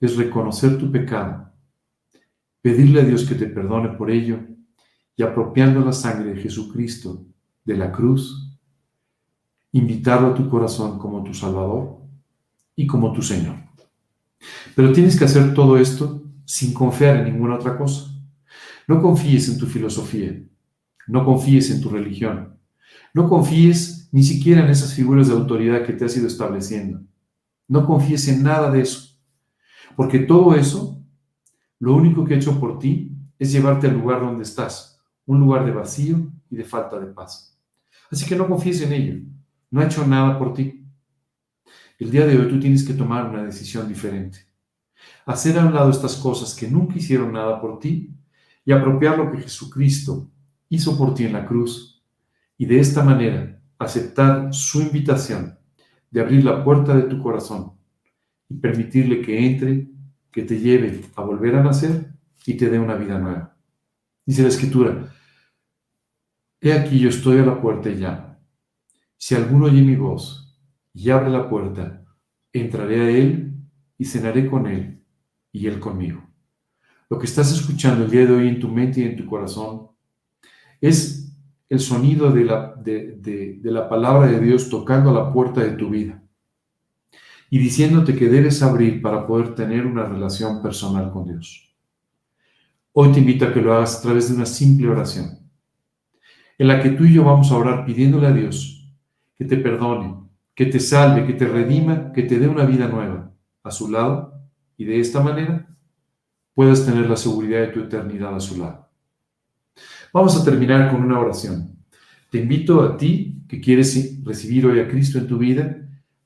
es 0.00 0.16
reconocer 0.16 0.78
tu 0.78 0.90
pecado, 0.90 1.52
pedirle 2.60 3.00
a 3.00 3.04
Dios 3.04 3.24
que 3.24 3.34
te 3.34 3.46
perdone 3.46 3.90
por 3.90 4.10
ello 4.10 4.40
y 5.16 5.22
apropiando 5.22 5.80
la 5.80 5.92
sangre 5.92 6.34
de 6.34 6.40
Jesucristo 6.40 7.24
de 7.64 7.76
la 7.76 7.92
cruz, 7.92 8.58
invitarlo 9.72 10.28
a 10.28 10.34
tu 10.34 10.48
corazón 10.48 10.98
como 10.98 11.22
tu 11.22 11.32
Salvador 11.34 11.98
y 12.76 12.86
como 12.86 13.12
tu 13.12 13.22
Señor. 13.22 13.63
Pero 14.74 14.92
tienes 14.92 15.18
que 15.18 15.24
hacer 15.24 15.54
todo 15.54 15.76
esto 15.76 16.22
sin 16.44 16.72
confiar 16.72 17.18
en 17.18 17.32
ninguna 17.32 17.56
otra 17.56 17.76
cosa. 17.78 18.10
No 18.86 19.00
confíes 19.00 19.48
en 19.48 19.58
tu 19.58 19.66
filosofía, 19.66 20.42
no 21.06 21.24
confíes 21.24 21.70
en 21.70 21.80
tu 21.80 21.88
religión, 21.88 22.58
no 23.14 23.28
confíes 23.28 24.08
ni 24.12 24.22
siquiera 24.22 24.64
en 24.64 24.70
esas 24.70 24.94
figuras 24.94 25.28
de 25.28 25.34
autoridad 25.34 25.84
que 25.84 25.92
te 25.92 26.04
has 26.04 26.16
ido 26.16 26.26
estableciendo. 26.26 27.00
No 27.66 27.86
confíes 27.86 28.28
en 28.28 28.42
nada 28.42 28.70
de 28.70 28.82
eso, 28.82 29.18
porque 29.96 30.18
todo 30.18 30.54
eso, 30.54 31.02
lo 31.78 31.94
único 31.94 32.24
que 32.24 32.34
ha 32.34 32.36
hecho 32.36 32.60
por 32.60 32.78
ti 32.78 33.16
es 33.38 33.52
llevarte 33.52 33.86
al 33.86 33.94
lugar 33.94 34.20
donde 34.20 34.42
estás, 34.42 35.00
un 35.24 35.40
lugar 35.40 35.64
de 35.64 35.72
vacío 35.72 36.30
y 36.50 36.56
de 36.56 36.64
falta 36.64 36.98
de 36.98 37.06
paz. 37.06 37.58
Así 38.10 38.26
que 38.26 38.36
no 38.36 38.46
confíes 38.46 38.82
en 38.82 38.92
ello. 38.92 39.20
No 39.70 39.80
ha 39.80 39.86
hecho 39.86 40.06
nada 40.06 40.38
por 40.38 40.52
ti. 40.52 40.86
El 41.98 42.10
día 42.10 42.26
de 42.26 42.38
hoy 42.38 42.48
tú 42.48 42.60
tienes 42.60 42.84
que 42.84 42.94
tomar 42.94 43.28
una 43.28 43.42
decisión 43.42 43.88
diferente. 43.88 44.53
Hacer 45.26 45.58
a 45.58 45.66
un 45.66 45.74
lado 45.74 45.90
estas 45.90 46.16
cosas 46.16 46.54
que 46.54 46.68
nunca 46.68 46.96
hicieron 46.96 47.32
nada 47.32 47.60
por 47.60 47.78
ti 47.78 48.14
y 48.64 48.72
apropiar 48.72 49.18
lo 49.18 49.30
que 49.30 49.38
Jesucristo 49.38 50.30
hizo 50.68 50.96
por 50.96 51.14
ti 51.14 51.24
en 51.24 51.32
la 51.32 51.46
cruz 51.46 52.02
y 52.56 52.66
de 52.66 52.80
esta 52.80 53.02
manera 53.02 53.60
aceptar 53.78 54.52
su 54.52 54.80
invitación 54.80 55.58
de 56.10 56.20
abrir 56.20 56.44
la 56.44 56.62
puerta 56.64 56.94
de 56.94 57.02
tu 57.02 57.22
corazón 57.22 57.72
y 58.48 58.54
permitirle 58.54 59.20
que 59.20 59.46
entre, 59.46 59.88
que 60.30 60.42
te 60.42 60.58
lleve 60.58 61.00
a 61.16 61.22
volver 61.22 61.56
a 61.56 61.62
nacer 61.62 62.14
y 62.46 62.54
te 62.54 62.70
dé 62.70 62.78
una 62.78 62.94
vida 62.94 63.18
nueva. 63.18 63.56
Dice 64.24 64.42
la 64.42 64.48
escritura, 64.48 65.12
he 66.60 66.72
aquí 66.72 66.98
yo 66.98 67.08
estoy 67.08 67.38
a 67.38 67.46
la 67.46 67.60
puerta 67.60 67.90
y 67.90 67.96
llamo. 67.96 68.36
Si 69.16 69.34
alguno 69.34 69.66
oye 69.66 69.82
mi 69.82 69.96
voz 69.96 70.56
y 70.92 71.10
abre 71.10 71.30
la 71.30 71.48
puerta, 71.48 72.04
entraré 72.52 73.00
a 73.00 73.10
él 73.10 73.54
y 73.98 74.04
cenaré 74.04 74.46
con 74.46 74.66
él 74.66 74.93
y 75.54 75.68
él 75.68 75.78
conmigo. 75.78 76.20
Lo 77.08 77.18
que 77.18 77.26
estás 77.26 77.52
escuchando 77.52 78.04
el 78.04 78.10
día 78.10 78.26
de 78.26 78.32
hoy 78.32 78.48
en 78.48 78.58
tu 78.58 78.68
mente 78.68 79.00
y 79.00 79.04
en 79.04 79.16
tu 79.16 79.24
corazón 79.24 79.88
es 80.80 81.32
el 81.68 81.78
sonido 81.78 82.30
de 82.32 82.44
la, 82.44 82.74
de, 82.76 83.60
la 83.62 83.88
palabra 83.88 84.26
de 84.26 84.40
Dios 84.40 84.68
tocando 84.68 85.12
la 85.12 85.32
puerta 85.32 85.60
de 85.62 85.70
tu 85.70 85.90
vida 85.90 86.20
y 87.50 87.58
diciéndote 87.58 88.16
que 88.16 88.28
debes 88.28 88.62
abrir 88.62 89.00
para 89.00 89.26
poder 89.28 89.54
tener 89.54 89.86
una 89.86 90.04
relación 90.04 90.60
personal 90.60 91.12
con 91.12 91.26
Dios. 91.26 91.72
Hoy 92.92 93.12
te 93.12 93.20
invito 93.20 93.44
a 93.44 93.52
que 93.52 93.60
lo 93.60 93.74
hagas 93.74 93.98
a 93.98 94.02
través 94.02 94.28
de 94.28 94.34
una 94.34 94.46
simple 94.46 94.88
oración, 94.88 95.38
en 96.58 96.68
la 96.68 96.82
que 96.82 96.90
tú 96.90 97.04
y 97.04 97.14
yo 97.14 97.22
vamos 97.22 97.52
a 97.52 97.56
orar 97.56 97.84
pidiéndole 97.84 98.26
a 98.26 98.32
Dios 98.32 98.92
que 99.36 99.44
te 99.44 99.56
perdone, 99.56 100.16
que 100.52 100.66
te 100.66 100.80
salve, 100.80 101.26
que 101.26 101.34
te 101.34 101.46
redima, 101.46 102.12
que 102.12 102.24
te 102.24 102.40
dé 102.40 102.48
una 102.48 102.64
vida 102.64 102.88
nueva 102.88 103.32
a 103.62 103.70
su 103.70 103.88
lado 103.88 104.33
y 104.76 104.84
de 104.84 105.00
esta 105.00 105.22
manera 105.22 105.66
puedas 106.54 106.86
tener 106.86 107.08
la 107.08 107.16
seguridad 107.16 107.60
de 107.60 107.68
tu 107.68 107.80
eternidad 107.80 108.34
a 108.34 108.40
su 108.40 108.58
lado. 108.58 108.88
Vamos 110.12 110.36
a 110.36 110.44
terminar 110.44 110.90
con 110.90 111.02
una 111.02 111.18
oración. 111.18 111.76
Te 112.30 112.38
invito 112.38 112.82
a 112.82 112.96
ti 112.96 113.42
que 113.48 113.60
quieres 113.60 114.24
recibir 114.24 114.66
hoy 114.66 114.80
a 114.80 114.88
Cristo 114.88 115.18
en 115.18 115.26
tu 115.26 115.38
vida, 115.38 115.76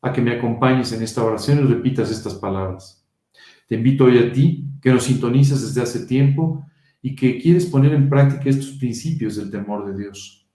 a 0.03 0.13
que 0.13 0.23
me 0.23 0.33
acompañes 0.33 0.93
en 0.93 1.03
esta 1.03 1.25
oración 1.25 1.59
y 1.59 1.63
repitas 1.63 2.11
estas 2.11 2.35
palabras. 2.35 3.07
Te 3.67 3.75
invito 3.75 4.05
hoy 4.05 4.19
a 4.19 4.33
ti 4.33 4.65
que 4.81 4.93
nos 4.93 5.05
sintonizas 5.05 5.63
desde 5.63 5.83
hace 5.83 6.07
tiempo 6.07 6.65
y 7.03 7.15
que 7.15 7.39
quieres 7.39 7.67
poner 7.67 7.93
en 7.95 8.09
práctica 8.09 8.49
estos 8.49 8.73
principios 8.73 9.37
del 9.37 9.51
temor 9.51 9.87
de 9.87 10.03
Dios. 10.03 10.47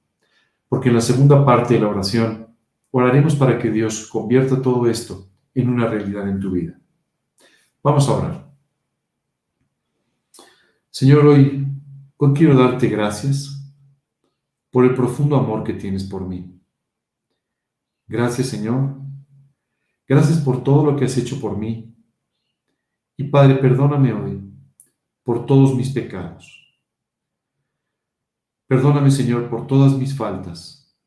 Porque 0.67 0.89
en 0.89 0.95
la 0.95 1.01
segunda 1.01 1.45
parte 1.45 1.75
de 1.75 1.81
la 1.81 1.89
oración 1.89 2.47
oraremos 2.91 3.35
para 3.35 3.57
que 3.59 3.71
Dios 3.71 4.07
convierta 4.07 4.61
todo 4.61 4.87
esto 4.87 5.29
en 5.53 5.69
una 5.69 5.87
realidad 5.87 6.27
en 6.27 6.39
tu 6.39 6.51
vida. 6.51 6.79
Vamos 7.83 8.07
a 8.07 8.13
orar. 8.13 8.55
Señor, 10.89 11.25
hoy, 11.25 11.67
hoy 12.15 12.33
quiero 12.33 12.55
darte 12.55 12.87
gracias 12.87 13.59
por 14.71 14.85
el 14.85 14.95
profundo 14.95 15.35
amor 15.35 15.65
que 15.65 15.73
tienes 15.73 16.05
por 16.05 16.25
mí. 16.25 16.61
Gracias, 18.07 18.47
Señor. 18.47 18.95
Gracias 20.07 20.39
por 20.39 20.63
todo 20.63 20.85
lo 20.85 20.95
que 20.95 21.05
has 21.05 21.17
hecho 21.17 21.41
por 21.41 21.57
mí. 21.57 21.93
Y 23.17 23.25
Padre, 23.25 23.55
perdóname 23.55 24.13
hoy 24.13 24.41
por 25.23 25.45
todos 25.45 25.75
mis 25.75 25.89
pecados. 25.89 26.63
Perdóname, 28.67 29.11
Señor, 29.11 29.49
por 29.49 29.67
todas 29.67 29.93
mis 29.97 30.15
faltas, 30.15 30.97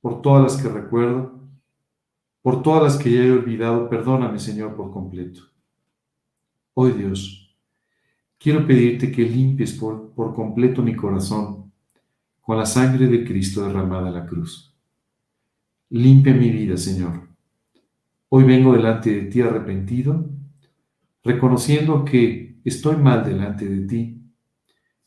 por 0.00 0.22
todas 0.22 0.42
las 0.42 0.62
que 0.62 0.68
recuerdo, 0.70 1.38
por 2.40 2.62
todas 2.62 2.82
las 2.82 3.02
que 3.02 3.12
ya 3.12 3.20
he 3.24 3.30
olvidado. 3.30 3.90
Perdóname, 3.90 4.38
Señor, 4.38 4.74
por 4.74 4.90
completo. 4.90 5.49
Hoy 6.74 6.92
Dios, 6.92 7.56
quiero 8.38 8.66
pedirte 8.66 9.10
que 9.10 9.22
limpies 9.22 9.72
por, 9.72 10.12
por 10.12 10.34
completo 10.34 10.82
mi 10.82 10.94
corazón 10.94 11.72
con 12.40 12.58
la 12.58 12.66
sangre 12.66 13.08
de 13.08 13.24
Cristo 13.24 13.66
derramada 13.66 14.08
en 14.08 14.14
la 14.14 14.26
cruz. 14.26 14.72
Limpia 15.90 16.32
mi 16.32 16.50
vida, 16.50 16.76
Señor. 16.76 17.28
Hoy 18.28 18.44
vengo 18.44 18.72
delante 18.72 19.10
de 19.12 19.22
ti 19.22 19.40
arrepentido, 19.40 20.30
reconociendo 21.24 22.04
que 22.04 22.60
estoy 22.64 22.96
mal 22.96 23.24
delante 23.24 23.68
de 23.68 23.86
ti 23.86 24.22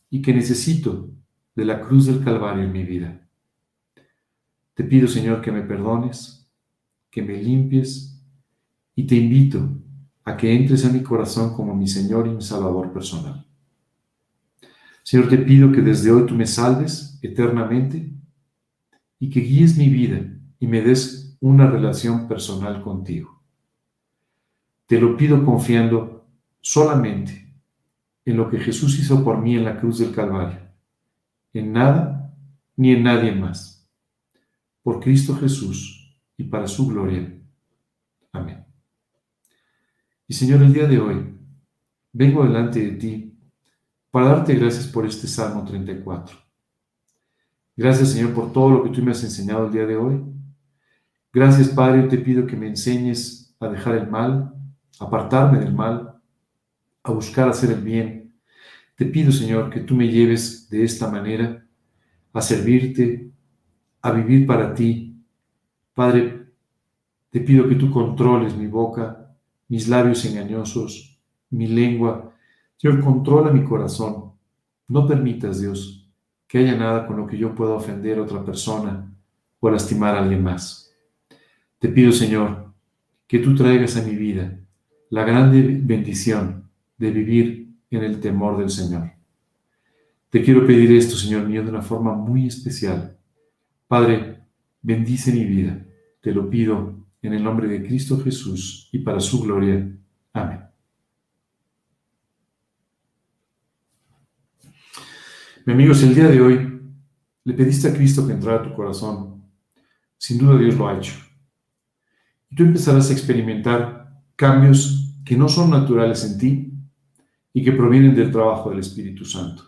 y 0.09 0.21
que 0.21 0.33
necesito 0.33 1.09
de 1.55 1.65
la 1.65 1.79
cruz 1.79 2.07
del 2.07 2.23
Calvario 2.23 2.63
en 2.63 2.73
mi 2.73 2.83
vida. 2.83 3.25
Te 4.73 4.83
pido, 4.83 5.07
Señor, 5.07 5.41
que 5.41 5.51
me 5.51 5.61
perdones, 5.61 6.51
que 7.09 7.21
me 7.21 7.41
limpies 7.41 8.21
y 8.95 9.07
te 9.07 9.15
invito 9.15 9.82
a 10.25 10.37
que 10.37 10.53
entres 10.53 10.85
en 10.85 10.93
mi 10.93 11.03
corazón 11.03 11.53
como 11.53 11.75
mi 11.75 11.87
Señor 11.87 12.27
y 12.27 12.31
mi 12.31 12.41
Salvador 12.41 12.91
personal. 12.93 13.45
Señor, 15.03 15.27
te 15.29 15.37
pido 15.37 15.71
que 15.71 15.81
desde 15.81 16.11
hoy 16.11 16.25
tú 16.25 16.33
me 16.33 16.45
salves 16.45 17.19
eternamente 17.21 18.09
y 19.19 19.29
que 19.29 19.41
guíes 19.41 19.77
mi 19.77 19.89
vida 19.89 20.25
y 20.59 20.67
me 20.67 20.81
des 20.81 21.37
una 21.41 21.69
relación 21.69 22.27
personal 22.27 22.81
contigo. 22.81 23.43
Te 24.85 24.99
lo 24.99 25.17
pido 25.17 25.43
confiando 25.43 26.25
solamente 26.61 27.53
en 28.25 28.37
lo 28.37 28.49
que 28.49 28.59
Jesús 28.59 28.97
hizo 28.97 29.23
por 29.23 29.41
mí 29.41 29.55
en 29.55 29.65
la 29.65 29.77
cruz 29.77 29.99
del 29.99 30.13
Calvario, 30.13 30.61
en 31.51 31.73
nada 31.73 32.33
ni 32.77 32.91
en 32.91 33.03
nadie 33.03 33.33
más. 33.33 33.89
Por 34.81 35.01
Cristo 35.01 35.35
Jesús 35.35 36.17
y 36.37 36.43
para 36.43 36.67
su 36.67 36.87
gloria. 36.87 37.37
Amén. 38.31 38.65
Señor, 40.33 40.63
el 40.63 40.73
día 40.73 40.87
de 40.87 40.99
hoy 40.99 41.37
vengo 42.11 42.43
delante 42.43 42.79
de 42.79 42.91
ti 42.93 43.37
para 44.09 44.29
darte 44.29 44.55
gracias 44.55 44.87
por 44.87 45.05
este 45.05 45.27
Salmo 45.27 45.63
34. 45.63 46.35
Gracias, 47.77 48.09
Señor, 48.13 48.33
por 48.33 48.51
todo 48.51 48.71
lo 48.71 48.83
que 48.83 48.89
tú 48.89 49.03
me 49.03 49.11
has 49.11 49.23
enseñado 49.23 49.67
el 49.67 49.71
día 49.71 49.85
de 49.85 49.95
hoy. 49.95 50.23
Gracias, 51.31 51.69
Padre, 51.69 52.07
te 52.07 52.17
pido 52.17 52.47
que 52.47 52.55
me 52.55 52.67
enseñes 52.67 53.55
a 53.59 53.67
dejar 53.67 53.93
el 53.93 54.09
mal, 54.09 54.55
apartarme 54.99 55.59
del 55.59 55.71
mal, 55.71 56.19
a 57.03 57.11
buscar 57.11 57.47
hacer 57.47 57.69
el 57.69 57.81
bien. 57.81 58.33
Te 58.95 59.05
pido, 59.05 59.31
Señor, 59.31 59.69
que 59.69 59.81
tú 59.81 59.93
me 59.93 60.07
lleves 60.07 60.67
de 60.67 60.83
esta 60.83 61.11
manera 61.11 61.63
a 62.33 62.41
servirte, 62.41 63.31
a 64.01 64.11
vivir 64.11 64.47
para 64.47 64.73
ti. 64.73 65.15
Padre, 65.93 66.47
te 67.29 67.39
pido 67.39 67.69
que 67.69 67.75
tú 67.75 67.91
controles 67.91 68.57
mi 68.57 68.65
boca, 68.65 69.22
mis 69.73 69.87
labios 69.87 70.23
engañosos, 70.25 71.19
mi 71.49 71.65
lengua. 71.65 72.31
Señor, 72.77 73.03
controla 73.03 73.51
mi 73.51 73.63
corazón. 73.63 74.33
No 74.87 75.07
permitas, 75.07 75.61
Dios, 75.61 76.07
que 76.47 76.59
haya 76.59 76.75
nada 76.75 77.07
con 77.07 77.17
lo 77.17 77.25
que 77.25 77.39
yo 77.39 77.55
pueda 77.55 77.73
ofender 77.73 78.19
a 78.19 78.21
otra 78.21 78.45
persona 78.45 79.11
o 79.59 79.71
lastimar 79.71 80.13
a 80.13 80.19
alguien 80.19 80.43
más. 80.43 80.93
Te 81.79 81.89
pido, 81.89 82.11
Señor, 82.11 82.71
que 83.25 83.39
tú 83.39 83.55
traigas 83.55 83.97
a 83.97 84.03
mi 84.03 84.15
vida 84.15 84.59
la 85.09 85.23
grande 85.23 85.79
bendición 85.81 86.69
de 86.95 87.09
vivir 87.09 87.73
en 87.89 88.03
el 88.03 88.19
temor 88.19 88.59
del 88.59 88.69
Señor. 88.69 89.09
Te 90.29 90.43
quiero 90.43 90.67
pedir 90.67 90.91
esto, 90.91 91.15
Señor 91.15 91.49
mío, 91.49 91.63
de 91.63 91.71
una 91.71 91.81
forma 91.81 92.13
muy 92.13 92.45
especial. 92.45 93.17
Padre, 93.87 94.43
bendice 94.83 95.31
mi 95.31 95.45
vida. 95.45 95.83
Te 96.21 96.31
lo 96.31 96.47
pido 96.47 97.02
en 97.23 97.33
el 97.33 97.43
nombre 97.43 97.67
de 97.67 97.81
Cristo 97.85 98.21
Jesús 98.21 98.89
y 98.91 98.99
para 98.99 99.19
su 99.19 99.41
gloria. 99.41 99.89
Amén. 100.33 100.59
Mi 105.65 105.73
amigos, 105.73 106.03
el 106.03 106.13
día 106.13 106.27
de 106.27 106.41
hoy 106.41 106.81
le 107.45 107.53
pediste 107.53 107.87
a 107.87 107.93
Cristo 107.93 108.27
que 108.27 108.33
entrara 108.33 108.59
a 108.59 108.63
tu 108.63 108.75
corazón. 108.75 109.41
Sin 110.17 110.37
duda 110.37 110.57
Dios 110.57 110.75
lo 110.75 110.87
ha 110.87 110.97
hecho. 110.97 111.13
Y 112.49 112.55
tú 112.55 112.63
empezarás 112.63 113.09
a 113.09 113.13
experimentar 113.13 114.21
cambios 114.35 115.17
que 115.23 115.37
no 115.37 115.47
son 115.47 115.69
naturales 115.69 116.25
en 116.25 116.37
ti 116.37 116.73
y 117.53 117.63
que 117.63 117.71
provienen 117.71 118.13
del 118.13 118.31
trabajo 118.31 118.69
del 118.69 118.79
Espíritu 118.79 119.23
Santo. 119.23 119.63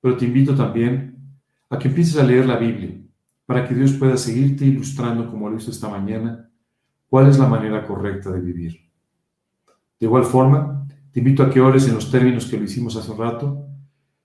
Pero 0.00 0.16
te 0.16 0.24
invito 0.24 0.54
también 0.56 1.16
a 1.70 1.78
que 1.78 1.86
empieces 1.86 2.16
a 2.16 2.24
leer 2.24 2.46
la 2.46 2.56
Biblia 2.56 3.03
para 3.46 3.66
que 3.66 3.74
Dios 3.74 3.92
pueda 3.92 4.16
seguirte 4.16 4.64
ilustrando, 4.64 5.30
como 5.30 5.50
lo 5.50 5.56
hizo 5.56 5.70
esta 5.70 5.88
mañana, 5.88 6.50
cuál 7.08 7.28
es 7.28 7.38
la 7.38 7.46
manera 7.46 7.86
correcta 7.86 8.30
de 8.30 8.40
vivir. 8.40 8.90
De 10.00 10.06
igual 10.06 10.24
forma, 10.24 10.86
te 11.12 11.20
invito 11.20 11.42
a 11.42 11.50
que 11.50 11.60
ores 11.60 11.86
en 11.86 11.94
los 11.94 12.10
términos 12.10 12.46
que 12.46 12.58
lo 12.58 12.64
hicimos 12.64 12.96
hace 12.96 13.10
un 13.10 13.18
rato, 13.18 13.68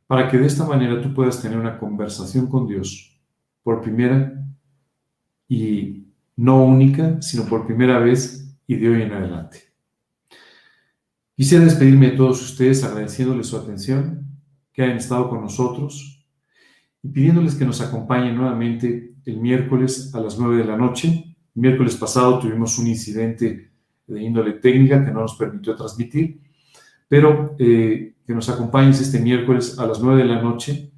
para 0.07 0.27
que 0.27 0.37
de 0.37 0.47
esta 0.47 0.65
manera 0.65 1.01
tú 1.01 1.13
puedas 1.13 1.41
tener 1.41 1.59
una 1.59 1.77
conversación 1.77 2.47
con 2.47 2.67
Dios 2.67 3.21
por 3.61 3.81
primera 3.81 4.43
y 5.47 6.07
no 6.35 6.63
única, 6.63 7.21
sino 7.21 7.45
por 7.45 7.67
primera 7.67 7.99
vez 7.99 8.57
y 8.65 8.75
de 8.75 8.89
hoy 8.89 9.01
en 9.03 9.13
adelante. 9.13 9.59
Quisiera 11.35 11.63
despedirme 11.63 12.11
de 12.11 12.17
todos 12.17 12.41
ustedes 12.41 12.83
agradeciéndoles 12.83 13.47
su 13.47 13.57
atención, 13.57 14.27
que 14.73 14.83
hayan 14.83 14.97
estado 14.97 15.29
con 15.29 15.41
nosotros 15.41 16.25
y 17.01 17.09
pidiéndoles 17.09 17.55
que 17.55 17.65
nos 17.65 17.81
acompañen 17.81 18.35
nuevamente 18.35 19.08
el 19.25 19.37
miércoles 19.37 20.13
a 20.13 20.19
las 20.19 20.37
9 20.39 20.57
de 20.57 20.65
la 20.65 20.77
noche. 20.77 21.35
El 21.55 21.61
miércoles 21.61 21.95
pasado 21.95 22.39
tuvimos 22.39 22.77
un 22.79 22.87
incidente 22.87 23.71
de 24.07 24.21
índole 24.21 24.53
técnica 24.53 25.03
que 25.03 25.11
no 25.11 25.21
nos 25.21 25.35
permitió 25.35 25.75
transmitir, 25.75 26.41
pero 27.07 27.55
eh, 27.59 28.15
que 28.25 28.33
nos 28.33 28.49
acompañes 28.49 29.01
este 29.01 29.19
miércoles 29.19 29.77
a 29.79 29.85
las 29.85 30.01
9 30.01 30.23
de 30.23 30.27
la 30.27 30.41
noche 30.41 30.91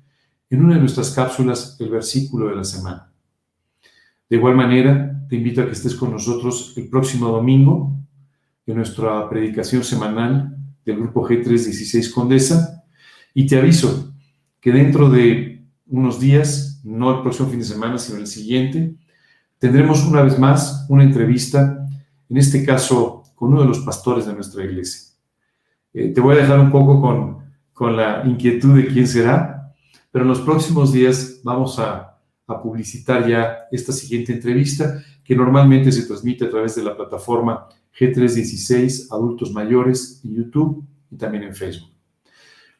en 0.49 0.63
una 0.63 0.75
de 0.75 0.81
nuestras 0.81 1.11
cápsulas, 1.11 1.77
el 1.79 1.89
versículo 1.89 2.49
de 2.49 2.55
la 2.55 2.63
semana. 2.63 3.11
De 4.29 4.37
igual 4.37 4.55
manera, 4.55 5.25
te 5.29 5.35
invito 5.35 5.61
a 5.61 5.65
que 5.65 5.71
estés 5.71 5.95
con 5.95 6.11
nosotros 6.11 6.73
el 6.77 6.89
próximo 6.89 7.29
domingo 7.29 7.97
en 8.65 8.75
nuestra 8.75 9.29
predicación 9.29 9.83
semanal 9.83 10.57
del 10.85 10.97
grupo 10.97 11.27
G316 11.27 12.13
Condesa 12.13 12.83
y 13.33 13.45
te 13.45 13.57
aviso 13.57 14.13
que 14.59 14.71
dentro 14.71 15.09
de 15.09 15.65
unos 15.87 16.19
días, 16.19 16.70
no 16.83 17.15
el 17.15 17.21
próximo 17.21 17.49
fin 17.49 17.59
de 17.59 17.65
semana, 17.65 17.97
sino 17.97 18.19
el 18.19 18.27
siguiente, 18.27 18.95
tendremos 19.59 20.03
una 20.05 20.21
vez 20.21 20.37
más 20.39 20.85
una 20.89 21.03
entrevista, 21.03 21.87
en 22.29 22.37
este 22.37 22.65
caso 22.65 23.23
con 23.35 23.53
uno 23.53 23.61
de 23.61 23.67
los 23.67 23.79
pastores 23.79 24.25
de 24.25 24.33
nuestra 24.33 24.63
iglesia. 24.63 25.13
Eh, 25.93 26.09
te 26.09 26.21
voy 26.21 26.35
a 26.35 26.41
dejar 26.41 26.59
un 26.59 26.71
poco 26.71 27.01
con, 27.01 27.39
con 27.73 27.95
la 27.95 28.23
inquietud 28.25 28.75
de 28.75 28.87
quién 28.87 29.07
será, 29.07 29.73
pero 30.11 30.23
en 30.23 30.29
los 30.29 30.41
próximos 30.41 30.91
días 30.91 31.41
vamos 31.43 31.79
a 31.79 32.11
a 32.51 32.61
publicitar 32.61 33.27
ya 33.27 33.67
esta 33.71 33.91
siguiente 33.91 34.33
entrevista 34.33 35.03
que 35.23 35.35
normalmente 35.35 35.91
se 35.91 36.05
transmite 36.05 36.45
a 36.45 36.49
través 36.49 36.75
de 36.75 36.83
la 36.83 36.95
plataforma 36.95 37.67
G316 37.97 39.07
Adultos 39.11 39.51
Mayores 39.51 40.21
en 40.23 40.35
YouTube 40.35 40.85
y 41.09 41.17
también 41.17 41.43
en 41.43 41.55
Facebook. 41.55 41.91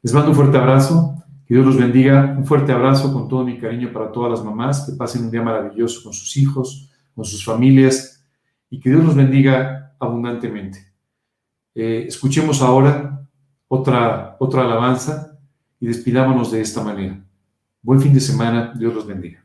Les 0.02 0.14
mando 0.14 0.32
un 0.32 0.36
fuerte 0.36 0.58
abrazo, 0.58 1.16
Dios 1.52 1.66
los 1.66 1.76
bendiga, 1.76 2.34
un 2.38 2.45
fuerte 2.45 2.72
abrazo 2.72 3.12
con 3.12 3.28
todo 3.28 3.43
mi 3.43 3.58
cariño 3.58 3.91
para 3.91 4.10
todas 4.10 4.32
las 4.32 4.41
mamás, 4.41 4.86
que 4.86 4.93
pasen 4.93 5.26
un 5.26 5.32
día 5.32 5.41
maravilloso 5.41 6.02
con 6.02 6.14
sus 6.14 6.38
hijos, 6.38 6.89
con 7.14 7.26
sus 7.26 7.43
familias 7.43 8.26
y 8.70 8.80
que 8.80 8.89
Dios 8.89 9.04
los 9.04 9.16
bendiga 9.16 9.93
abundantemente. 9.99 10.93
Eh, 11.76 12.06
escuchemos 12.08 12.62
ahora 12.62 13.28
otra, 13.68 14.38
otra 14.39 14.62
alabanza 14.62 15.38
y 15.78 15.88
despidámonos 15.88 16.54
de 16.54 16.62
esta 16.62 16.86
manera. 16.86 17.22
Buen 17.82 17.99
fin 17.99 18.14
de 18.14 18.22
semana, 18.22 18.74
Dios 18.74 18.95
los 18.95 19.06
bendiga. 19.06 19.39